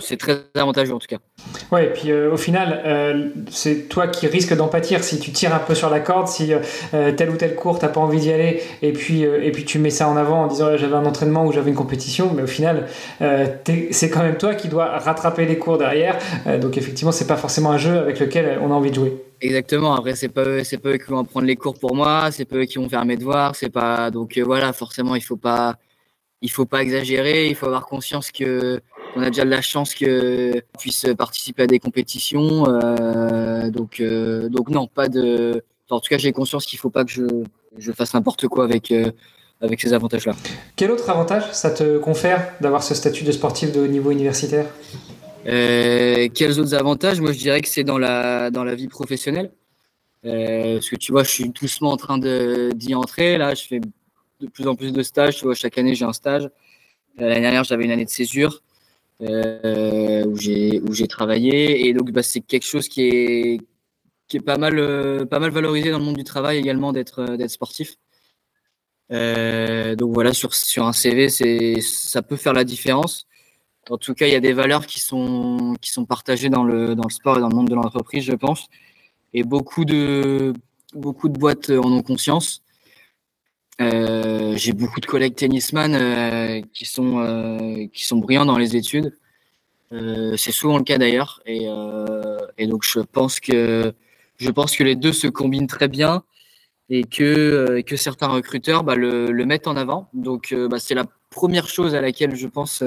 c'est 0.00 0.16
très 0.16 0.44
avantageux 0.54 0.94
en 0.94 0.98
tout 0.98 1.06
cas. 1.06 1.18
Ouais, 1.70 1.86
et 1.86 1.90
puis 1.90 2.10
euh, 2.10 2.32
au 2.32 2.36
final, 2.36 2.82
euh, 2.86 3.28
c'est 3.50 3.88
toi 3.88 4.08
qui 4.08 4.26
risques 4.26 4.54
d'en 4.56 4.68
pâtir 4.68 5.04
si 5.04 5.18
tu 5.18 5.30
tires 5.30 5.54
un 5.54 5.58
peu 5.58 5.74
sur 5.74 5.90
la 5.90 6.00
corde, 6.00 6.28
si 6.28 6.52
euh, 6.94 7.12
tel 7.12 7.30
ou 7.30 7.36
tel 7.36 7.54
cours, 7.54 7.78
t'as 7.78 7.88
pas 7.88 8.00
envie 8.00 8.20
d'y 8.20 8.32
aller, 8.32 8.62
et 8.80 8.92
puis, 8.92 9.22
et 9.22 9.52
puis 9.52 9.64
tu 9.64 9.78
mets 9.78 9.90
ça 9.90 10.08
en 10.08 10.16
avant 10.16 10.44
en 10.44 10.46
disant 10.46 10.76
j'avais 10.76 10.96
un 10.96 11.04
entraînement 11.04 11.44
ou 11.44 11.52
j'avais 11.52 11.70
une 11.70 11.76
compétition, 11.76 12.32
mais 12.34 12.42
au 12.42 12.46
final, 12.46 12.86
c'est 13.20 14.10
quand 14.10 14.22
même 14.22 14.36
toi 14.36 14.54
qui 14.54 14.68
dois 14.68 14.98
rattraper 14.98 15.44
les 15.44 15.58
cours 15.58 15.78
derrière, 15.78 16.18
donc 16.60 16.78
effectivement, 16.78 17.12
c'est 17.12 17.26
pas 17.26 17.36
forcément 17.36 17.70
un 17.70 17.78
jeu 17.78 17.98
avec 17.98 18.20
lequel 18.20 18.58
on 18.62 18.70
a 18.70 18.74
envie 18.74 18.90
de 18.90 18.94
jouer. 18.94 19.12
Exactement. 19.40 19.94
Après, 19.94 20.14
c'est 20.14 20.28
pas 20.28 20.64
c'est 20.64 20.78
pas 20.78 20.90
eux 20.90 20.96
qui 20.96 21.10
vont 21.10 21.24
prendre 21.24 21.46
les 21.46 21.56
cours 21.56 21.78
pour 21.78 21.94
moi, 21.94 22.30
c'est 22.30 22.44
pas 22.44 22.56
eux 22.56 22.64
qui 22.64 22.78
vont 22.78 22.88
faire 22.88 23.04
mes 23.04 23.16
devoirs, 23.16 23.54
c'est 23.56 23.70
pas 23.70 24.10
donc 24.10 24.38
euh, 24.38 24.44
voilà. 24.44 24.72
Forcément, 24.72 25.14
il 25.14 25.22
faut 25.22 25.36
pas 25.36 25.76
il 26.42 26.50
faut 26.50 26.66
pas 26.66 26.82
exagérer. 26.82 27.48
Il 27.48 27.54
faut 27.54 27.66
avoir 27.66 27.86
conscience 27.86 28.30
que 28.30 28.80
on 29.16 29.22
a 29.22 29.26
déjà 29.30 29.44
de 29.44 29.50
la 29.50 29.62
chance 29.62 29.94
que 29.94 30.62
puisse 30.78 31.06
participer 31.16 31.64
à 31.64 31.66
des 31.66 31.78
compétitions. 31.78 32.64
Euh, 32.68 33.70
donc 33.70 34.00
euh, 34.00 34.48
donc 34.48 34.68
non, 34.70 34.86
pas 34.86 35.08
de. 35.08 35.62
en 35.90 36.00
tout 36.00 36.08
cas, 36.08 36.18
j'ai 36.18 36.32
conscience 36.32 36.66
qu'il 36.66 36.78
faut 36.78 36.90
pas 36.90 37.04
que 37.04 37.10
je 37.10 37.26
je 37.78 37.92
fasse 37.92 38.14
n'importe 38.14 38.46
quoi 38.48 38.64
avec 38.64 38.92
avec 39.60 39.80
ces 39.80 39.92
avantages-là. 39.92 40.34
Quel 40.76 40.90
autre 40.90 41.08
avantage 41.10 41.52
ça 41.52 41.70
te 41.70 41.98
confère 41.98 42.52
d'avoir 42.60 42.82
ce 42.82 42.94
statut 42.94 43.24
de 43.24 43.32
sportif 43.32 43.72
de 43.72 43.80
haut 43.80 43.86
niveau 43.86 44.10
universitaire? 44.10 44.66
Euh, 45.46 46.28
quels 46.32 46.60
autres 46.60 46.74
avantages? 46.74 47.20
Moi, 47.20 47.32
je 47.32 47.38
dirais 47.38 47.60
que 47.60 47.68
c'est 47.68 47.84
dans 47.84 47.98
la, 47.98 48.50
dans 48.50 48.64
la 48.64 48.74
vie 48.74 48.88
professionnelle. 48.88 49.52
Euh, 50.24 50.74
parce 50.74 50.88
que 50.88 50.96
tu 50.96 51.12
vois, 51.12 51.22
je 51.22 51.30
suis 51.30 51.48
doucement 51.50 51.92
en 51.92 51.96
train 51.96 52.18
d'y 52.18 52.94
entrer. 52.94 53.36
Là, 53.38 53.54
je 53.54 53.64
fais 53.64 53.80
de 53.80 54.48
plus 54.48 54.66
en 54.66 54.74
plus 54.74 54.92
de 54.92 55.02
stages. 55.02 55.36
Tu 55.36 55.44
vois, 55.44 55.54
chaque 55.54 55.78
année, 55.78 55.94
j'ai 55.94 56.04
un 56.04 56.12
stage. 56.12 56.44
Euh, 56.44 57.28
l'année 57.28 57.42
dernière, 57.42 57.64
j'avais 57.64 57.84
une 57.84 57.90
année 57.90 58.04
de 58.04 58.10
césure 58.10 58.62
euh, 59.22 60.24
où 60.24 60.36
j'ai 60.36 61.08
travaillé. 61.08 61.86
Et 61.86 61.92
donc, 61.92 62.10
bah, 62.12 62.22
c'est 62.22 62.40
quelque 62.40 62.66
chose 62.66 62.88
qui 62.88 63.02
est, 63.02 63.60
qui 64.28 64.38
est 64.38 64.40
pas, 64.40 64.56
mal, 64.58 65.26
pas 65.28 65.38
mal 65.38 65.50
valorisé 65.50 65.90
dans 65.90 65.98
le 65.98 66.04
monde 66.04 66.16
du 66.16 66.24
travail 66.24 66.58
également 66.58 66.92
d'être 66.92 67.36
sportif. 67.48 67.96
Donc 69.10 70.12
voilà, 70.12 70.32
sur, 70.32 70.54
sur 70.54 70.86
un 70.86 70.92
CV, 70.92 71.28
ça 71.28 72.22
peut 72.22 72.36
faire 72.36 72.54
la 72.54 72.64
différence. 72.64 73.26
En 73.90 73.98
tout 73.98 74.14
cas, 74.14 74.26
il 74.26 74.32
y 74.32 74.36
a 74.36 74.40
des 74.40 74.52
valeurs 74.52 74.86
qui 74.86 75.00
sont, 75.00 75.76
qui 75.80 75.90
sont 75.90 76.04
partagées 76.06 76.48
dans 76.48 76.64
le, 76.64 76.94
dans 76.94 77.04
le 77.04 77.12
sport 77.12 77.36
et 77.36 77.40
dans 77.40 77.48
le 77.48 77.54
monde 77.54 77.68
de 77.68 77.74
l'entreprise, 77.74 78.24
je 78.24 78.32
pense. 78.32 78.68
Et 79.34 79.42
beaucoup 79.42 79.84
de, 79.84 80.54
beaucoup 80.94 81.28
de 81.28 81.38
boîtes 81.38 81.70
en 81.70 81.92
ont 81.92 82.02
conscience. 82.02 82.62
Euh, 83.80 84.54
j'ai 84.56 84.72
beaucoup 84.72 85.00
de 85.00 85.06
collègues 85.06 85.34
tennisman 85.34 85.94
euh, 85.94 86.60
qui, 86.72 86.84
sont, 86.84 87.18
euh, 87.18 87.86
qui 87.92 88.04
sont 88.04 88.18
brillants 88.18 88.46
dans 88.46 88.58
les 88.58 88.76
études. 88.76 89.16
C'est 90.36 90.50
souvent 90.50 90.78
le 90.78 90.82
cas 90.82 90.98
d'ailleurs. 90.98 91.40
Et, 91.46 91.66
donc, 92.66 92.82
je 92.82 92.98
pense, 92.98 93.38
que, 93.38 93.92
je 94.38 94.50
pense 94.50 94.74
que 94.74 94.82
les 94.82 94.96
deux 94.96 95.12
se 95.12 95.28
combinent 95.28 95.68
très 95.68 95.86
bien 95.86 96.24
et 96.90 97.04
que, 97.04 97.80
que 97.86 97.96
certains 97.96 98.26
recruteurs 98.26 98.82
bah, 98.82 98.96
le, 98.96 99.30
mettent 99.44 99.68
en 99.68 99.76
avant. 99.76 100.08
Donc, 100.12 100.52
bah, 100.68 100.80
c'est 100.80 100.96
la 100.96 101.04
première 101.30 101.68
chose 101.68 101.94
à 101.94 102.00
laquelle 102.00 102.34
je 102.34 102.48
pense 102.48 102.82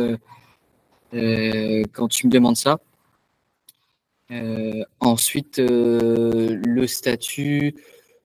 quand 1.11 2.07
tu 2.07 2.27
me 2.27 2.31
demandes 2.31 2.57
ça. 2.57 2.79
Euh, 4.31 4.83
ensuite, 4.99 5.59
euh, 5.59 6.59
le 6.65 6.87
statut, 6.87 7.75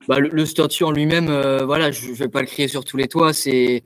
bah, 0.09 0.19
le, 0.19 0.47
statut 0.47 0.85
en 0.85 0.91
lui-même, 0.91 1.27
voilà, 1.65 1.91
je 1.93 2.09
ne 2.09 2.15
vais 2.15 2.29
pas 2.29 2.41
le 2.41 2.47
crier 2.47 2.69
sur 2.69 2.85
tous 2.85 2.97
les 2.97 3.09
toits. 3.09 3.33
C'est 3.33 3.85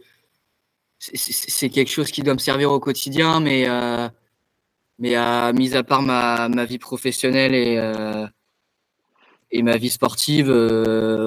c'est 0.98 1.68
quelque 1.68 1.90
chose 1.90 2.10
qui 2.10 2.22
doit 2.22 2.34
me 2.34 2.38
servir 2.38 2.72
au 2.72 2.80
quotidien, 2.80 3.40
mais 3.40 3.66
mais 4.98 5.14
à, 5.14 5.52
mis 5.52 5.76
à 5.76 5.82
part 5.82 6.02
ma, 6.02 6.64
vie 6.64 6.78
professionnelle 6.78 7.54
et 7.54 7.76
et 9.52 9.62
ma 9.62 9.76
vie 9.76 9.90
sportive, 9.90 10.50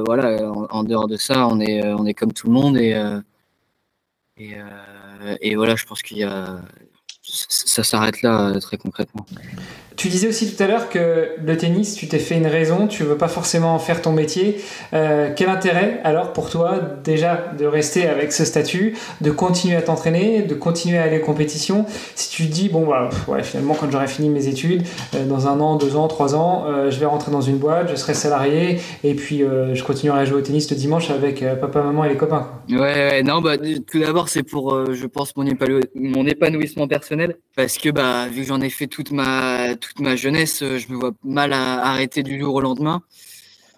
voilà, 0.05 0.51
en, 0.71 0.83
dehors 0.83 1.07
de 1.07 1.17
ça, 1.17 1.47
on 1.47 1.59
est 1.59 1.83
on 1.93 2.05
est 2.05 2.13
comme 2.13 2.33
tout 2.33 2.47
le 2.47 2.53
monde 2.53 2.77
et, 2.77 2.95
et 5.41 5.55
voilà, 5.55 5.75
je 5.75 5.85
pense 5.85 6.01
qu'il 6.01 6.17
y 6.17 6.23
a 6.23 6.61
ça 7.29 7.83
s'arrête 7.83 8.21
là 8.21 8.53
très 8.59 8.77
concrètement. 8.77 9.25
Tu 9.99 10.07
disais 10.07 10.29
aussi 10.29 10.49
tout 10.55 10.63
à 10.63 10.67
l'heure 10.67 10.87
que 10.87 11.31
le 11.43 11.57
tennis, 11.57 11.93
tu 11.93 12.07
t'es 12.07 12.19
fait 12.19 12.37
une 12.37 12.47
raison, 12.47 12.87
tu 12.87 13.03
veux 13.03 13.17
pas 13.17 13.27
forcément 13.27 13.75
en 13.75 13.79
faire 13.79 14.01
ton 14.01 14.13
métier. 14.13 14.61
Euh, 14.93 15.33
quel 15.35 15.49
intérêt 15.49 15.99
alors 16.05 16.31
pour 16.31 16.49
toi 16.49 16.79
déjà 17.03 17.51
de 17.59 17.65
rester 17.65 18.07
avec 18.07 18.31
ce 18.31 18.45
statut, 18.45 18.95
de 19.19 19.29
continuer 19.29 19.75
à 19.75 19.81
t'entraîner, 19.81 20.41
de 20.41 20.55
continuer 20.55 20.99
à 20.99 21.03
aller 21.03 21.21
en 21.21 21.25
compétition 21.25 21.85
Si 22.15 22.29
tu 22.29 22.43
dis, 22.43 22.69
bon 22.69 22.85
voilà, 22.85 23.09
ouais, 23.27 23.43
finalement 23.43 23.73
quand 23.77 23.91
j'aurai 23.91 24.07
fini 24.07 24.29
mes 24.29 24.47
études, 24.47 24.83
euh, 25.15 25.25
dans 25.25 25.49
un 25.49 25.59
an, 25.59 25.75
deux 25.75 25.97
ans, 25.97 26.07
trois 26.07 26.33
ans, 26.33 26.63
euh, 26.67 26.89
je 26.89 26.97
vais 26.97 27.05
rentrer 27.05 27.33
dans 27.33 27.41
une 27.41 27.57
boîte, 27.57 27.89
je 27.91 27.97
serai 27.97 28.13
salarié 28.13 28.79
et 29.03 29.15
puis 29.15 29.39
je 29.39 29.83
continuerai 29.83 30.21
à 30.21 30.23
jouer 30.23 30.37
au 30.37 30.41
tennis 30.41 30.71
le 30.71 30.77
dimanche 30.77 31.09
avec 31.09 31.43
papa, 31.59 31.81
maman 31.81 32.05
et 32.05 32.09
les 32.09 32.15
copains. 32.15 32.47
Ouais, 32.69 32.77
ouais, 32.77 33.23
non, 33.23 33.41
bah, 33.41 33.57
tout 33.57 33.99
d'abord 33.99 34.29
c'est 34.29 34.43
pour, 34.43 34.93
je 34.93 35.07
pense, 35.07 35.35
mon, 35.35 35.43
mon 35.95 36.25
épanouissement 36.25 36.87
personnel 36.87 37.18
parce 37.55 37.77
que 37.77 37.89
bah, 37.89 38.27
vu 38.27 38.41
que 38.41 38.47
j'en 38.47 38.61
ai 38.61 38.69
fait 38.69 38.87
toute 38.87 39.11
ma 39.11 39.75
toute 39.75 39.99
ma 39.99 40.15
jeunesse, 40.15 40.61
euh, 40.63 40.77
je 40.77 40.91
me 40.91 40.97
vois 40.97 41.11
mal 41.23 41.53
à 41.53 41.85
arrêter 41.85 42.23
du 42.23 42.39
jour 42.39 42.55
au 42.55 42.61
lendemain. 42.61 43.01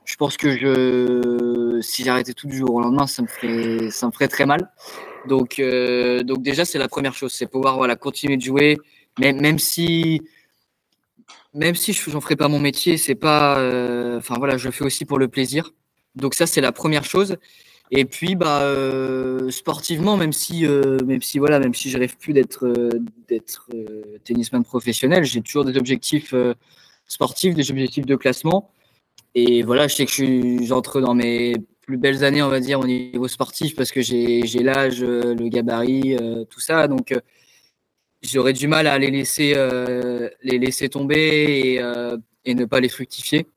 Je 0.05 0.15
pense 0.15 0.37
que 0.37 0.57
je, 0.57 1.79
si 1.81 2.03
j'arrêtais 2.03 2.33
tout 2.33 2.47
du 2.47 2.57
jour 2.57 2.73
au 2.73 2.81
lendemain, 2.81 3.07
ça 3.07 3.21
me 3.21 3.27
ferait, 3.27 3.89
ça 3.91 4.07
me 4.07 4.11
ferait 4.11 4.27
très 4.27 4.45
mal. 4.45 4.71
Donc, 5.27 5.59
euh, 5.59 6.23
donc 6.23 6.41
déjà, 6.41 6.65
c'est 6.65 6.79
la 6.79 6.87
première 6.87 7.13
chose, 7.13 7.33
c'est 7.33 7.47
pouvoir 7.47 7.77
voilà 7.77 7.95
continuer 7.95 8.37
de 8.37 8.41
jouer, 8.41 8.77
même, 9.19 9.39
même 9.39 9.59
si, 9.59 10.21
même 11.53 11.75
si 11.75 11.93
je 11.93 12.09
n'en 12.09 12.21
ferai 12.21 12.35
pas 12.35 12.47
mon 12.47 12.59
métier, 12.59 12.97
c'est 12.97 13.15
pas, 13.15 13.59
euh, 13.59 14.17
enfin 14.17 14.35
voilà, 14.37 14.57
je 14.57 14.65
le 14.65 14.71
fais 14.71 14.83
aussi 14.83 15.05
pour 15.05 15.19
le 15.19 15.27
plaisir. 15.27 15.71
Donc 16.15 16.33
ça, 16.33 16.47
c'est 16.47 16.61
la 16.61 16.71
première 16.71 17.05
chose. 17.05 17.37
Et 17.93 18.05
puis, 18.05 18.35
bah, 18.35 18.63
euh, 18.63 19.51
sportivement, 19.51 20.15
même 20.15 20.31
si, 20.31 20.65
euh, 20.65 20.97
même 21.05 21.21
si, 21.21 21.39
voilà, 21.39 21.59
même 21.59 21.73
si 21.73 21.89
je 21.89 21.97
rêve 21.97 22.15
plus 22.17 22.31
d'être, 22.31 22.65
euh, 22.65 22.89
d'être 23.27 23.67
tennisman 24.23 24.63
professionnel, 24.63 25.25
j'ai 25.25 25.41
toujours 25.41 25.65
des 25.65 25.77
objectifs 25.77 26.33
sportifs, 27.05 27.53
des 27.53 27.69
objectifs 27.71 28.05
de 28.05 28.15
classement. 28.15 28.71
Et 29.35 29.63
voilà, 29.63 29.87
je 29.89 29.95
sais 29.95 30.05
que 30.05 30.63
j'entre 30.65 31.01
dans 31.01 31.13
mes 31.15 31.55
plus 31.81 31.97
belles 31.97 32.23
années, 32.23 32.41
on 32.41 32.49
va 32.49 32.61
dire, 32.61 32.79
au 32.79 32.87
niveau 32.87 33.27
sportif, 33.27 33.75
parce 33.75 33.91
que 33.91 34.01
j'ai, 34.01 34.45
j'ai 34.45 34.63
l'âge, 34.63 35.01
le 35.01 35.49
gabarit, 35.49 36.15
tout 36.49 36.59
ça. 36.61 36.87
Donc, 36.87 37.13
j'aurais 38.21 38.53
du 38.53 38.67
mal 38.67 38.87
à 38.87 38.97
les 38.99 39.11
laisser, 39.11 39.53
les 40.43 40.59
laisser 40.59 40.89
tomber 40.89 41.75
et, 41.75 41.81
et 42.45 42.55
ne 42.55 42.65
pas 42.65 42.79
les 42.79 42.89
fructifier. 42.89 43.47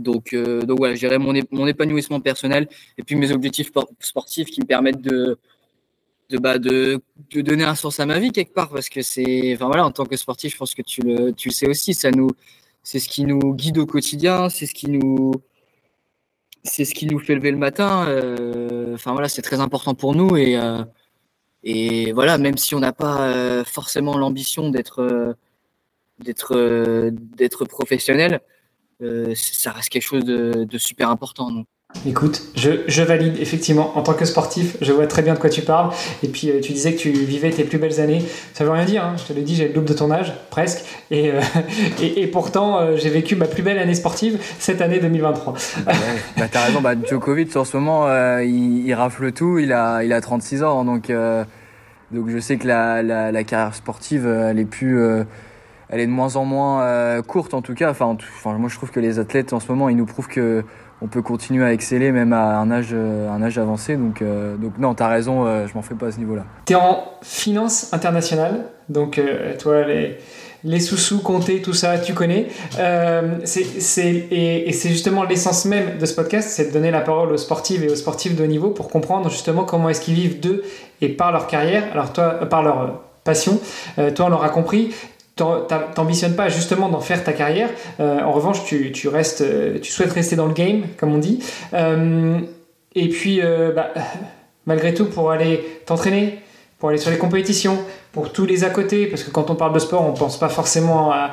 Donc, 0.00 0.32
euh, 0.32 0.62
donc 0.62 0.78
voilà, 0.78 0.94
gérer 0.94 1.18
mon, 1.18 1.34
mon 1.50 1.66
épanouissement 1.66 2.20
personnel 2.20 2.68
et 2.96 3.02
puis 3.02 3.16
mes 3.16 3.32
objectifs 3.32 3.70
sportifs 4.00 4.48
qui 4.48 4.60
me 4.60 4.66
permettent 4.66 5.02
de, 5.02 5.38
de, 6.30 6.38
bah, 6.38 6.58
de, 6.58 7.00
de, 7.30 7.40
donner 7.40 7.64
un 7.64 7.74
sens 7.74 8.00
à 8.00 8.06
ma 8.06 8.18
vie 8.18 8.32
quelque 8.32 8.52
part 8.52 8.70
parce 8.70 8.88
que 8.88 9.02
c'est, 9.02 9.54
enfin 9.54 9.66
voilà, 9.66 9.84
en 9.86 9.90
tant 9.90 10.04
que 10.04 10.16
sportif, 10.16 10.52
je 10.52 10.58
pense 10.58 10.74
que 10.74 10.82
tu 10.82 11.02
le, 11.02 11.32
tu 11.32 11.48
le 11.48 11.54
sais 11.54 11.68
aussi, 11.68 11.94
ça 11.94 12.10
nous, 12.10 12.30
c'est 12.82 12.98
ce 12.98 13.08
qui 13.08 13.24
nous 13.24 13.54
guide 13.54 13.78
au 13.78 13.86
quotidien, 13.86 14.48
c'est 14.48 14.66
ce 14.66 14.74
qui 14.74 14.88
nous, 14.88 15.32
c'est 16.64 16.84
ce 16.84 16.94
qui 16.94 17.06
nous 17.06 17.18
fait 17.18 17.34
lever 17.34 17.50
le 17.50 17.56
matin. 17.56 18.06
Euh, 18.08 18.96
voilà, 19.04 19.28
c'est 19.28 19.42
très 19.42 19.60
important 19.60 19.94
pour 19.94 20.14
nous 20.14 20.36
et, 20.36 20.56
euh, 20.56 20.82
et 21.64 22.12
voilà, 22.12 22.38
même 22.38 22.56
si 22.56 22.74
on 22.74 22.80
n'a 22.80 22.92
pas 22.92 23.64
forcément 23.64 24.16
l'ambition 24.16 24.70
d'être, 24.70 25.36
d'être, 26.20 27.64
professionnel 27.64 28.40
ça 29.34 29.72
reste 29.72 29.88
quelque 29.88 30.02
chose 30.02 30.24
de, 30.24 30.66
super 30.78 31.10
important. 31.10 31.64
Écoute, 32.06 32.42
je, 32.54 33.02
valide 33.02 33.38
effectivement 33.40 33.96
en 33.96 34.02
tant 34.02 34.12
que 34.12 34.26
sportif, 34.26 34.76
je 34.82 34.92
vois 34.92 35.06
très 35.06 35.22
bien 35.22 35.32
de 35.32 35.38
quoi 35.38 35.48
tu 35.48 35.62
parles. 35.62 35.90
Et 36.22 36.28
puis 36.28 36.50
euh, 36.50 36.60
tu 36.60 36.72
disais 36.72 36.92
que 36.92 36.98
tu 36.98 37.10
vivais 37.10 37.50
tes 37.50 37.64
plus 37.64 37.78
belles 37.78 37.98
années. 37.98 38.22
Ça 38.52 38.64
veut 38.64 38.70
rien 38.70 38.84
dire, 38.84 39.02
hein. 39.04 39.14
je 39.16 39.24
te 39.24 39.32
l'ai 39.32 39.40
dit, 39.40 39.54
j'ai 39.54 39.68
le 39.68 39.72
double 39.72 39.86
de 39.86 39.94
ton 39.94 40.10
âge, 40.10 40.34
presque. 40.50 40.84
Et, 41.10 41.30
euh, 41.30 41.40
et, 42.02 42.26
pourtant, 42.26 42.96
j'ai 42.96 43.08
vécu 43.08 43.36
ma 43.36 43.46
plus 43.46 43.62
belle 43.62 43.78
année 43.78 43.94
sportive 43.94 44.38
cette 44.58 44.82
année 44.82 45.00
2023. 45.00 45.54
Bah, 45.86 45.92
bah, 46.36 46.44
t'as 46.50 46.64
raison, 46.64 46.82
bah, 46.82 46.94
Djokovic 47.02 47.56
en 47.56 47.64
ce 47.64 47.76
moment, 47.78 48.06
il, 48.40 48.92
rafle 48.94 49.32
tout, 49.32 49.58
il 49.58 49.72
a, 49.72 50.04
il 50.04 50.12
a 50.12 50.20
36 50.20 50.62
ans. 50.62 50.84
Donc, 50.84 51.10
donc 52.10 52.28
je 52.28 52.38
sais 52.38 52.58
que 52.58 52.66
la, 52.66 53.02
la, 53.02 53.32
la 53.32 53.44
carrière 53.44 53.74
sportive, 53.74 54.26
elle 54.26 54.58
est 54.58 54.66
plus 54.66 55.24
elle 55.90 56.00
est 56.00 56.06
de 56.06 56.12
moins 56.12 56.36
en 56.36 56.44
moins 56.44 56.82
euh, 56.82 57.22
courte 57.22 57.54
en 57.54 57.62
tout 57.62 57.74
cas. 57.74 57.90
Enfin, 57.90 58.16
moi 58.44 58.68
je 58.68 58.76
trouve 58.76 58.90
que 58.90 59.00
les 59.00 59.18
athlètes 59.18 59.52
en 59.52 59.60
ce 59.60 59.68
moment, 59.68 59.88
ils 59.88 59.96
nous 59.96 60.06
prouvent 60.06 60.28
que 60.28 60.64
on 61.00 61.06
peut 61.06 61.22
continuer 61.22 61.64
à 61.64 61.72
exceller 61.72 62.10
même 62.10 62.32
à 62.32 62.58
un 62.58 62.72
âge, 62.72 62.88
euh, 62.92 63.30
avancé. 63.56 63.96
Donc, 63.96 64.20
euh, 64.20 64.56
donc 64.56 64.78
non, 64.78 64.94
tu 64.94 65.02
as 65.04 65.08
raison, 65.08 65.46
je 65.66 65.72
m'en 65.74 65.82
fais 65.82 65.94
pas 65.94 66.06
à 66.06 66.12
ce 66.12 66.18
niveau-là. 66.18 66.44
Tu 66.66 66.72
es 66.72 66.76
en 66.76 67.04
finance 67.22 67.92
internationale, 67.92 68.64
donc 68.88 69.20
toi, 69.60 69.84
les, 69.84 70.80
sous-sous, 70.80 71.20
compter, 71.20 71.62
tout 71.62 71.72
ça, 71.72 71.98
tu 71.98 72.14
connais. 72.14 72.48
et, 72.80 73.46
c'est 73.46 74.88
justement 74.88 75.22
l'essence 75.22 75.66
même 75.66 75.98
de 75.98 76.04
ce 76.04 76.14
podcast, 76.14 76.48
c'est 76.50 76.66
de 76.68 76.72
donner 76.72 76.90
la 76.90 77.00
parole 77.00 77.30
aux 77.30 77.36
sportifs 77.36 77.80
et 77.80 77.88
aux 77.88 77.96
sportifs 77.96 78.34
de 78.34 78.42
haut 78.42 78.48
niveau 78.48 78.70
pour 78.70 78.88
comprendre 78.88 79.30
justement 79.30 79.62
comment 79.62 79.88
est-ce 79.88 80.00
qu'ils 80.00 80.14
vivent 80.14 80.40
d'eux 80.40 80.64
et 81.00 81.10
par 81.10 81.30
leur 81.30 81.46
carrière, 81.46 81.84
alors 81.92 82.12
toi, 82.12 82.30
par 82.50 82.64
leur 82.64 83.02
passion. 83.22 83.60
toi, 84.16 84.26
on 84.26 84.30
l'aura 84.30 84.48
compris, 84.48 84.90
t'ambitionnes 85.94 86.34
pas 86.34 86.48
justement 86.48 86.88
d'en 86.88 87.00
faire 87.00 87.24
ta 87.24 87.32
carrière. 87.32 87.70
Euh, 88.00 88.20
en 88.20 88.32
revanche, 88.32 88.64
tu, 88.64 89.08
restes, 89.08 89.40
euh, 89.40 89.78
tu 89.80 89.90
souhaites 89.90 90.12
rester 90.12 90.36
dans 90.36 90.46
le 90.46 90.52
game, 90.52 90.82
comme 90.96 91.14
on 91.14 91.18
dit. 91.18 91.42
Euh, 91.74 92.38
et 92.94 93.08
puis, 93.08 93.40
bah, 93.74 93.92
malgré 94.66 94.94
tout, 94.94 95.06
pour 95.06 95.30
aller 95.30 95.64
t'entraîner, 95.86 96.40
pour 96.78 96.90
aller 96.90 96.98
sur 96.98 97.10
les 97.10 97.18
compétitions, 97.18 97.78
pour 98.12 98.32
tous 98.32 98.46
les 98.46 98.62
à 98.62 98.70
côté, 98.70 99.06
parce 99.06 99.24
que 99.24 99.30
quand 99.30 99.50
on 99.50 99.56
parle 99.56 99.72
de 99.72 99.80
sport, 99.80 100.02
on 100.02 100.12
ne 100.12 100.16
pense 100.16 100.38
pas 100.38 100.48
forcément 100.48 101.10
à, 101.10 101.30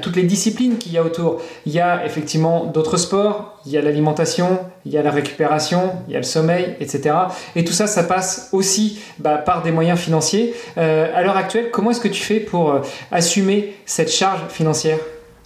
toutes 0.00 0.14
les 0.14 0.22
disciplines 0.22 0.78
qu'il 0.78 0.92
y 0.92 0.98
a 0.98 1.02
autour. 1.02 1.40
Il 1.66 1.72
y 1.72 1.80
a 1.80 2.06
effectivement 2.06 2.66
d'autres 2.66 2.96
sports, 2.96 3.60
il 3.66 3.72
y 3.72 3.78
a 3.78 3.82
l'alimentation, 3.82 4.60
il 4.84 4.92
y 4.92 4.98
a 4.98 5.02
la 5.02 5.10
récupération, 5.10 5.90
il 6.06 6.12
y 6.12 6.16
a 6.16 6.20
le 6.20 6.24
sommeil, 6.24 6.76
etc. 6.78 7.16
Et 7.56 7.64
tout 7.64 7.72
ça, 7.72 7.88
ça 7.88 8.04
passe 8.04 8.50
aussi 8.52 9.00
bah, 9.18 9.38
par 9.38 9.62
des 9.62 9.72
moyens 9.72 9.98
financiers. 9.98 10.54
Euh, 10.78 11.10
à 11.12 11.22
l'heure 11.22 11.36
actuelle, 11.36 11.70
comment 11.72 11.90
est-ce 11.90 12.00
que 12.00 12.08
tu 12.08 12.22
fais 12.22 12.38
pour 12.38 12.70
euh, 12.70 12.80
assumer 13.10 13.74
cette 13.86 14.10
charge 14.10 14.42
financière? 14.48 14.98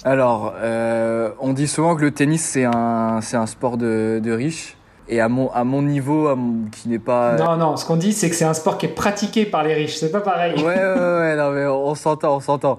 Alors, 0.04 0.54
euh, 0.58 1.30
on 1.40 1.54
dit 1.54 1.68
souvent 1.68 1.96
que 1.96 2.02
le 2.02 2.10
tennis, 2.10 2.42
c'est 2.42 2.64
un, 2.64 3.20
un 3.32 3.46
sport 3.46 3.78
de, 3.78 4.20
de 4.22 4.32
riches 4.32 4.76
et 5.10 5.20
à 5.20 5.28
mon, 5.28 5.50
à 5.50 5.64
mon 5.64 5.82
niveau, 5.82 6.32
qui 6.70 6.88
n'est 6.88 7.00
pas. 7.00 7.36
Non, 7.36 7.56
non, 7.56 7.76
ce 7.76 7.84
qu'on 7.84 7.96
dit, 7.96 8.12
c'est 8.12 8.30
que 8.30 8.36
c'est 8.36 8.44
un 8.44 8.54
sport 8.54 8.78
qui 8.78 8.86
est 8.86 8.90
pratiqué 8.94 9.44
par 9.44 9.64
les 9.64 9.74
riches, 9.74 9.96
c'est 9.96 10.12
pas 10.12 10.20
pareil. 10.20 10.54
Ouais, 10.54 10.62
ouais, 10.64 10.74
ouais, 10.74 11.36
non, 11.36 11.50
mais 11.50 11.66
on, 11.66 11.96
s'entend, 11.96 12.36
on 12.36 12.40
s'entend. 12.40 12.78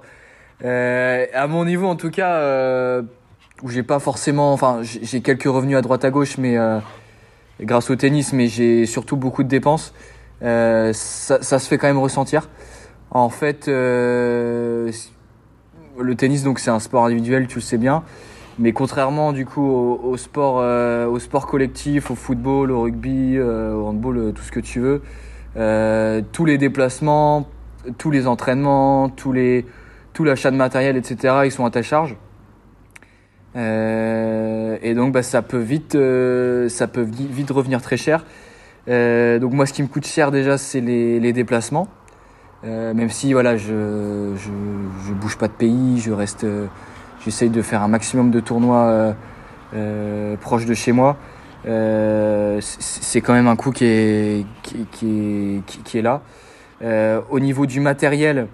Euh, 0.64 1.26
à 1.34 1.48
mon 1.48 1.66
niveau, 1.66 1.88
en 1.88 1.98
tout 1.98 2.10
cas, 2.10 2.36
euh, 2.36 3.02
où 3.62 3.70
j'ai 3.70 3.84
pas 3.84 4.00
forcément. 4.00 4.54
Enfin, 4.54 4.80
j'ai 4.82 5.20
quelques 5.22 5.44
revenus 5.44 5.78
à 5.78 5.82
droite 5.82 6.06
à 6.06 6.10
gauche, 6.10 6.38
mais 6.38 6.58
euh, 6.58 6.80
grâce 7.60 7.90
au 7.90 7.98
tennis, 7.98 8.32
mais 8.32 8.48
j'ai 8.48 8.86
surtout 8.86 9.18
beaucoup 9.18 9.44
de 9.44 9.50
dépenses. 9.50 9.94
Euh, 10.42 10.94
ça, 10.94 11.42
ça, 11.42 11.60
se 11.60 11.68
fait 11.68 11.78
quand 11.78 11.88
même 11.88 12.00
ressentir. 12.00 12.50
En 13.12 13.30
fait, 13.30 13.68
le 13.68 14.92
tennis, 16.16 16.44
donc, 16.44 16.60
c'est 16.60 16.72
un 16.72 16.80
sport 16.80 17.06
individuel, 17.06 17.48
tu 17.48 17.56
le 17.56 17.62
sais 17.62 17.78
bien. 17.78 18.04
Mais 18.62 18.74
contrairement 18.74 19.34
du 19.34 19.48
coup 19.48 19.68
au, 19.68 20.16
sport, 20.18 20.60
euh, 20.60 21.08
au 21.08 21.18
sport 21.18 21.48
collectif, 21.48 22.12
au 22.12 22.16
football, 22.16 22.70
au 22.70 22.84
rugby, 22.84 23.36
euh, 23.36 23.74
au 23.74 23.88
handball, 23.88 24.18
euh, 24.18 24.32
tout 24.32 24.44
ce 24.44 24.52
que 24.52 24.60
tu 24.60 24.80
veux, 24.80 25.02
tous 26.32 26.46
les 26.46 26.60
déplacements, 26.60 27.50
tous 27.98 28.12
les 28.12 28.28
entraînements, 28.28 29.10
tous 29.10 29.34
les, 29.34 29.66
tout 30.14 30.24
l'achat 30.24 30.52
de 30.52 30.58
matériel, 30.58 30.96
etc., 30.96 31.40
ils 31.46 31.52
sont 31.52 31.66
à 31.66 31.72
ta 31.72 31.82
charge. 31.82 32.16
et 33.56 34.94
donc 34.96 35.12
bah, 35.12 35.24
ça 35.24 35.42
peut 35.42 35.58
vite, 35.58 35.98
ça 36.70 36.88
peut 36.88 37.02
vite 37.02 37.50
revenir 37.50 37.82
très 37.82 37.98
cher. 37.98 38.26
donc 38.86 39.54
moi, 39.54 39.66
ce 39.66 39.74
qui 39.74 39.82
me 39.82 39.88
coûte 39.88 40.06
cher 40.06 40.30
déjà, 40.30 40.60
c'est 40.60 40.82
les, 40.82 41.20
les 41.20 41.34
déplacements. 41.34 41.88
même 42.64 43.10
si 43.10 43.34
voilà, 43.34 43.58
je, 43.58 44.36
je, 44.36 44.52
je 45.08 45.14
bouge 45.14 45.40
pas 45.40 45.48
de 45.48 45.54
pays, 45.54 46.00
je 46.00 46.12
reste 46.12 46.46
J'essaye 47.24 47.50
de 47.52 47.62
faire 47.62 47.84
un 47.84 47.88
maximum 47.88 48.32
de 48.32 48.40
tournois 48.40 48.86
euh, 48.86 49.14
euh, 49.76 50.36
proches 50.38 50.66
de 50.66 50.74
chez 50.74 50.92
moi. 50.92 51.18
Euh, 51.68 52.60
c'est 52.62 53.22
quand 53.22 53.34
même 53.34 53.48
un 53.48 53.56
coût 53.56 53.72
qui 53.72 53.86
est, 53.86 54.46
qui, 54.64 55.62
qui, 55.68 55.98
est 56.00 56.02
là. 56.02 56.22
au 57.30 57.40
niveau 57.40 57.68
du 57.68 57.80
matériel, 57.80 58.48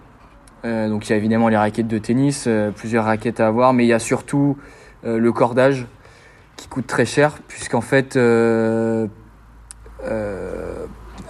donc 0.66 1.08
il 1.08 1.12
y 1.12 1.14
a 1.14 1.16
évidemment 1.16 1.48
les 1.48 1.56
raquettes 1.56 1.88
de 1.88 1.98
tennis, 1.98 2.50
plusieurs 2.76 3.06
raquettes 3.06 3.40
à 3.40 3.48
avoir, 3.48 3.72
mais 3.72 3.86
il 3.86 3.88
y 3.88 3.94
a 3.94 4.00
surtout 4.00 4.58
le 5.04 5.32
cordage 5.32 5.88
qui 6.58 6.68
coûte 6.68 6.88
très 6.88 7.06
cher, 7.06 7.38
puisqu'en 7.48 7.80
fait, 7.80 8.18
à 8.18 9.08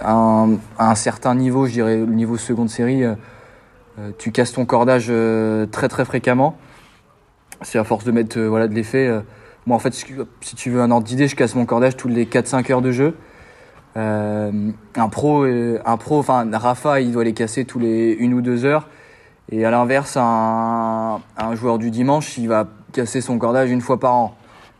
un, 0.02 0.94
certain 0.96 1.36
niveau, 1.36 1.66
je 1.66 1.72
dirais 1.72 1.98
le 1.98 2.06
niveau 2.06 2.36
seconde 2.36 2.70
série, 2.70 3.04
tu 4.18 4.32
casses 4.32 4.52
ton 4.52 4.64
cordage 4.64 5.12
très 5.70 5.86
très 5.86 6.04
fréquemment 6.04 6.58
c'est 7.62 7.78
à 7.78 7.84
force 7.84 8.04
de 8.04 8.12
mettre 8.12 8.38
euh, 8.38 8.48
voilà, 8.48 8.68
de 8.68 8.74
l'effet. 8.74 9.06
Euh, 9.06 9.20
moi, 9.66 9.76
en 9.76 9.80
fait, 9.80 9.92
si 9.92 10.56
tu 10.56 10.70
veux 10.70 10.80
un 10.80 10.90
ordre 10.90 11.06
d'idée, 11.06 11.28
je 11.28 11.36
casse 11.36 11.54
mon 11.54 11.66
cordage 11.66 11.96
tous 11.96 12.08
les 12.08 12.24
4-5 12.24 12.72
heures 12.72 12.82
de 12.82 12.92
jeu. 12.92 13.14
un 13.96 15.08
pro, 15.10 15.44
un 15.44 15.96
pro, 15.98 16.18
enfin 16.18 16.48
Rafa, 16.52 17.00
il 17.00 17.12
doit 17.12 17.24
les 17.24 17.34
casser 17.34 17.64
tous 17.64 17.78
les 17.78 18.12
une 18.12 18.32
ou 18.32 18.40
deux 18.40 18.64
heures. 18.64 18.88
Et 19.50 19.64
à 19.64 19.70
l'inverse, 19.70 20.16
un, 20.16 21.20
un 21.36 21.54
joueur 21.54 21.78
du 21.78 21.90
dimanche, 21.90 22.38
il 22.38 22.48
va 22.48 22.68
casser 22.92 23.20
son 23.20 23.38
cordage 23.38 23.70
une 23.70 23.80
fois 23.82 24.00
par 24.00 24.14
an, 24.14 24.36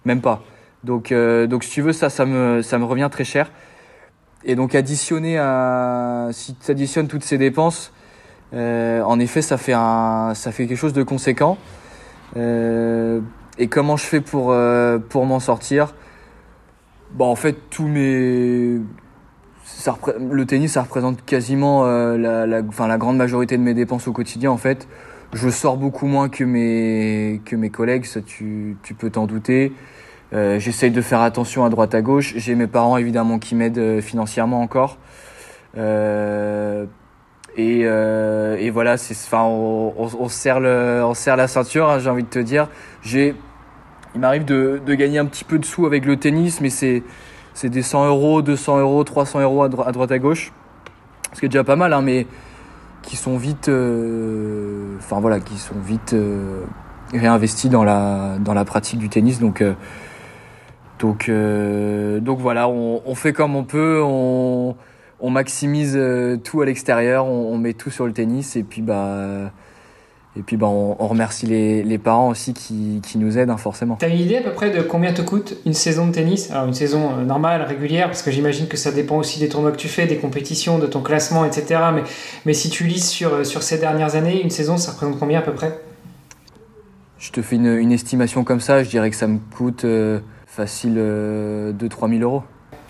même 0.07 0.23
pas. 0.23 0.43
Donc, 0.85 1.13
donc 1.13 1.65
si 1.65 1.71
tu 1.71 1.83
veux, 1.83 1.93
ça, 1.93 2.09
ça 2.09 2.25
me, 2.25 2.63
ça 2.63 2.79
me 2.79 2.85
revient 2.85 3.09
très 3.11 3.25
cher. 3.25 3.51
Et 4.45 4.55
donc 4.55 4.75
additionner 4.75 5.37
à, 5.37 6.29
si 6.33 6.55
tu 6.55 6.71
additionnes 6.71 7.09
toutes 7.09 7.25
ces 7.25 7.37
dépenses, 7.37 7.93
euh, 8.55 9.03
en 9.03 9.19
effet, 9.21 9.43
ça 9.43 9.59
fait 9.59 9.75
un, 9.75 10.33
ça 10.35 10.53
fait 10.53 10.67
quelque 10.67 10.79
chose 10.79 10.93
de 10.93 11.03
conséquent. 11.03 11.59
Euh, 12.37 13.21
et 13.59 13.69
comment 13.69 13.97
je 13.97 14.05
fais 14.05 14.21
pour 14.21 14.53
euh, 14.53 14.99
pour 14.99 15.27
m'en 15.27 15.41
sortir? 15.41 15.95
Bon, 17.13 17.27
en 17.27 17.37
fait, 17.37 17.57
tous 17.71 17.87
mes, 17.87 18.81
le 20.31 20.45
tennis, 20.47 20.73
ça 20.73 20.83
représente 20.83 21.25
quasiment 21.25 21.85
la, 21.87 22.47
la, 22.47 22.61
enfin, 22.69 22.87
la 22.87 22.99
grande 22.99 23.17
majorité 23.17 23.57
de 23.57 23.63
mes 23.63 23.75
dépenses 23.75 24.09
au 24.09 24.13
quotidien. 24.13 24.51
En 24.51 24.59
fait, 24.59 24.87
je 25.33 25.49
sors 25.49 25.79
beaucoup 25.79 26.07
moins 26.07 26.29
que 26.29 26.45
mes 26.45 27.41
que 27.47 27.57
mes 27.57 27.71
collègues, 27.71 28.05
ça 28.05 28.21
tu 28.21 28.77
peux 28.99 29.11
t'en 29.11 29.27
douter. 29.27 29.73
Euh, 30.33 30.59
J'essaye 30.59 30.91
de 30.91 31.01
faire 31.01 31.23
attention 31.23 31.65
à 31.65 31.71
droite 31.71 31.95
à 31.95 32.03
gauche. 32.03 32.35
J'ai 32.37 32.55
mes 32.55 32.67
parents 32.67 32.97
évidemment 32.99 33.39
qui 33.39 33.55
m'aident 33.55 33.79
euh, 33.79 34.01
financièrement 34.03 34.61
encore. 34.61 34.99
Euh, 35.77 36.87
et, 37.59 37.83
euh, 37.85 38.57
et, 38.59 38.71
voilà, 38.71 38.95
enfin, 38.95 39.43
on, 39.43 40.29
serre 40.29 40.61
la 40.61 41.49
ceinture. 41.49 41.91
Hein, 41.91 41.99
j'ai 41.99 42.09
envie 42.09 42.23
de 42.23 42.29
te 42.29 42.39
dire. 42.39 42.69
J'ai, 43.03 43.35
il 44.15 44.21
m'arrive 44.21 44.45
de, 44.45 44.81
gagner 44.95 45.19
un 45.19 45.27
petit 45.27 45.45
peu 45.45 45.59
de 45.59 45.65
sous 45.65 45.85
avec 45.85 46.07
le 46.07 46.17
tennis, 46.17 46.61
mais 46.61 46.71
c'est, 46.71 47.03
des 47.63 47.83
100 47.83 48.07
euros, 48.07 48.43
200 48.43 48.79
euros, 48.79 49.05
300 49.05 49.41
euros 49.41 49.63
à, 49.63 49.69
droite 49.69 49.89
à, 49.89 49.93
droite 49.93 50.13
à 50.13 50.19
gauche. 50.19 50.53
Ce 51.35 51.41
qui 51.41 51.47
est 51.47 51.49
déjà 51.51 51.65
pas 51.65 51.77
mal, 51.77 51.93
hein, 51.93 52.01
mais 52.01 52.27
qui 53.03 53.17
sont 53.17 53.37
vite, 53.37 53.69
euh, 53.69 54.97
voilà, 55.11 55.41
qui 55.41 55.59
sont 55.59 55.79
vite 55.85 56.17
réinvestis 57.13 57.69
dans 57.69 57.85
la 57.85 58.65
pratique 58.65 58.99
du 58.99 59.09
tennis. 59.09 59.41
Donc 59.41 59.63
donc, 60.99 61.29
euh, 61.29 62.21
voilà, 62.25 62.69
on, 62.69 63.15
fait 63.15 63.33
comme 63.33 63.55
on 63.55 63.65
peut, 63.65 64.03
on 65.21 65.31
maximise 65.31 65.95
euh, 65.97 66.37
tout 66.37 66.61
à 66.61 66.67
l'extérieur, 66.67 67.27
on, 67.27 67.53
on, 67.53 67.59
met 67.59 67.73
tout 67.73 67.91
sur 67.91 68.07
le 68.07 68.13
tennis 68.13 68.57
et 68.57 68.63
puis 68.63 68.83
bah 68.83 69.51
et 70.37 70.43
puis 70.43 70.57
bah 70.57 70.69
on, 70.69 70.97
on 70.99 71.09
remercie 71.09 71.47
les, 71.47 71.83
les, 71.83 71.99
parents 71.99 72.29
aussi 72.29 72.55
qui, 72.55 73.01
qui 73.03 73.19
nous 73.19 73.39
aident 73.39 73.51
hein, 73.51 73.57
forcément. 73.57 73.97
T'as 73.97 74.09
une 74.09 74.21
idée 74.21 74.37
à 74.37 74.43
peu 74.43 74.53
près 74.53 74.71
de 74.71 74.83
combien 74.83 75.13
te 75.13 75.23
coûte 75.23 75.57
une 75.67 75.75
saison 75.75 76.07
de 76.07 76.13
tennis? 76.13 76.51
Alors 76.51 76.67
une 76.67 76.75
saison 76.75 77.11
euh, 77.19 77.25
normale, 77.25 77.63
régulière, 77.63 78.07
parce 78.07 78.23
que 78.23 78.31
j'imagine 78.31 78.69
que 78.69 78.77
ça 78.77 78.93
dépend 78.93 79.17
aussi 79.17 79.41
des 79.41 79.49
tournois 79.49 79.73
que 79.73 79.77
tu 79.77 79.89
fais, 79.89 80.07
des 80.07 80.19
compétitions, 80.19 80.79
de 80.79 80.87
ton 80.87 81.03
classement, 81.03 81.45
etc. 81.45 81.81
Mais, 81.95 82.03
mais 82.47 82.55
si 82.55 82.71
tu 82.71 82.85
lises 82.85 83.09
sur, 83.09 83.45
sur 83.45 83.63
ces 83.63 83.79
dernières 83.79 84.15
années, 84.15 84.41
une 84.43 84.51
saison, 84.51 84.77
ça 84.77 84.93
représente 84.93 85.19
combien 85.19 85.41
à 85.41 85.43
peu 85.43 85.53
près? 85.53 85.81
Je 87.19 87.33
te 87.33 87.43
fais 87.43 87.57
une, 87.57 87.75
une, 87.75 87.91
estimation 87.91 88.45
comme 88.45 88.61
ça, 88.61 88.85
je 88.85 88.89
dirais 88.89 89.11
que 89.11 89.17
ça 89.17 89.27
me 89.27 89.39
coûte... 89.57 89.85
Euh, 89.85 90.21
facile 90.59 90.97
euh, 90.97 91.73
2-3 91.73 92.19
000 92.19 92.23
euros. 92.23 92.43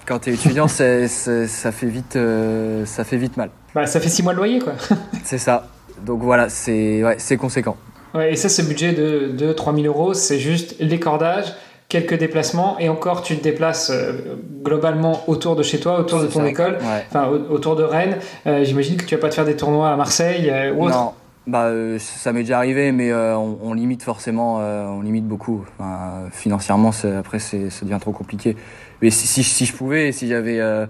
Quand 0.08 0.20
tu 0.20 0.30
es 0.30 0.32
étudiant, 0.32 0.68
ça, 0.68 0.84
fait 1.06 1.86
vite, 1.86 2.16
euh, 2.16 2.86
ça 2.86 3.04
fait 3.04 3.18
vite 3.18 3.36
mal. 3.36 3.50
Bah, 3.74 3.84
ça 3.84 4.00
fait 4.00 4.08
6 4.08 4.22
mois 4.22 4.32
de 4.32 4.38
loyer, 4.38 4.58
quoi. 4.58 4.72
c'est 5.22 5.36
ça. 5.36 5.68
Donc 6.02 6.22
voilà, 6.22 6.48
c'est, 6.48 7.04
ouais, 7.04 7.16
c'est 7.18 7.36
conséquent. 7.36 7.76
Ouais, 8.14 8.32
et 8.32 8.36
ça, 8.36 8.48
ce 8.48 8.62
budget 8.62 8.94
de, 8.94 9.30
de 9.36 9.52
3 9.52 9.74
000 9.74 9.84
euros, 9.84 10.14
c'est 10.14 10.38
juste 10.38 10.76
les 10.80 10.98
cordages, 10.98 11.52
quelques 11.90 12.16
déplacements, 12.18 12.78
et 12.78 12.88
encore, 12.88 13.20
tu 13.20 13.36
te 13.36 13.44
déplaces 13.44 13.90
euh, 13.90 14.36
globalement 14.64 15.28
autour 15.28 15.56
de 15.56 15.62
chez 15.62 15.78
toi, 15.78 16.00
autour 16.00 16.22
de 16.22 16.26
ton 16.26 16.40
ça. 16.40 16.48
école, 16.48 16.78
Ouais. 16.80 17.04
enfin 17.10 17.28
autour 17.50 17.76
de 17.76 17.82
Rennes. 17.82 18.16
Euh, 18.46 18.64
j'imagine 18.64 18.96
que 18.96 19.04
tu 19.04 19.14
vas 19.14 19.20
pas 19.20 19.28
te 19.28 19.34
faire 19.34 19.44
des 19.44 19.56
tournois 19.56 19.90
à 19.90 19.96
Marseille 19.96 20.50
ou 20.74 20.86
autre. 20.86 20.96
Non, 20.96 21.12
bah, 21.46 21.70
ça 21.98 22.32
m'est 22.32 22.44
déjà 22.44 22.56
arrivé, 22.56 22.92
mais 22.92 23.12
on, 23.12 23.58
on, 23.62 23.74
limite 23.74 24.02
forcément, 24.02 24.56
on 24.56 25.02
limite 25.02 25.26
beaucoup. 25.26 25.66
Enfin, 25.78 26.30
financièrement, 26.30 26.92
après, 27.18 27.38
c'est, 27.40 27.68
ça 27.68 27.84
devient 27.84 27.98
trop 28.00 28.12
compliqué. 28.12 28.56
Mais 29.02 29.10
si, 29.10 29.26
si, 29.26 29.44
si 29.44 29.66
je 29.66 29.72
pouvais, 29.74 30.12
si 30.12 30.28
j'avais, 30.28 30.60
euh, 30.60 30.86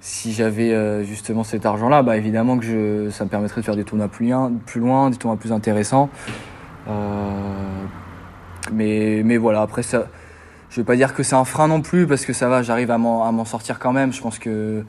si 0.00 0.32
j'avais 0.32 0.72
euh, 0.72 1.02
justement 1.04 1.44
cet 1.44 1.66
argent-là, 1.66 2.02
bah, 2.02 2.16
évidemment 2.16 2.58
que 2.58 2.64
je, 2.64 3.10
ça 3.10 3.24
me 3.24 3.30
permettrait 3.30 3.60
de 3.60 3.66
faire 3.66 3.76
des 3.76 3.84
tournois 3.84 4.08
plus 4.08 4.28
loin, 4.28 4.52
plus 4.66 4.80
loin 4.80 5.10
des 5.10 5.16
tournois 5.16 5.38
plus 5.38 5.52
intéressants. 5.52 6.08
mais, 8.72 9.22
mais 9.24 9.36
voilà, 9.36 9.62
après, 9.62 9.82
ça, 9.82 10.06
je 10.70 10.76
vais 10.76 10.84
pas 10.84 10.96
dire 10.96 11.14
que 11.14 11.22
c'est 11.22 11.36
un 11.36 11.44
frein 11.44 11.68
non 11.68 11.80
plus, 11.80 12.06
parce 12.06 12.24
que 12.24 12.32
ça 12.32 12.48
va, 12.48 12.62
j'arrive 12.62 12.90
à 12.90 12.98
m'en, 12.98 13.44
sortir 13.44 13.78
quand 13.78 13.92
même. 13.92 14.12
Je 14.12 14.20
pense 14.20 14.38
que 14.38 14.84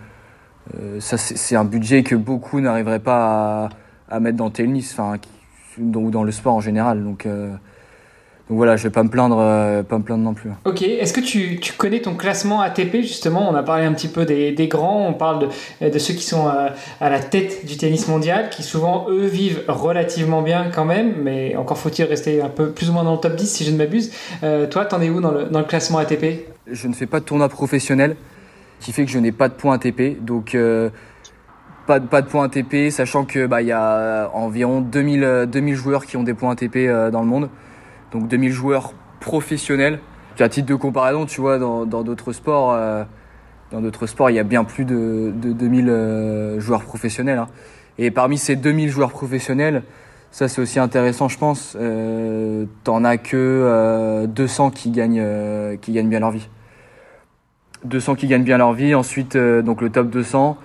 ça, 0.99 1.17
c'est, 1.17 1.55
un 1.55 1.65
budget 1.65 2.03
que 2.03 2.15
beaucoup 2.15 2.59
n'arriveraient 2.61 2.99
pas 2.99 3.69
à 4.09 4.19
mettre 4.19 4.37
dans 4.37 4.45
le 4.45 4.51
tennis, 4.51 4.93
enfin, 4.93 5.17
ou 5.77 6.11
dans 6.11 6.23
le 6.23 6.31
sport 6.31 6.53
en 6.53 6.61
général. 6.61 7.03
Donc, 7.03 7.25
euh, 7.25 7.55
donc 8.49 8.57
voilà, 8.57 8.75
je 8.75 8.83
vais 8.83 8.89
pas 8.89 9.03
me 9.03 9.09
plaindre, 9.09 9.37
euh, 9.39 9.83
pas 9.83 9.97
me 9.97 10.03
plaindre 10.03 10.23
non 10.23 10.33
plus. 10.33 10.49
Ok, 10.65 10.81
est-ce 10.81 11.13
que 11.13 11.21
tu, 11.21 11.61
tu, 11.61 11.71
connais 11.71 12.01
ton 12.01 12.15
classement 12.15 12.59
ATP 12.59 12.97
justement? 12.97 13.49
On 13.49 13.55
a 13.55 13.63
parlé 13.63 13.85
un 13.85 13.93
petit 13.93 14.09
peu 14.09 14.25
des, 14.25 14.51
des 14.51 14.67
grands, 14.67 15.07
on 15.07 15.13
parle 15.13 15.47
de, 15.79 15.89
de 15.89 15.97
ceux 15.97 16.13
qui 16.13 16.25
sont 16.25 16.45
à, 16.47 16.71
à, 16.99 17.09
la 17.09 17.19
tête 17.19 17.65
du 17.65 17.77
tennis 17.77 18.09
mondial, 18.09 18.49
qui 18.49 18.61
souvent 18.61 19.05
eux 19.09 19.25
vivent 19.27 19.63
relativement 19.69 20.41
bien 20.41 20.69
quand 20.75 20.83
même, 20.83 21.13
mais 21.23 21.55
encore 21.55 21.77
faut-il 21.77 22.03
rester 22.03 22.41
un 22.41 22.49
peu 22.49 22.71
plus 22.71 22.89
ou 22.89 22.93
moins 22.93 23.05
dans 23.05 23.13
le 23.13 23.19
top 23.19 23.35
10 23.37 23.49
si 23.49 23.63
je 23.63 23.71
ne 23.71 23.77
m'abuse. 23.77 24.11
Euh, 24.43 24.67
toi, 24.67 24.83
t'en 24.83 24.99
es 24.99 25.09
où 25.09 25.21
dans 25.21 25.31
le, 25.31 25.45
dans 25.45 25.59
le 25.59 25.65
classement 25.65 25.99
ATP 25.99 26.45
Je 26.69 26.87
ne 26.89 26.93
fais 26.93 27.05
pas 27.05 27.21
de 27.21 27.25
tournoi 27.25 27.47
professionnel, 27.47 28.17
qui 28.81 28.91
fait 28.91 29.05
que 29.05 29.11
je 29.11 29.19
n'ai 29.19 29.31
pas 29.31 29.47
de 29.47 29.53
points 29.53 29.75
ATP, 29.75 30.21
donc 30.21 30.53
euh, 30.53 30.89
pas 31.87 32.01
de, 32.01 32.07
pas 32.07 32.21
de 32.21 32.27
points 32.27 32.43
ATP, 32.43 32.91
sachant 32.91 33.23
que 33.23 33.45
bah, 33.45 33.61
y 33.61 33.71
a 33.71 34.29
environ 34.33 34.81
2000, 34.81 35.45
2000 35.47 35.75
joueurs 35.75 36.05
qui 36.05 36.17
ont 36.17 36.23
des 36.23 36.33
points 36.33 36.51
ATP 36.51 36.75
euh, 36.75 37.09
dans 37.09 37.21
le 37.21 37.27
monde. 37.27 37.49
Donc 38.13 38.27
2000 38.27 38.51
joueurs 38.51 38.93
professionnels. 39.19 39.99
À 40.39 40.49
titre 40.49 40.67
de 40.67 40.75
comparaison, 40.75 41.25
tu 41.25 41.41
vois, 41.41 41.59
dans 41.59 41.85
d'autres 41.85 42.31
sports, 42.33 42.73
euh, 42.73 43.03
dans 43.71 43.81
d'autres 43.81 44.07
sports, 44.07 44.29
il 44.29 44.35
y 44.35 44.39
a 44.39 44.43
bien 44.43 44.63
plus 44.63 44.85
de, 44.85 45.31
de 45.35 45.51
2000 45.51 45.89
euh, 45.89 46.59
joueurs 46.59 46.83
professionnels. 46.83 47.37
Hein. 47.37 47.47
Et 47.97 48.09
parmi 48.09 48.37
ces 48.37 48.55
2000 48.55 48.89
joueurs 48.89 49.11
professionnels, 49.11 49.83
ça 50.31 50.47
c'est 50.47 50.61
aussi 50.61 50.79
intéressant, 50.79 51.27
je 51.27 51.37
pense. 51.37 51.77
Euh, 51.79 52.65
T'en 52.83 53.03
as 53.03 53.17
que 53.17 54.25
200 54.25 54.71
qui 54.71 54.89
gagnent, 54.89 55.77
qui 55.81 55.91
gagnent 55.91 56.09
bien 56.09 56.19
leur 56.19 56.31
vie. 56.31 56.49
200 57.85 58.15
qui 58.15 58.27
gagnent 58.27 58.43
bien 58.43 58.57
leur 58.57 58.73
vie. 58.73 58.95
Ensuite, 58.95 59.37
donc 59.37 59.81
le 59.81 59.89
top 59.89 60.09
200. 60.09 60.57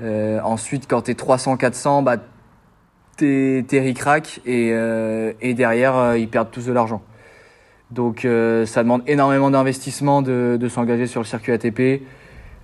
Euh, 0.00 0.40
ensuite, 0.44 0.86
quand 0.88 1.02
t'es 1.02 1.14
300-400, 1.14 2.04
bah, 2.04 2.16
t'es 3.18 3.94
et, 4.46 4.70
euh, 4.72 5.32
et 5.40 5.54
derrière, 5.54 5.96
euh, 5.96 6.18
ils 6.18 6.28
perdent 6.28 6.50
tous 6.50 6.66
de 6.66 6.72
l'argent. 6.72 7.02
Donc 7.90 8.24
euh, 8.24 8.66
ça 8.66 8.82
demande 8.82 9.02
énormément 9.06 9.50
d'investissement 9.50 10.22
de, 10.22 10.68
s'engager 10.68 11.06
sur 11.06 11.20
le 11.20 11.26
circuit 11.26 11.52
ATP, 11.52 12.02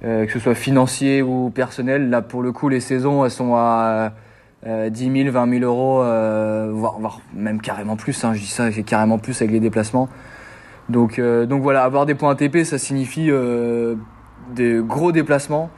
que 0.03 0.31
ce 0.31 0.39
soit 0.39 0.55
financier 0.55 1.23
ou 1.23 1.51
personnel. 1.51 2.11
Là, 2.11 2.21
pour 2.21 2.43
le 2.43 2.53
coup, 2.53 2.69
les 2.69 2.81
saisons, 2.81 3.25
elles 3.25 3.31
sont 3.31 3.55
à 3.55 4.13
10 4.67 5.23
000, 5.25 5.31
20 5.31 5.61
000 5.61 5.65
euros, 5.65 6.05
voire, 6.75 7.21
même 7.35 7.61
carrément 7.61 7.97
plus. 7.97 8.23
Hein, 8.23 8.35
je 8.35 8.41
dis 8.41 8.47
ça, 8.47 8.71
carrément 8.71 9.17
plus 9.17 9.41
avec 9.41 9.51
les 9.51 9.61
déplacements. 9.61 10.11
Donc, 10.91 11.19
donc 11.19 11.63
voilà, 11.63 11.85
avoir 11.85 12.05
des 12.05 12.15
points 12.15 12.33
ATP, 12.33 12.65
ça 12.65 12.77
signifie 12.77 13.31
des 14.55 14.81
gros 14.83 15.11
déplacements. 15.11 15.71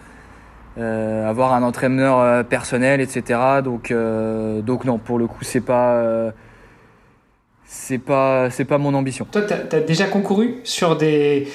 Euh, 0.79 1.29
avoir 1.29 1.55
un 1.55 1.63
entraîneur 1.63 2.19
euh, 2.19 2.43
personnel, 2.43 3.01
etc. 3.01 3.41
Donc, 3.65 3.91
euh, 3.91 4.61
donc 4.61 4.85
non, 4.85 4.99
pour 4.99 5.19
le 5.19 5.27
coup, 5.27 5.43
c'est 5.43 5.63
pas, 5.63 5.95
euh, 5.95 6.31
c'est 7.65 7.99
pas, 7.99 8.51
c'est 8.51 8.67
pas 8.67 8.77
mon 8.77 8.93
ambition. 8.93 9.27
Toi, 9.31 9.43
tu 9.43 9.77
as, 9.77 9.81
déjà 9.81 10.07
concouru 10.07 10.57
sur 10.65 10.97
des, 10.97 11.49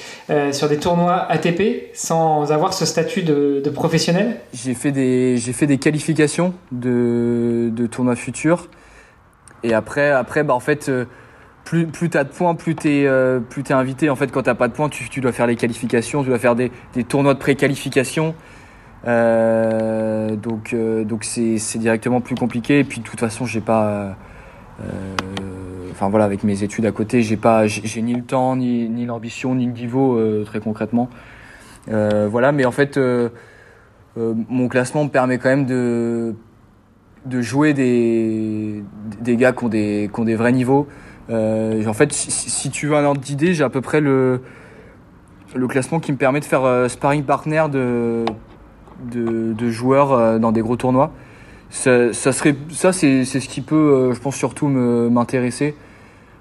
sur 0.50 0.68
des 0.68 0.78
tournois 0.78 1.30
ATP 1.30 1.90
sans 1.94 2.50
avoir 2.50 2.74
ce 2.74 2.84
statut 2.84 3.22
de, 3.22 3.62
de 3.64 3.70
professionnel? 3.70 4.40
J'ai 4.52 4.74
fait 4.74 4.90
des, 4.90 5.36
j'ai 5.36 5.52
fait 5.52 5.66
des 5.66 5.78
qualifications 5.78 6.54
de, 6.72 7.70
de 7.72 7.86
tournois 7.86 8.16
futurs. 8.16 8.68
Et 9.62 9.72
après, 9.72 10.10
après, 10.10 10.42
bah 10.42 10.54
en 10.54 10.60
fait 10.60 10.90
plus, 11.64 11.86
plus 11.86 12.10
tu 12.10 12.18
as 12.18 12.24
de 12.24 12.28
points, 12.28 12.54
plus 12.54 12.74
tu 12.74 12.88
es, 12.88 13.06
euh, 13.06 13.40
plus 13.40 13.62
es 13.62 13.72
invité. 13.72 14.10
En 14.10 14.16
fait, 14.16 14.30
quand 14.30 14.42
tu 14.42 14.54
pas 14.54 14.68
de 14.68 14.72
points, 14.72 14.88
tu, 14.88 15.08
tu, 15.08 15.20
dois 15.20 15.32
faire 15.32 15.46
les 15.46 15.56
qualifications, 15.56 16.22
tu 16.22 16.28
dois 16.28 16.38
faire 16.38 16.54
des, 16.54 16.72
des 16.94 17.04
tournois 17.04 17.34
de 17.34 17.38
pré-qualification. 17.38 18.34
Euh, 19.06 20.36
donc 20.36 20.72
euh, 20.74 21.04
c'est 21.22 21.78
directement 21.78 22.20
plus 22.20 22.34
compliqué. 22.34 22.80
Et 22.80 22.84
puis 22.84 23.00
de 23.00 23.04
toute 23.04 23.20
façon, 23.20 23.46
j'ai 23.46 23.60
pas. 23.60 24.16
Enfin 25.90 26.08
voilà, 26.08 26.24
avec 26.24 26.42
mes 26.42 26.62
études 26.64 26.86
à 26.86 26.92
côté, 26.92 27.22
j'ai 27.22 27.36
pas, 27.36 27.66
j'ai 27.66 28.02
ni 28.02 28.14
le 28.14 28.22
temps, 28.22 28.56
ni, 28.56 28.88
ni 28.88 29.06
l'ambition, 29.06 29.54
ni 29.54 29.66
le 29.66 29.72
niveau 29.72 30.18
très 30.44 30.60
concrètement. 30.60 31.08
voilà, 31.86 32.50
mais 32.52 32.64
en 32.64 32.72
fait, 32.72 32.98
mon 34.16 34.68
classement 34.68 35.04
me 35.04 35.10
permet 35.10 35.38
quand 35.38 35.50
même 35.50 35.66
de 35.66 36.34
de 37.26 37.40
jouer 37.40 37.72
des, 37.72 38.82
des 39.20 39.36
gars 39.36 39.52
qui 39.52 39.64
ont 39.64 39.68
des, 39.68 40.10
qui 40.12 40.20
ont 40.20 40.24
des 40.24 40.34
vrais 40.34 40.52
niveaux. 40.52 40.88
Euh, 41.30 41.86
en 41.86 41.92
fait, 41.92 42.12
si, 42.12 42.30
si, 42.30 42.70
tu 42.70 42.88
veux 42.88 42.96
un 42.96 43.04
ordre 43.04 43.20
d'idée, 43.20 43.54
j'ai 43.54 43.64
à 43.64 43.70
peu 43.70 43.80
près 43.80 44.00
le, 44.00 44.40
le 45.54 45.68
classement 45.68 46.00
qui 46.00 46.12
me 46.12 46.16
permet 46.16 46.40
de 46.40 46.44
faire 46.44 46.64
euh, 46.64 46.88
sparring 46.88 47.22
partner 47.22 47.64
de, 47.70 48.24
de, 49.10 49.70
joueurs 49.70 50.38
dans 50.40 50.52
des 50.52 50.60
gros 50.60 50.76
tournois. 50.76 51.12
Ça, 51.70 52.12
serait, 52.12 52.54
c'est, 52.70 53.24
ce 53.24 53.48
qui 53.48 53.60
peut, 53.60 54.12
je 54.14 54.20
pense, 54.20 54.36
surtout 54.36 54.68
m'intéresser. 54.68 55.74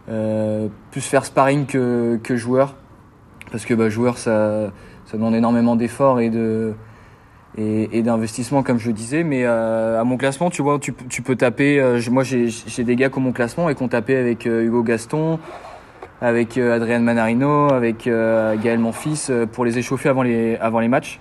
plus 0.07 1.01
faire 1.01 1.25
sparring 1.25 1.65
que, 1.65 2.19
que 2.23 2.35
joueur. 2.35 2.75
Parce 3.51 3.65
que 3.65 3.73
bah, 3.73 3.89
joueur, 3.89 4.17
ça, 4.17 4.71
ça 5.05 5.17
demande 5.17 5.35
énormément 5.35 5.75
d'efforts 5.75 6.19
et 6.19 6.29
de, 6.29 6.73
d'investissement 7.57 8.63
comme 8.63 8.79
je 8.79 8.91
disais 8.91 9.23
mais 9.23 9.43
à 9.43 10.03
mon 10.05 10.15
classement 10.15 10.49
tu 10.49 10.61
vois 10.61 10.79
tu, 10.79 10.93
peux 10.93 11.35
taper 11.35 11.99
moi 12.09 12.23
j'ai 12.23 12.83
des 12.85 12.95
gars 12.95 13.09
comme 13.09 13.23
mon 13.23 13.33
classement 13.33 13.69
et 13.69 13.75
qu'on 13.75 13.89
tapait 13.89 14.15
avec 14.15 14.45
Hugo 14.45 14.83
Gaston 14.83 15.37
avec 16.21 16.57
euh, 16.57 16.75
Adrien 16.75 16.99
Manarino, 16.99 17.73
avec 17.73 18.05
euh, 18.05 18.55
Gaël 18.55 18.79
Monfils 18.79 19.27
euh, 19.29 19.45
pour 19.47 19.65
les 19.65 19.79
échauffer 19.79 20.07
avant 20.07 20.21
les 20.79 20.87
matchs. 20.87 21.19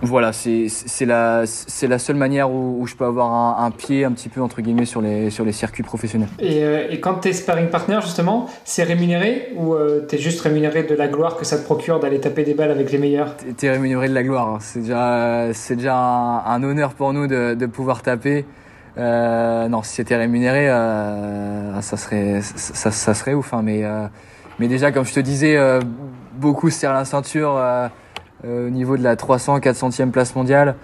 Voilà, 0.00 0.32
c'est 0.32 1.04
la, 1.04 1.44
la 1.82 1.98
seule 1.98 2.16
manière 2.16 2.50
où, 2.50 2.86
je 2.86 2.94
peux 2.94 3.04
avoir 3.04 3.60
un, 3.60 3.70
pied 3.70 4.04
un 4.04 4.12
petit 4.12 4.28
peu 4.28 4.40
entre 4.40 4.60
guillemets 4.62 4.84
sur 4.84 5.00
les, 5.00 5.30
sur 5.30 5.44
les 5.44 5.52
circuits 5.52 5.82
professionnels. 5.82 6.28
Et, 6.38 6.62
et 6.90 7.00
quand 7.00 7.16
tu 7.16 7.28
es 7.28 7.32
sparring 7.32 7.68
partner, 7.68 7.98
justement, 8.02 8.48
c'est 8.64 8.84
rémunéré 8.84 9.52
ou 9.56 9.74
tu 10.08 10.16
es 10.16 10.18
juste 10.18 10.40
rémunéré 10.40 10.84
de 10.84 10.94
la 10.94 11.08
gloire 11.08 11.36
que 11.36 11.44
ça 11.44 11.58
te 11.58 11.64
procure 11.64 12.00
d'aller 12.00 12.20
taper 12.20 12.44
des 12.44 12.54
balles 12.54 12.70
avec 12.70 12.90
les 12.92 12.98
meilleurs? 12.98 13.34
Tu 13.56 13.66
es 13.66 13.70
rémunéré 13.70 14.08
de 14.08 14.14
la 14.14 14.22
gloire. 14.22 14.48
Hein. 14.48 14.58
C'est 14.60 14.80
déjà, 14.80 15.48
déjà 15.70 15.96
un, 15.96 16.62
honneur 16.62 16.94
pour 16.94 17.12
nous 17.12 17.26
de, 17.26 17.54
de 17.54 17.66
pouvoir 17.66 18.02
taper. 18.02 18.44
Euh, 18.98 19.68
non, 19.68 19.82
si 19.82 19.94
c'était 19.94 20.16
rémunéré, 20.16 20.68
euh, 20.68 21.80
ça 21.82 21.96
serait 21.96 22.40
ça, 22.42 22.90
ça, 22.90 23.14
serait 23.14 23.34
ouf. 23.34 23.54
Hein, 23.54 23.62
mais 23.62 23.84
euh, 23.84 24.06
mais 24.58 24.66
déjà, 24.66 24.90
comme 24.90 25.04
je 25.04 25.14
te 25.14 25.20
disais, 25.20 25.56
euh, 25.56 25.80
beaucoup 26.38 26.70
se 26.70 26.78
serrent 26.78 26.94
la 26.94 27.04
ceinture 27.04 27.56
euh, 27.56 27.88
au 28.44 28.70
niveau 28.70 28.96
de 28.96 29.02
la 29.02 29.16
300, 29.16 29.58
400e 29.58 30.10
place 30.10 30.34
mondiale. 30.34 30.76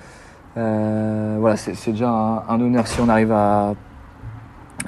voilà, 0.56 1.56
c'est 1.56 1.92
déjà 1.92 2.10
un, 2.10 2.60
honneur 2.60 2.86
si 2.86 3.00
on 3.00 3.08
arrive 3.08 3.32
à 3.32 3.74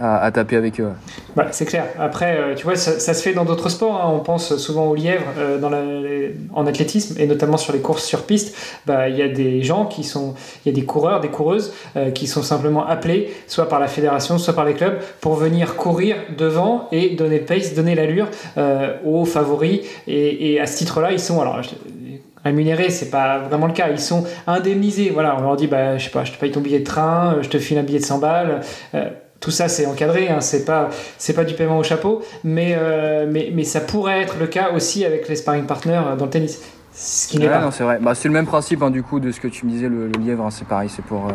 à, 0.01 0.31
taper 0.31 0.57
avec 0.57 0.81
eux. 0.81 0.91
Bah, 1.35 1.49
c'est 1.51 1.65
clair. 1.65 1.87
Après, 1.99 2.37
euh, 2.37 2.55
tu 2.55 2.65
vois, 2.65 2.77
ça, 2.77 3.15
se 3.15 3.23
fait 3.23 3.33
dans 3.33 3.45
d'autres 3.45 3.69
sports. 3.69 4.01
Hein. 4.01 4.11
On 4.13 4.21
pense 4.21 4.57
souvent 4.57 4.87
au 4.87 4.95
lièvre 4.95 5.25
euh, 5.39 6.33
en 6.55 6.67
athlétisme 6.67 7.17
et 7.19 7.27
notamment 7.27 7.57
sur 7.57 7.73
les 7.73 7.81
courses 7.81 8.05
sur 8.05 8.23
piste. 8.23 8.57
Bah, 8.87 9.09
il 9.09 9.17
y 9.17 9.23
a 9.23 9.29
des 9.29 9.63
gens 9.63 9.87
qui 9.87 10.05
sont, 10.05 10.35
il 10.65 10.73
y 10.73 10.73
a 10.73 10.75
des 10.75 10.85
coureurs, 10.85 11.21
des 11.21 11.29
coureuses 11.29 11.73
euh, 11.97 12.11
qui 12.11 12.27
sont 12.27 12.43
simplement 12.43 12.87
appelés, 12.87 13.33
soit 13.47 13.69
par 13.69 13.81
la 13.81 13.89
fédération, 13.89 14.39
soit 14.39 14.55
par 14.55 14.65
les 14.65 14.75
clubs, 14.75 14.99
pour 15.21 15.35
venir 15.35 15.77
courir 15.77 16.17
devant 16.37 16.89
et 16.93 17.11
donner 17.17 17.39
le 17.39 17.45
pace, 17.45 17.75
donner 17.75 17.95
l'allure 17.95 18.29
aux 19.05 19.25
favoris. 19.25 19.81
Et, 20.07 20.61
à 20.61 20.67
ce 20.67 20.79
titre-là, 20.79 21.13
ils 21.13 21.21
sont 21.21 21.41
alors 21.41 21.61
rémunérés, 22.45 22.91
c'est 22.91 23.11
pas 23.11 23.39
vraiment 23.39 23.67
le 23.67 23.73
cas. 23.73 23.89
Ils 23.91 24.01
sont 24.01 24.25
indemnisés. 24.47 25.11
Voilà, 25.13 25.37
on 25.39 25.43
leur 25.43 25.57
dit, 25.57 25.67
bah, 25.67 25.99
je 25.99 26.05
sais 26.05 26.11
pas, 26.11 26.25
je 26.25 26.33
te 26.33 26.39
paye 26.39 26.51
ton 26.51 26.61
billet 26.61 26.81
de 26.81 26.85
train, 26.85 27.39
je 27.43 27.49
te 27.49 27.59
file 27.59 27.79
un 27.79 27.83
billet 27.83 27.99
de 27.99 28.05
100 28.05 28.19
balles 28.19 28.61
tout 29.47 29.53
ça 29.53 29.69
c'est 29.69 29.87
encadré, 29.87 30.29
hein, 30.29 30.41
c'est 30.41 30.65
pas 30.65 30.91
c'est 31.19 31.33
pas 31.33 31.45
du 31.45 31.55
paiement 31.55 31.79
au 31.79 31.85
chapeau, 31.85 32.21
mais, 32.43 32.75
euh, 32.77 33.29
mais, 33.31 33.53
mais 33.55 33.63
ça 33.63 33.79
pourrait 33.79 34.23
être 34.23 34.39
le 34.41 34.49
cas 34.49 34.73
aussi 34.73 35.05
avec 35.05 35.29
les 35.29 35.37
sparring 35.37 35.67
partners 35.67 36.03
dans 36.19 36.25
le 36.25 36.31
tennis. 36.31 36.61
Ce 36.93 37.29
qui 37.29 37.39
n'est 37.39 37.47
pas. 37.47 37.61
Non, 37.61 37.71
c'est 37.71 37.85
vrai. 37.85 38.01
Bah, 38.01 38.17
c'est 38.17 38.27
le 38.27 38.35
même 38.35 38.47
principe 38.47 38.83
hein, 38.83 38.91
du 38.91 39.05
coup 39.05 39.21
de 39.21 39.31
ce 39.31 39.39
que 39.39 39.47
tu 39.47 39.65
me 39.65 39.71
disais, 39.71 39.89
le, 39.89 40.09
lièvre, 40.09 40.45
hein, 40.45 40.51
c'est 40.51 40.67
pareil, 40.67 40.89
c'est 40.89 41.05
pour, 41.05 41.29
euh, 41.29 41.33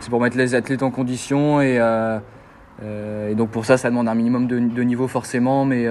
c'est 0.00 0.08
pour 0.08 0.22
mettre 0.22 0.38
les 0.38 0.54
athlètes 0.54 0.82
en 0.82 0.90
condition 0.90 1.60
et, 1.60 1.76
euh, 1.78 2.18
et, 3.30 3.34
donc 3.34 3.50
pour 3.50 3.66
ça 3.66 3.76
ça 3.76 3.90
demande 3.90 4.08
un 4.08 4.14
minimum 4.14 4.46
de, 4.46 4.58
de 4.58 4.82
niveau 4.82 5.06
forcément, 5.06 5.66
mais, 5.66 5.86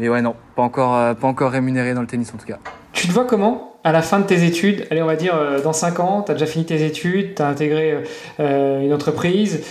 mais 0.00 0.08
ouais 0.08 0.22
non, 0.22 0.34
pas 0.56 0.62
encore, 0.62 1.14
pas 1.14 1.28
encore 1.28 1.52
rémunéré 1.52 1.94
dans 1.94 2.00
le 2.00 2.08
tennis 2.08 2.34
en 2.34 2.36
tout 2.36 2.46
cas. 2.46 2.58
Tu 2.92 3.06
te 3.06 3.12
vois 3.12 3.26
comment? 3.26 3.77
À 3.88 3.92
la 3.92 4.02
fin 4.02 4.20
de 4.20 4.26
tes 4.26 4.44
études, 4.44 4.86
allez, 4.90 5.00
on 5.00 5.06
va 5.06 5.16
dire 5.16 5.34
euh, 5.34 5.62
dans 5.62 5.72
5 5.72 5.98
ans, 6.00 6.22
tu 6.22 6.30
as 6.30 6.34
déjà 6.34 6.44
fini 6.44 6.66
tes 6.66 6.84
études, 6.84 7.34
tu 7.34 7.40
as 7.40 7.48
intégré 7.48 8.04
euh, 8.38 8.82
une 8.82 8.92
entreprise, 8.92 9.62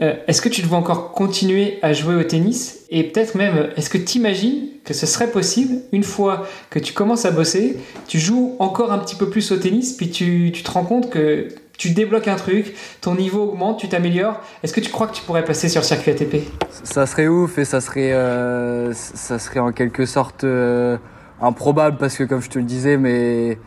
euh, 0.00 0.14
est-ce 0.26 0.40
que 0.40 0.48
tu 0.48 0.62
te 0.62 0.66
vois 0.66 0.78
encore 0.78 1.12
continuer 1.12 1.78
à 1.82 1.92
jouer 1.92 2.14
au 2.14 2.22
tennis? 2.22 2.86
Et 2.88 3.04
peut-être 3.04 3.34
même, 3.34 3.68
est-ce 3.76 3.90
que 3.90 3.98
tu 3.98 4.16
imagines 4.16 4.68
que 4.82 4.94
ce 4.94 5.04
serait 5.04 5.30
possible, 5.30 5.74
une 5.92 6.04
fois 6.04 6.46
que 6.70 6.78
tu 6.78 6.94
commences 6.94 7.26
à 7.26 7.30
bosser, 7.30 7.76
tu 8.08 8.18
joues 8.18 8.56
encore 8.60 8.92
un 8.92 8.98
petit 8.98 9.14
peu 9.14 9.28
plus 9.28 9.52
au 9.52 9.58
tennis, 9.58 9.92
puis 9.92 10.08
tu, 10.08 10.52
tu 10.54 10.62
te 10.62 10.70
rends 10.70 10.84
compte 10.84 11.10
que 11.10 11.48
tu 11.76 11.90
débloques 11.90 12.28
un 12.28 12.36
truc, 12.36 12.74
ton 13.02 13.14
niveau 13.14 13.42
augmente, 13.42 13.78
tu 13.78 13.90
t'améliores. 13.90 14.40
Est-ce 14.62 14.72
que 14.72 14.80
tu 14.80 14.90
crois 14.90 15.06
que 15.06 15.14
tu 15.14 15.22
pourrais 15.22 15.44
passer 15.44 15.68
sur 15.68 15.82
le 15.82 15.86
circuit 15.86 16.12
ATP 16.12 16.36
Ça 16.82 17.04
serait 17.04 17.28
ouf 17.28 17.58
et 17.58 17.66
ça 17.66 17.82
serait, 17.82 18.14
ça 18.94 19.38
serait 19.38 19.60
en 19.60 19.72
quelque 19.72 20.06
sorte 20.06 20.46
improbable 21.40 21.96
parce 21.98 22.16
que 22.16 22.24
comme 22.24 22.40
je 22.40 22.50
te 22.50 22.58
le 22.58 22.64
disais, 22.64 22.96
mais 22.96 23.58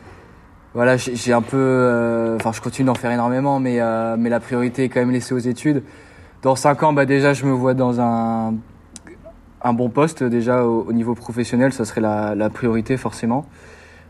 voilà, 0.73 0.97
j'ai 0.97 1.33
un 1.33 1.41
peu, 1.41 1.57
euh, 1.57 2.35
enfin, 2.35 2.51
je 2.51 2.61
continue 2.61 2.85
d'en 2.85 2.95
faire 2.95 3.11
énormément, 3.11 3.59
mais 3.59 3.81
euh, 3.81 4.15
mais 4.17 4.29
la 4.29 4.39
priorité 4.39 4.83
est 4.83 4.89
quand 4.89 4.99
même 4.99 5.11
laissée 5.11 5.33
aux 5.33 5.39
études. 5.39 5.83
Dans 6.41 6.55
cinq 6.55 6.83
ans, 6.83 6.93
bah 6.93 7.05
déjà, 7.05 7.33
je 7.33 7.45
me 7.45 7.51
vois 7.51 7.73
dans 7.73 7.99
un 8.01 8.53
un 9.61 9.73
bon 9.73 9.89
poste 9.89 10.23
déjà 10.23 10.63
au, 10.63 10.93
niveau 10.93 11.15
professionnel, 11.15 11.73
ça 11.73 11.83
serait 11.83 12.01
la, 12.01 12.33
la 12.33 12.49
priorité 12.49 12.95
forcément. 12.97 13.45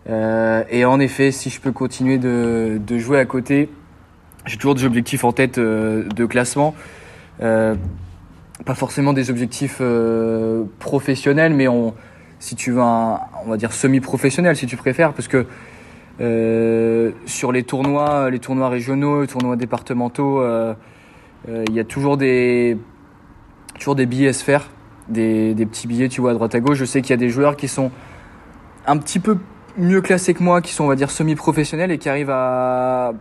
Euh, 0.10 0.64
et 0.70 0.86
en 0.86 1.00
effet, 1.00 1.32
si 1.32 1.50
je 1.50 1.60
peux 1.60 1.72
continuer 1.72 2.20
de, 2.20 2.80
de 2.86 2.98
jouer 3.00 3.20
à 3.20 3.26
côté, 3.26 3.70
j'ai 4.46 4.58
toujours 4.58 4.76
des 4.76 4.86
objectifs 4.86 5.24
en 5.24 5.32
tête 5.32 5.60
de 5.60 6.26
classement. 6.26 6.76
Pas 7.40 8.76
forcément 8.76 9.14
des 9.14 9.32
objectifs 9.32 9.82
professionnels, 10.80 11.54
mais 11.56 11.68
on, 11.68 11.96
si 12.40 12.56
tu 12.56 12.72
veux 12.72 12.82
un, 12.82 13.20
on 13.46 13.50
va 13.50 13.58
dire 13.58 13.74
semi-professionnel 13.74 14.56
si 14.56 14.66
tu 14.66 14.78
préfères, 14.78 15.14
parce 15.14 15.28
que 15.28 15.46
euh, 16.22 17.12
sur 17.26 17.52
les 17.52 17.64
tournois, 17.64 18.30
les 18.30 18.40
tournois 18.40 18.70
régionaux, 18.70 19.22
les 19.22 19.28
tournois 19.28 19.56
départementaux, 19.56 20.42
euh, 20.42 20.74
euh, 21.48 21.64
il 21.70 21.76
y 21.76 21.80
a 21.80 21.86
toujours 21.86 22.18
des 22.18 22.78
toujours 23.76 23.96
des 23.96 24.06
billets 24.06 24.30
à 24.30 24.34
se 24.34 24.44
faire, 24.44 24.70
des, 25.08 25.54
des 25.54 25.66
petits 25.66 25.88
billets, 25.88 26.10
tu 26.10 26.20
vois, 26.20 26.32
à 26.32 26.34
droite 26.34 26.56
à 26.56 26.60
gauche. 26.60 26.78
Je 26.78 26.86
sais 26.86 27.02
qu'il 27.02 27.12
y 27.12 27.14
a 27.14 27.18
des 27.18 27.30
joueurs 27.30 27.56
qui 27.56 27.70
sont 27.70 27.92
un 28.86 28.98
petit 28.98 29.20
peu 29.20 29.38
mieux 29.78 30.02
classés 30.02 30.34
que 30.34 30.44
moi, 30.44 30.62
qui 30.62 30.74
sont, 30.74 30.84
on 30.84 30.88
va 30.88 30.96
dire, 30.96 31.12
semi-professionnels 31.12 31.92
et 31.92 31.98
qui 31.98 32.10
arrivent 32.10 32.32
à, 32.32 33.14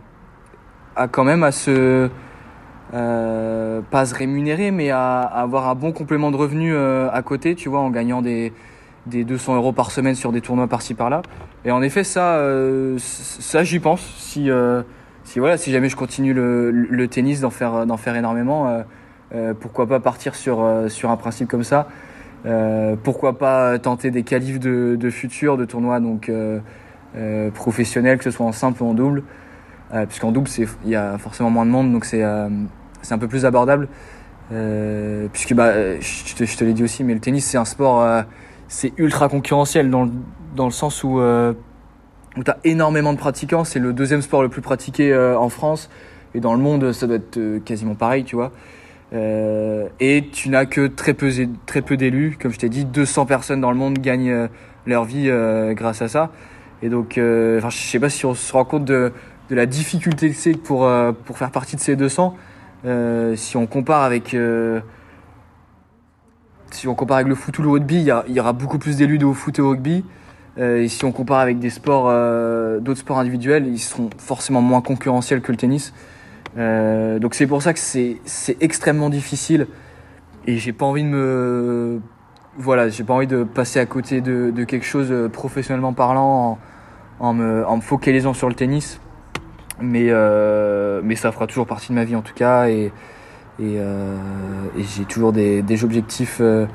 à 0.97 1.07
quand 1.07 1.23
même 1.23 1.43
à 1.43 1.51
se 1.51 2.09
pas 2.91 4.05
se 4.05 4.15
rémunérer, 4.15 4.71
mais 4.71 4.89
à, 4.89 5.19
à, 5.21 5.41
avoir 5.41 5.69
un 5.69 5.75
bon 5.75 5.91
complément 5.91 6.31
de 6.31 6.35
revenus 6.35 6.75
à 6.75 7.21
côté, 7.21 7.55
tu 7.55 7.69
vois, 7.69 7.79
en 7.79 7.91
gagnant 7.91 8.21
des 8.21 8.51
des 9.09 9.23
200 9.23 9.55
euros 9.55 9.73
par 9.73 9.91
semaine 9.91 10.15
sur 10.15 10.31
des 10.31 10.41
tournois 10.41 10.67
par-ci 10.67 10.93
par-là. 10.93 11.21
Et 11.65 11.71
en 11.71 11.81
effet, 11.81 12.03
ça, 12.03 12.37
euh, 12.37 12.97
ça 12.99 13.63
j'y 13.63 13.79
pense. 13.79 14.01
Si, 14.17 14.49
euh, 14.49 14.81
si, 15.23 15.39
voilà, 15.39 15.57
si 15.57 15.71
jamais 15.71 15.89
je 15.89 15.95
continue 15.95 16.33
le, 16.33 17.07
tennis, 17.07 17.41
d'en 17.41 17.49
faire, 17.49 17.85
d'en 17.85 17.97
faire 17.97 18.15
énormément, 18.15 18.83
euh, 19.35 19.53
pourquoi 19.59 19.87
pas 19.87 19.99
partir 19.99 20.35
sur, 20.35 20.65
sur 20.87 21.09
un 21.11 21.17
principe 21.17 21.49
comme 21.49 21.63
ça 21.63 21.87
Pourquoi 23.03 23.37
pas 23.37 23.77
tenter 23.79 24.11
des 24.11 24.23
qualifs 24.23 24.59
de, 24.59 24.95
de 24.97 25.09
futur 25.09 25.57
de 25.57 25.65
tournois 25.65 25.99
donc, 25.99 26.31
professionnels, 27.53 28.17
que 28.17 28.23
ce 28.23 28.31
soit 28.31 28.45
en 28.45 28.51
simple 28.51 28.81
ou 28.83 28.87
en 28.87 28.93
double 28.93 29.23
Puisqu'en 30.07 30.31
double, 30.31 30.49
il 30.85 30.89
y 30.89 30.95
a 30.95 31.17
forcément 31.17 31.49
moins 31.49 31.65
de 31.65 31.71
monde, 31.71 31.91
donc 31.91 32.05
c'est 32.05 32.23
c'est 33.01 33.13
un 33.13 33.17
peu 33.17 33.27
plus 33.27 33.45
abordable. 33.45 33.87
puisque 35.33 35.53
bah, 35.53 35.99
je 35.99 36.35
te, 36.35 36.45
je 36.45 36.57
te 36.57 36.63
l'ai 36.63 36.73
dit 36.73 36.83
aussi, 36.83 37.03
mais 37.03 37.13
le 37.13 37.19
tennis, 37.19 37.45
c'est 37.45 37.57
un 37.57 37.65
sport 37.65 38.23
c'est 38.69 38.93
ultra 38.97 39.27
concurrentiel 39.27 39.89
dans 39.89 40.05
le, 40.05 40.11
dans 40.55 40.65
le 40.65 40.71
sens 40.71 41.03
où, 41.03 41.19
euh, 41.19 41.53
tu 42.35 42.49
as 42.49 42.57
énormément 42.63 43.11
de 43.11 43.17
pratiquants. 43.17 43.65
C'est 43.65 43.79
le 43.79 43.91
deuxième 43.91 44.21
sport 44.21 44.43
le 44.43 44.49
plus 44.49 44.61
pratiqué 44.61 45.11
euh, 45.11 45.37
en 45.37 45.49
France. 45.49 45.89
Et 46.35 46.39
dans 46.39 46.53
le 46.53 46.59
monde, 46.59 46.93
ça 46.93 47.07
doit 47.07 47.17
être 47.17 47.37
euh, 47.37 47.59
quasiment 47.59 47.95
pareil, 47.95 48.23
tu 48.23 48.35
vois. 48.35 48.51
Euh, 49.11 49.87
et 49.99 50.27
tu 50.31 50.49
n'as 50.49 50.65
que 50.65 50.85
très 50.85 51.15
peu, 51.15 51.31
très 51.65 51.81
peu 51.81 51.97
d'élus. 51.97 52.37
Comme 52.39 52.53
je 52.53 52.59
t'ai 52.59 52.69
dit, 52.69 52.85
200 52.85 53.25
personnes 53.25 53.59
dans 53.59 53.71
le 53.71 53.77
monde 53.77 53.97
gagnent 53.97 54.47
leur 54.85 55.03
vie 55.03 55.31
grâce 55.71 56.03
à 56.03 56.07
ça. 56.07 56.29
Et 56.83 56.89
donc, 56.89 57.13
enfin, 57.13 57.69
je 57.69 57.77
sais 57.77 57.99
pas 57.99 58.09
si 58.09 58.25
on 58.27 58.35
se 58.35 58.53
rend 58.53 58.65
compte 58.65 58.85
de, 58.85 59.11
de 59.49 59.55
la 59.55 59.65
difficulté 59.65 60.29
que 60.29 60.35
c'est 60.35 60.53
pour, 60.53 60.89
pour 61.25 61.37
faire 61.39 61.49
partie 61.49 61.75
de 61.75 61.81
ces 61.81 61.95
200. 61.95 62.35
si 63.35 63.57
on 63.57 63.65
compare 63.65 64.03
avec 64.03 64.35
si 66.71 66.87
on 66.87 66.95
compare 66.95 67.17
avec 67.17 67.27
le 67.27 67.35
foot 67.35 67.57
ou 67.59 67.61
le 67.63 67.69
rugby, 67.69 68.01
il 68.01 68.33
y, 68.33 68.39
aura 68.39 68.53
beaucoup 68.53 68.79
plus 68.79 68.97
d'élus 68.97 69.17
de 69.17 69.31
foot 69.31 69.59
et 69.59 69.61
au 69.61 69.69
rugby. 69.69 70.03
Euh, 70.57 70.83
et 70.83 70.87
si 70.87 71.05
on 71.05 71.11
compare 71.11 71.39
avec 71.39 71.59
des 71.59 71.69
sports, 71.69 72.07
euh, 72.09 72.79
d'autres 72.79 72.99
sports 72.99 73.19
individuels, 73.19 73.67
ils 73.67 73.79
seront 73.79 74.09
forcément 74.17 74.61
moins 74.61 74.81
concurrentiels 74.81 75.41
que 75.41 75.51
le 75.51 75.57
tennis. 75.57 75.93
Euh, 76.57 77.19
donc 77.19 77.35
c'est 77.35 77.47
pour 77.47 77.61
ça 77.61 77.73
que 77.73 77.79
c'est 77.79 78.17
extrêmement 78.59 79.09
difficile. 79.09 79.67
Et 80.47 80.57
j'ai 80.57 80.73
pas 80.73 80.85
envie 80.85 81.03
de 81.03 81.09
me, 81.09 82.01
voilà, 82.57 82.89
j'ai 82.89 83.03
pas 83.03 83.13
envie 83.13 83.27
de 83.27 83.43
passer 83.43 83.79
à 83.79 83.85
côté 83.85 84.21
de, 84.21 84.51
quelque 84.63 84.85
chose 84.85 85.13
professionnellement 85.31 85.93
parlant 85.93 86.57
en, 87.19 87.33
me, 87.33 87.63
focalisant 87.81 88.33
sur 88.33 88.49
le 88.49 88.55
tennis. 88.55 88.99
Mais 89.81 90.11
mais 91.03 91.15
ça 91.15 91.31
fera 91.31 91.47
toujours 91.47 91.67
partie 91.67 91.89
de 91.89 91.93
ma 91.93 92.03
vie 92.03 92.15
en 92.15 92.21
tout 92.21 92.33
cas 92.33 92.67
et, 93.59 93.75
euh, 93.77 94.15
et 94.77 94.83
j'ai 94.83 95.05
toujours 95.05 95.33
des, 95.33 95.83
objectifs 95.83 96.37
euh, 96.41 96.65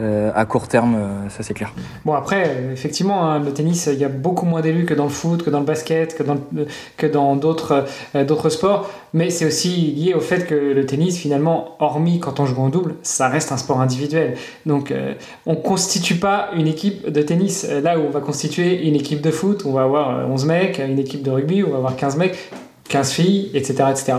euh, 0.00 0.30
à 0.34 0.46
court 0.46 0.66
terme, 0.66 0.94
euh, 0.94 1.28
ça 1.28 1.42
c'est 1.42 1.52
clair. 1.52 1.74
Bon 2.06 2.14
après, 2.14 2.44
euh, 2.46 2.72
effectivement, 2.72 3.28
hein, 3.28 3.38
le 3.38 3.52
tennis, 3.52 3.86
il 3.92 3.98
y 3.98 4.04
a 4.04 4.08
beaucoup 4.08 4.46
moins 4.46 4.62
d'élus 4.62 4.86
que 4.86 4.94
dans 4.94 5.04
le 5.04 5.10
foot, 5.10 5.42
que 5.42 5.50
dans 5.50 5.58
le 5.58 5.66
basket, 5.66 6.16
que 6.16 7.06
dans, 7.06 7.36
d'autres, 7.36 8.48
sports, 8.48 8.88
mais 9.12 9.28
c'est 9.28 9.44
aussi 9.44 9.92
lié 9.92 10.14
au 10.14 10.20
fait 10.20 10.46
que 10.46 10.54
le 10.54 10.86
tennis, 10.86 11.18
finalement, 11.18 11.76
hormis 11.80 12.18
quand 12.18 12.40
on 12.40 12.46
joue 12.46 12.62
en 12.62 12.70
double, 12.70 12.94
ça 13.02 13.28
reste 13.28 13.52
un 13.52 13.58
sport 13.58 13.80
individuel. 13.80 14.36
Donc 14.64 14.94
on 15.44 15.52
ne 15.52 15.56
constitue 15.56 16.14
pas 16.14 16.48
une 16.56 16.66
équipe 16.66 17.10
de 17.10 17.20
tennis. 17.20 17.68
Là 17.68 17.98
où 17.98 18.04
on 18.04 18.10
va 18.10 18.20
constituer 18.20 18.86
une 18.88 18.94
équipe 18.94 19.20
de 19.20 19.30
foot, 19.30 19.64
on 19.66 19.72
va 19.72 19.82
avoir 19.82 20.30
11 20.30 20.46
mecs, 20.46 20.78
une 20.78 20.98
équipe 20.98 21.22
de 21.22 21.30
rugby, 21.30 21.62
on 21.62 21.70
va 21.70 21.76
avoir 21.76 21.96
15 21.96 22.16
mecs, 22.16 22.38
15 22.88 23.10
filles, 23.10 23.50
etc. 23.52 23.84
etc. 23.90 24.14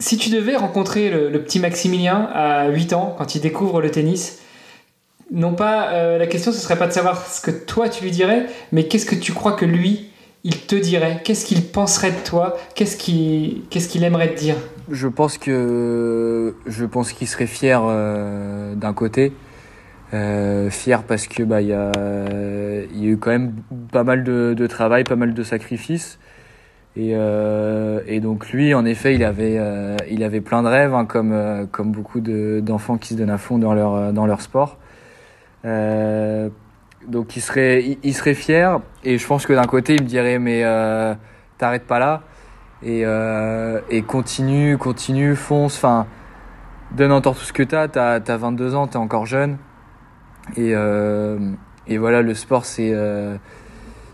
Si 0.00 0.16
tu 0.16 0.30
devais 0.30 0.56
rencontrer 0.56 1.08
le, 1.08 1.40
petit 1.42 1.60
Maximilien 1.60 2.28
à 2.32 2.68
8 2.68 2.92
ans, 2.94 3.14
quand 3.16 3.36
il 3.36 3.40
découvre 3.40 3.80
le 3.80 3.90
tennis, 3.90 4.40
non 5.30 5.54
pas, 5.54 5.90
euh, 5.92 6.18
la 6.18 6.26
question 6.26 6.50
ce 6.50 6.58
serait 6.58 6.76
pas 6.76 6.88
de 6.88 6.92
savoir 6.92 7.24
ce 7.26 7.40
que 7.40 7.52
toi 7.52 7.88
tu 7.88 8.02
lui 8.02 8.10
dirais, 8.10 8.46
mais 8.72 8.88
qu'est-ce 8.88 9.06
que 9.06 9.14
tu 9.14 9.32
crois 9.32 9.52
que 9.52 9.64
lui, 9.64 10.10
il 10.42 10.58
te 10.58 10.74
dirait? 10.74 11.20
Qu'est-ce 11.24 11.46
qu'il 11.46 11.64
penserait 11.64 12.10
de 12.10 12.24
toi? 12.24 12.56
Qu'est-ce 12.74 12.96
qu'il 12.96 14.04
aimerait 14.04 14.34
te 14.34 14.38
dire? 14.38 14.56
Je 14.90 15.06
pense 15.06 15.38
que 15.38 16.56
je 16.66 16.84
pense 16.84 17.12
qu'il 17.12 17.28
serait 17.28 17.46
fier 17.46 17.80
euh, 17.84 18.74
d'un 18.74 18.92
côté, 18.92 19.32
euh, 20.12 20.70
fier 20.70 21.04
parce 21.04 21.28
que 21.28 21.44
bah 21.44 21.62
il 21.62 21.68
y 21.68 21.72
a, 21.72 21.92
y 22.92 23.06
a 23.06 23.10
eu 23.10 23.16
quand 23.16 23.30
même 23.30 23.54
pas 23.92 24.02
mal 24.02 24.24
de, 24.24 24.54
de 24.56 24.66
travail, 24.66 25.04
pas 25.04 25.16
mal 25.16 25.34
de 25.34 25.42
sacrifices. 25.44 26.18
Et, 26.96 27.10
euh, 27.14 28.00
et, 28.06 28.20
donc 28.20 28.50
lui, 28.50 28.72
en 28.72 28.84
effet, 28.84 29.16
il 29.16 29.24
avait, 29.24 29.56
euh, 29.58 29.96
il 30.08 30.22
avait 30.22 30.40
plein 30.40 30.62
de 30.62 30.68
rêves, 30.68 30.94
hein, 30.94 31.06
comme, 31.06 31.32
euh, 31.32 31.66
comme 31.66 31.90
beaucoup 31.90 32.20
d'enfants 32.20 32.98
qui 32.98 33.14
se 33.14 33.18
donnent 33.18 33.30
à 33.30 33.38
fond 33.38 33.58
dans 33.58 33.74
leur, 33.74 34.12
dans 34.12 34.26
leur 34.26 34.40
sport. 34.40 34.78
Donc 35.64 37.36
il 37.36 37.40
serait, 37.42 37.98
il, 38.02 38.14
serait 38.14 38.34
fier. 38.34 38.80
Et 39.02 39.18
je 39.18 39.26
pense 39.26 39.44
que 39.44 39.52
d'un 39.52 39.64
côté, 39.64 39.96
il 39.96 40.02
me 40.02 40.06
dirait, 40.08 40.38
mais 40.38 40.62
t'arrêtes 41.58 41.86
pas 41.86 41.98
là. 41.98 42.22
Et, 42.82 43.04
et 43.90 44.02
continue, 44.02 44.78
continue, 44.78 45.34
fonce. 45.34 45.76
Enfin, 45.76 46.06
donne 46.92 47.12
encore 47.12 47.34
tout 47.36 47.44
ce 47.44 47.52
que 47.52 47.62
t'as. 47.64 47.88
T'as 47.88 48.20
as 48.26 48.36
22 48.36 48.74
ans, 48.74 48.86
t'es 48.86 48.96
encore 48.96 49.26
jeune. 49.26 49.58
Et, 50.56 50.70
et 51.86 51.98
voilà, 51.98 52.22
le 52.22 52.34
sport, 52.34 52.64
c'est 52.64 52.94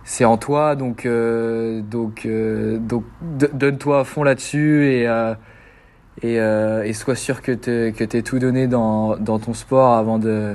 c'est 0.05 0.25
en 0.25 0.37
toi, 0.37 0.75
donc, 0.75 1.07
euh, 1.07 1.83
donc, 1.83 2.23
euh, 2.27 2.79
donc 2.79 3.05
donne-toi 3.21 4.01
à 4.01 4.05
fond 4.05 4.23
là-dessus 4.23 4.93
et, 4.93 5.07
euh, 5.07 6.83
et, 6.85 6.93
sois 6.93 7.15
sûr 7.15 7.43
que 7.43 7.53
tu 7.53 7.93
que 7.93 8.17
es 8.17 8.23
tout 8.23 8.39
donné 8.39 8.67
dans, 8.67 9.17
dans, 9.17 9.39
ton 9.39 9.55
sport 9.55 9.95
avant 9.95 10.19
de, 10.19 10.55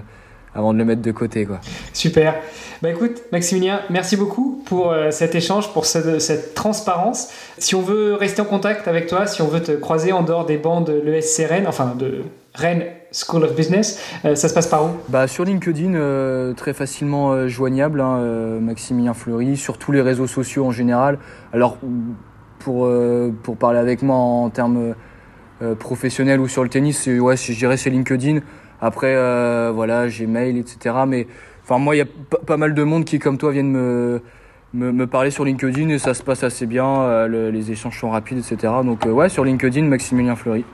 avant 0.53 0.73
de 0.73 0.77
le 0.77 0.85
mettre 0.85 1.01
de 1.01 1.11
côté. 1.11 1.45
Quoi. 1.45 1.59
Super. 1.93 2.35
Bah 2.81 2.89
écoute, 2.89 3.23
Maximilien, 3.31 3.81
merci 3.89 4.17
beaucoup 4.17 4.61
pour 4.65 4.93
cet 5.11 5.35
échange, 5.35 5.71
pour 5.73 5.85
cette, 5.85 6.19
cette, 6.19 6.53
transparence. 6.53 7.29
Si 7.57 7.75
on 7.75 7.81
veut 7.81 8.13
rester 8.13 8.41
en 8.41 8.45
contact 8.45 8.87
avec 8.87 9.07
toi, 9.07 9.25
si 9.25 9.41
on 9.41 9.47
veut 9.47 9.61
te 9.61 9.71
croiser 9.71 10.11
en 10.11 10.23
dehors 10.23 10.45
des 10.45 10.57
bancs 10.57 10.85
de 10.85 10.93
l'ESCRN, 10.93 11.65
enfin 11.67 11.95
de 11.97 12.23
Rennes 12.55 12.85
School 13.11 13.43
of 13.43 13.55
Business. 13.55 13.99
Euh, 14.23 14.35
ça 14.35 14.47
se 14.47 14.53
passe 14.53 14.67
par 14.67 14.85
où? 14.85 14.89
Bah, 15.09 15.27
Sur 15.27 15.45
LinkedIn, 15.45 15.93
euh, 15.95 16.53
très 16.53 16.73
facilement 16.73 17.31
euh, 17.31 17.47
joignable, 17.47 18.01
hein, 18.01 18.59
Maximilien 18.61 19.13
Fleury, 19.13 19.57
sur 19.57 19.77
tous 19.77 19.91
les 19.91 20.01
réseaux 20.01 20.27
sociaux 20.27 20.65
en 20.65 20.71
général. 20.71 21.19
Alors, 21.53 21.77
pour, 22.59 22.89
pour 23.43 23.57
parler 23.57 23.77
avec 23.77 24.01
moi 24.01 24.15
en 24.15 24.49
termes 24.49 24.95
professionnels 25.77 26.39
ou 26.39 26.47
sur 26.47 26.63
le 26.63 26.69
tennis, 26.69 27.05
ouais, 27.05 27.37
je 27.37 27.53
dirais 27.53 27.77
c'est 27.77 27.91
LinkedIn. 27.91 28.39
Après, 28.81 29.13
voilà, 29.71 30.07
j'ai 30.07 30.25
mail, 30.25 30.57
etc. 30.57 30.95
Mais 31.07 31.27
enfin, 31.63 31.77
moi, 31.77 31.95
il 31.95 31.99
y 31.99 32.01
a 32.01 32.07
pas 32.47 32.57
mal 32.57 32.73
de 32.73 32.83
monde 32.83 33.05
qui, 33.05 33.19
comme 33.19 33.37
toi, 33.37 33.51
viennent 33.51 33.71
me, 33.71 34.21
me, 34.73 34.91
me, 34.91 35.05
parler 35.05 35.29
sur 35.29 35.45
LinkedIn 35.45 35.89
et 35.89 35.99
ça 35.99 36.15
se 36.15 36.23
passe 36.23 36.43
assez 36.43 36.65
bien. 36.65 37.27
les 37.27 37.71
échanges 37.71 37.99
sont 37.99 38.09
rapides, 38.09 38.39
etc. 38.39 38.73
Donc, 38.83 39.05
ouais, 39.05 39.29
sur 39.29 39.45
LinkedIn, 39.45 39.83
Maximilien 39.83 40.35
Fleury 40.35 40.65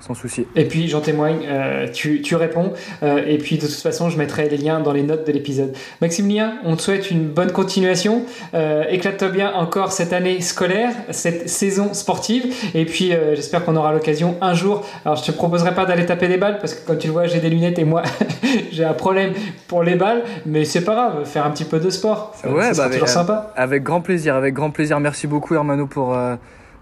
sans 0.00 0.14
souci. 0.14 0.46
Et 0.56 0.64
puis 0.64 0.88
j'en 0.88 1.00
témoigne, 1.00 1.46
euh, 1.46 1.86
tu, 1.92 2.22
tu, 2.22 2.34
réponds, 2.34 2.72
euh, 3.02 3.22
et 3.26 3.38
puis 3.38 3.56
de 3.56 3.66
toute 3.66 3.74
façon 3.74 4.08
je 4.08 4.16
mettrai 4.16 4.48
les 4.48 4.56
liens 4.56 4.80
dans 4.80 4.92
les 4.92 5.02
notes 5.02 5.26
de 5.26 5.32
l'épisode. 5.32 5.74
Maximilien, 6.00 6.54
on 6.64 6.76
te 6.76 6.82
souhaite 6.82 7.10
une 7.10 7.28
bonne 7.28 7.52
continuation, 7.52 8.24
euh, 8.54 8.84
éclate-toi 8.88 9.28
bien 9.28 9.52
encore 9.52 9.92
cette 9.92 10.12
année 10.12 10.40
scolaire, 10.40 10.92
cette 11.10 11.48
saison 11.48 11.92
sportive, 11.92 12.54
et 12.74 12.84
puis 12.86 13.12
j'espère 13.34 13.64
qu'on 13.64 13.76
aura 13.76 13.92
l'occasion 13.92 14.36
un 14.40 14.54
jour, 14.54 14.86
alors 15.04 15.16
je 15.16 15.24
te 15.24 15.32
proposerai 15.32 15.74
pas 15.74 15.84
d'aller 15.84 16.06
taper 16.06 16.28
des 16.28 16.38
balles, 16.38 16.58
parce 16.58 16.74
que 16.74 16.86
comme 16.86 16.98
tu 16.98 17.08
le 17.08 17.12
vois 17.12 17.26
j'ai 17.26 17.40
des 17.40 17.50
lunettes 17.50 17.78
et 17.78 17.84
moi 17.84 18.02
j'ai 18.72 18.84
un 18.84 18.94
problème 18.94 19.32
pour 19.68 19.82
les 19.82 19.96
balles, 19.96 20.22
mais 20.46 20.64
c'est 20.64 20.84
pas 20.84 20.94
grave, 20.94 21.24
faire 21.26 21.44
un 21.44 21.50
petit 21.50 21.64
peu 21.64 21.78
de 21.78 21.90
sport, 21.90 22.34
ouais, 22.44 22.72
bah, 22.74 22.88
toujours 22.88 23.08
sympa. 23.08 23.52
Avec 23.54 23.82
grand 23.82 24.00
plaisir, 24.00 24.34
avec 24.34 24.54
grand 24.54 24.70
plaisir, 24.70 24.98
merci 24.98 25.26
beaucoup 25.26 25.54
Hermano 25.54 25.86
pour 25.86 26.16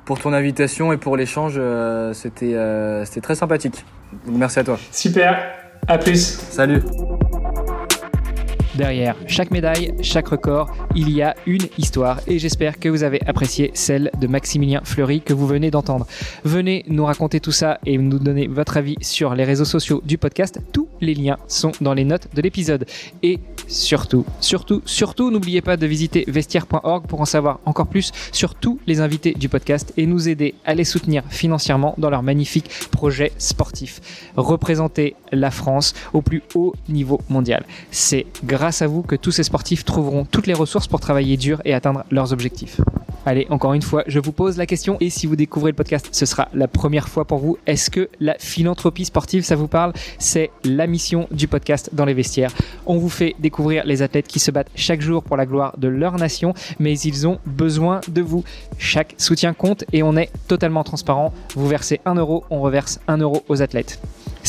pour 0.08 0.18
ton 0.18 0.32
invitation 0.32 0.90
et 0.90 0.96
pour 0.96 1.18
l'échange. 1.18 1.56
Euh, 1.58 2.14
c'était 2.14 2.54
euh, 2.54 3.04
c'était 3.04 3.20
très 3.20 3.34
sympathique. 3.34 3.84
merci 4.26 4.58
à 4.58 4.64
toi. 4.64 4.78
Super. 4.90 5.38
À 5.86 5.98
plus. 5.98 6.38
Salut. 6.50 6.80
Derrière 8.78 9.16
chaque 9.26 9.50
médaille, 9.50 9.92
chaque 10.02 10.28
record, 10.28 10.70
il 10.94 11.10
y 11.10 11.20
a 11.20 11.34
une 11.46 11.66
histoire 11.78 12.20
et 12.28 12.38
j'espère 12.38 12.78
que 12.78 12.88
vous 12.88 13.02
avez 13.02 13.20
apprécié 13.26 13.72
celle 13.74 14.08
de 14.20 14.28
Maximilien 14.28 14.82
Fleury 14.84 15.20
que 15.20 15.34
vous 15.34 15.48
venez 15.48 15.72
d'entendre. 15.72 16.06
Venez 16.44 16.84
nous 16.86 17.04
raconter 17.04 17.40
tout 17.40 17.50
ça 17.50 17.80
et 17.84 17.98
nous 17.98 18.20
donner 18.20 18.46
votre 18.46 18.76
avis 18.76 18.94
sur 19.00 19.34
les 19.34 19.42
réseaux 19.42 19.64
sociaux 19.64 20.00
du 20.06 20.16
podcast. 20.16 20.60
Tous 20.72 20.86
les 21.00 21.14
liens 21.14 21.38
sont 21.48 21.72
dans 21.80 21.92
les 21.92 22.04
notes 22.04 22.28
de 22.32 22.40
l'épisode. 22.40 22.86
Et 23.24 23.40
surtout, 23.66 24.24
surtout, 24.38 24.80
surtout, 24.84 25.32
n'oubliez 25.32 25.60
pas 25.60 25.76
de 25.76 25.84
visiter 25.84 26.24
vestiaire.org 26.28 27.08
pour 27.08 27.20
en 27.20 27.24
savoir 27.24 27.58
encore 27.66 27.88
plus 27.88 28.12
sur 28.30 28.54
tous 28.54 28.78
les 28.86 29.00
invités 29.00 29.32
du 29.32 29.48
podcast 29.48 29.92
et 29.96 30.06
nous 30.06 30.28
aider 30.28 30.54
à 30.64 30.76
les 30.76 30.84
soutenir 30.84 31.24
financièrement 31.28 31.96
dans 31.98 32.10
leur 32.10 32.22
magnifique 32.22 32.70
projet 32.92 33.32
sportif. 33.38 34.30
Représenter 34.36 35.16
la 35.32 35.50
France 35.50 35.94
au 36.12 36.22
plus 36.22 36.42
haut 36.54 36.76
niveau 36.88 37.20
mondial. 37.28 37.66
C'est 37.90 38.26
grâce 38.44 38.67
grâce 38.68 38.82
à 38.82 38.86
vous 38.86 39.00
que 39.00 39.16
tous 39.16 39.30
ces 39.30 39.44
sportifs 39.44 39.86
trouveront 39.86 40.26
toutes 40.26 40.46
les 40.46 40.52
ressources 40.52 40.88
pour 40.88 41.00
travailler 41.00 41.38
dur 41.38 41.62
et 41.64 41.72
atteindre 41.72 42.04
leurs 42.10 42.34
objectifs. 42.34 42.82
Allez, 43.24 43.46
encore 43.48 43.72
une 43.72 43.80
fois, 43.80 44.04
je 44.06 44.20
vous 44.20 44.30
pose 44.30 44.58
la 44.58 44.66
question 44.66 44.98
et 45.00 45.08
si 45.08 45.26
vous 45.26 45.36
découvrez 45.36 45.70
le 45.70 45.74
podcast, 45.74 46.10
ce 46.12 46.26
sera 46.26 46.50
la 46.52 46.68
première 46.68 47.08
fois 47.08 47.24
pour 47.24 47.38
vous. 47.38 47.56
Est-ce 47.66 47.90
que 47.90 48.10
la 48.20 48.36
philanthropie 48.38 49.06
sportive, 49.06 49.42
ça 49.42 49.56
vous 49.56 49.68
parle? 49.68 49.94
C'est 50.18 50.50
la 50.64 50.86
mission 50.86 51.28
du 51.30 51.48
podcast 51.48 51.88
dans 51.94 52.04
les 52.04 52.12
vestiaires. 52.12 52.52
On 52.84 52.98
vous 52.98 53.08
fait 53.08 53.34
découvrir 53.38 53.86
les 53.86 54.02
athlètes 54.02 54.28
qui 54.28 54.38
se 54.38 54.50
battent 54.50 54.70
chaque 54.74 55.00
jour 55.00 55.22
pour 55.22 55.38
la 55.38 55.46
gloire 55.46 55.74
de 55.78 55.88
leur 55.88 56.18
nation, 56.18 56.52
mais 56.78 56.98
ils 56.98 57.26
ont 57.26 57.38
besoin 57.46 58.02
de 58.06 58.20
vous. 58.20 58.44
Chaque 58.76 59.14
soutien 59.16 59.54
compte 59.54 59.84
et 59.94 60.02
on 60.02 60.14
est 60.14 60.30
totalement 60.46 60.84
transparent. 60.84 61.32
Vous 61.54 61.68
versez 61.68 62.02
1 62.04 62.16
euro, 62.16 62.44
on 62.50 62.60
reverse 62.60 63.00
1 63.08 63.16
euro 63.16 63.44
aux 63.48 63.62
athlètes. 63.62 63.98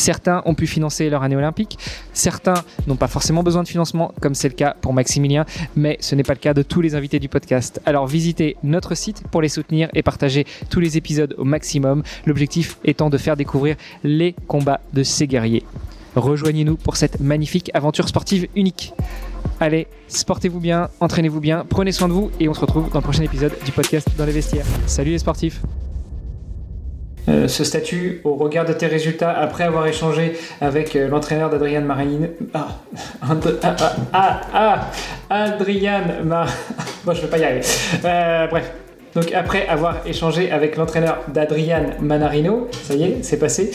Certains 0.00 0.40
ont 0.46 0.54
pu 0.54 0.66
financer 0.66 1.10
leur 1.10 1.22
année 1.22 1.36
olympique, 1.36 1.78
certains 2.14 2.54
n'ont 2.86 2.96
pas 2.96 3.06
forcément 3.06 3.42
besoin 3.42 3.62
de 3.62 3.68
financement, 3.68 4.14
comme 4.22 4.34
c'est 4.34 4.48
le 4.48 4.54
cas 4.54 4.74
pour 4.80 4.94
Maximilien, 4.94 5.44
mais 5.76 5.98
ce 6.00 6.14
n'est 6.14 6.22
pas 6.22 6.32
le 6.32 6.38
cas 6.38 6.54
de 6.54 6.62
tous 6.62 6.80
les 6.80 6.94
invités 6.94 7.18
du 7.18 7.28
podcast. 7.28 7.82
Alors 7.84 8.06
visitez 8.06 8.56
notre 8.62 8.94
site 8.94 9.22
pour 9.30 9.42
les 9.42 9.50
soutenir 9.50 9.90
et 9.92 10.02
partager 10.02 10.46
tous 10.70 10.80
les 10.80 10.96
épisodes 10.96 11.34
au 11.36 11.44
maximum, 11.44 12.02
l'objectif 12.24 12.78
étant 12.82 13.10
de 13.10 13.18
faire 13.18 13.36
découvrir 13.36 13.76
les 14.02 14.34
combats 14.48 14.80
de 14.94 15.02
ces 15.02 15.26
guerriers. 15.26 15.64
Rejoignez-nous 16.16 16.76
pour 16.76 16.96
cette 16.96 17.20
magnifique 17.20 17.70
aventure 17.74 18.08
sportive 18.08 18.48
unique. 18.56 18.94
Allez, 19.60 19.86
sportez-vous 20.08 20.60
bien, 20.60 20.88
entraînez-vous 21.00 21.40
bien, 21.40 21.66
prenez 21.68 21.92
soin 21.92 22.08
de 22.08 22.14
vous 22.14 22.30
et 22.40 22.48
on 22.48 22.54
se 22.54 22.60
retrouve 22.60 22.90
dans 22.90 23.00
le 23.00 23.04
prochain 23.04 23.22
épisode 23.22 23.52
du 23.66 23.72
podcast 23.72 24.08
dans 24.16 24.24
les 24.24 24.32
vestiaires. 24.32 24.64
Salut 24.86 25.10
les 25.10 25.18
sportifs 25.18 25.60
euh, 27.30 27.48
ce 27.48 27.64
statut 27.64 28.20
au 28.24 28.34
regard 28.34 28.64
de 28.64 28.72
tes 28.72 28.86
résultats 28.86 29.30
après 29.30 29.64
avoir 29.64 29.86
échangé 29.86 30.32
avec 30.60 30.96
euh, 30.96 31.08
l'entraîneur 31.08 31.48
d'Adrian 31.48 31.82
Marinino. 31.82 32.28
Ah, 32.52 32.68
ah, 33.22 33.36
ah, 33.62 33.76
ah, 34.12 34.80
ah, 35.30 35.44
Adrian 35.44 36.24
Mar... 36.24 36.48
bon, 37.04 37.14
je 37.14 37.22
vais 37.22 37.28
pas 37.28 37.38
y 37.38 37.44
arriver. 37.44 37.62
Euh, 38.04 38.46
bref. 38.48 38.72
Donc 39.14 39.32
après 39.32 39.66
avoir 39.66 40.06
échangé 40.06 40.50
avec 40.52 40.76
l'entraîneur 40.76 41.18
d'Adrian 41.28 41.86
Manarino, 42.00 42.68
ça 42.82 42.94
y 42.94 43.02
est, 43.02 43.22
c'est 43.22 43.38
passé. 43.38 43.72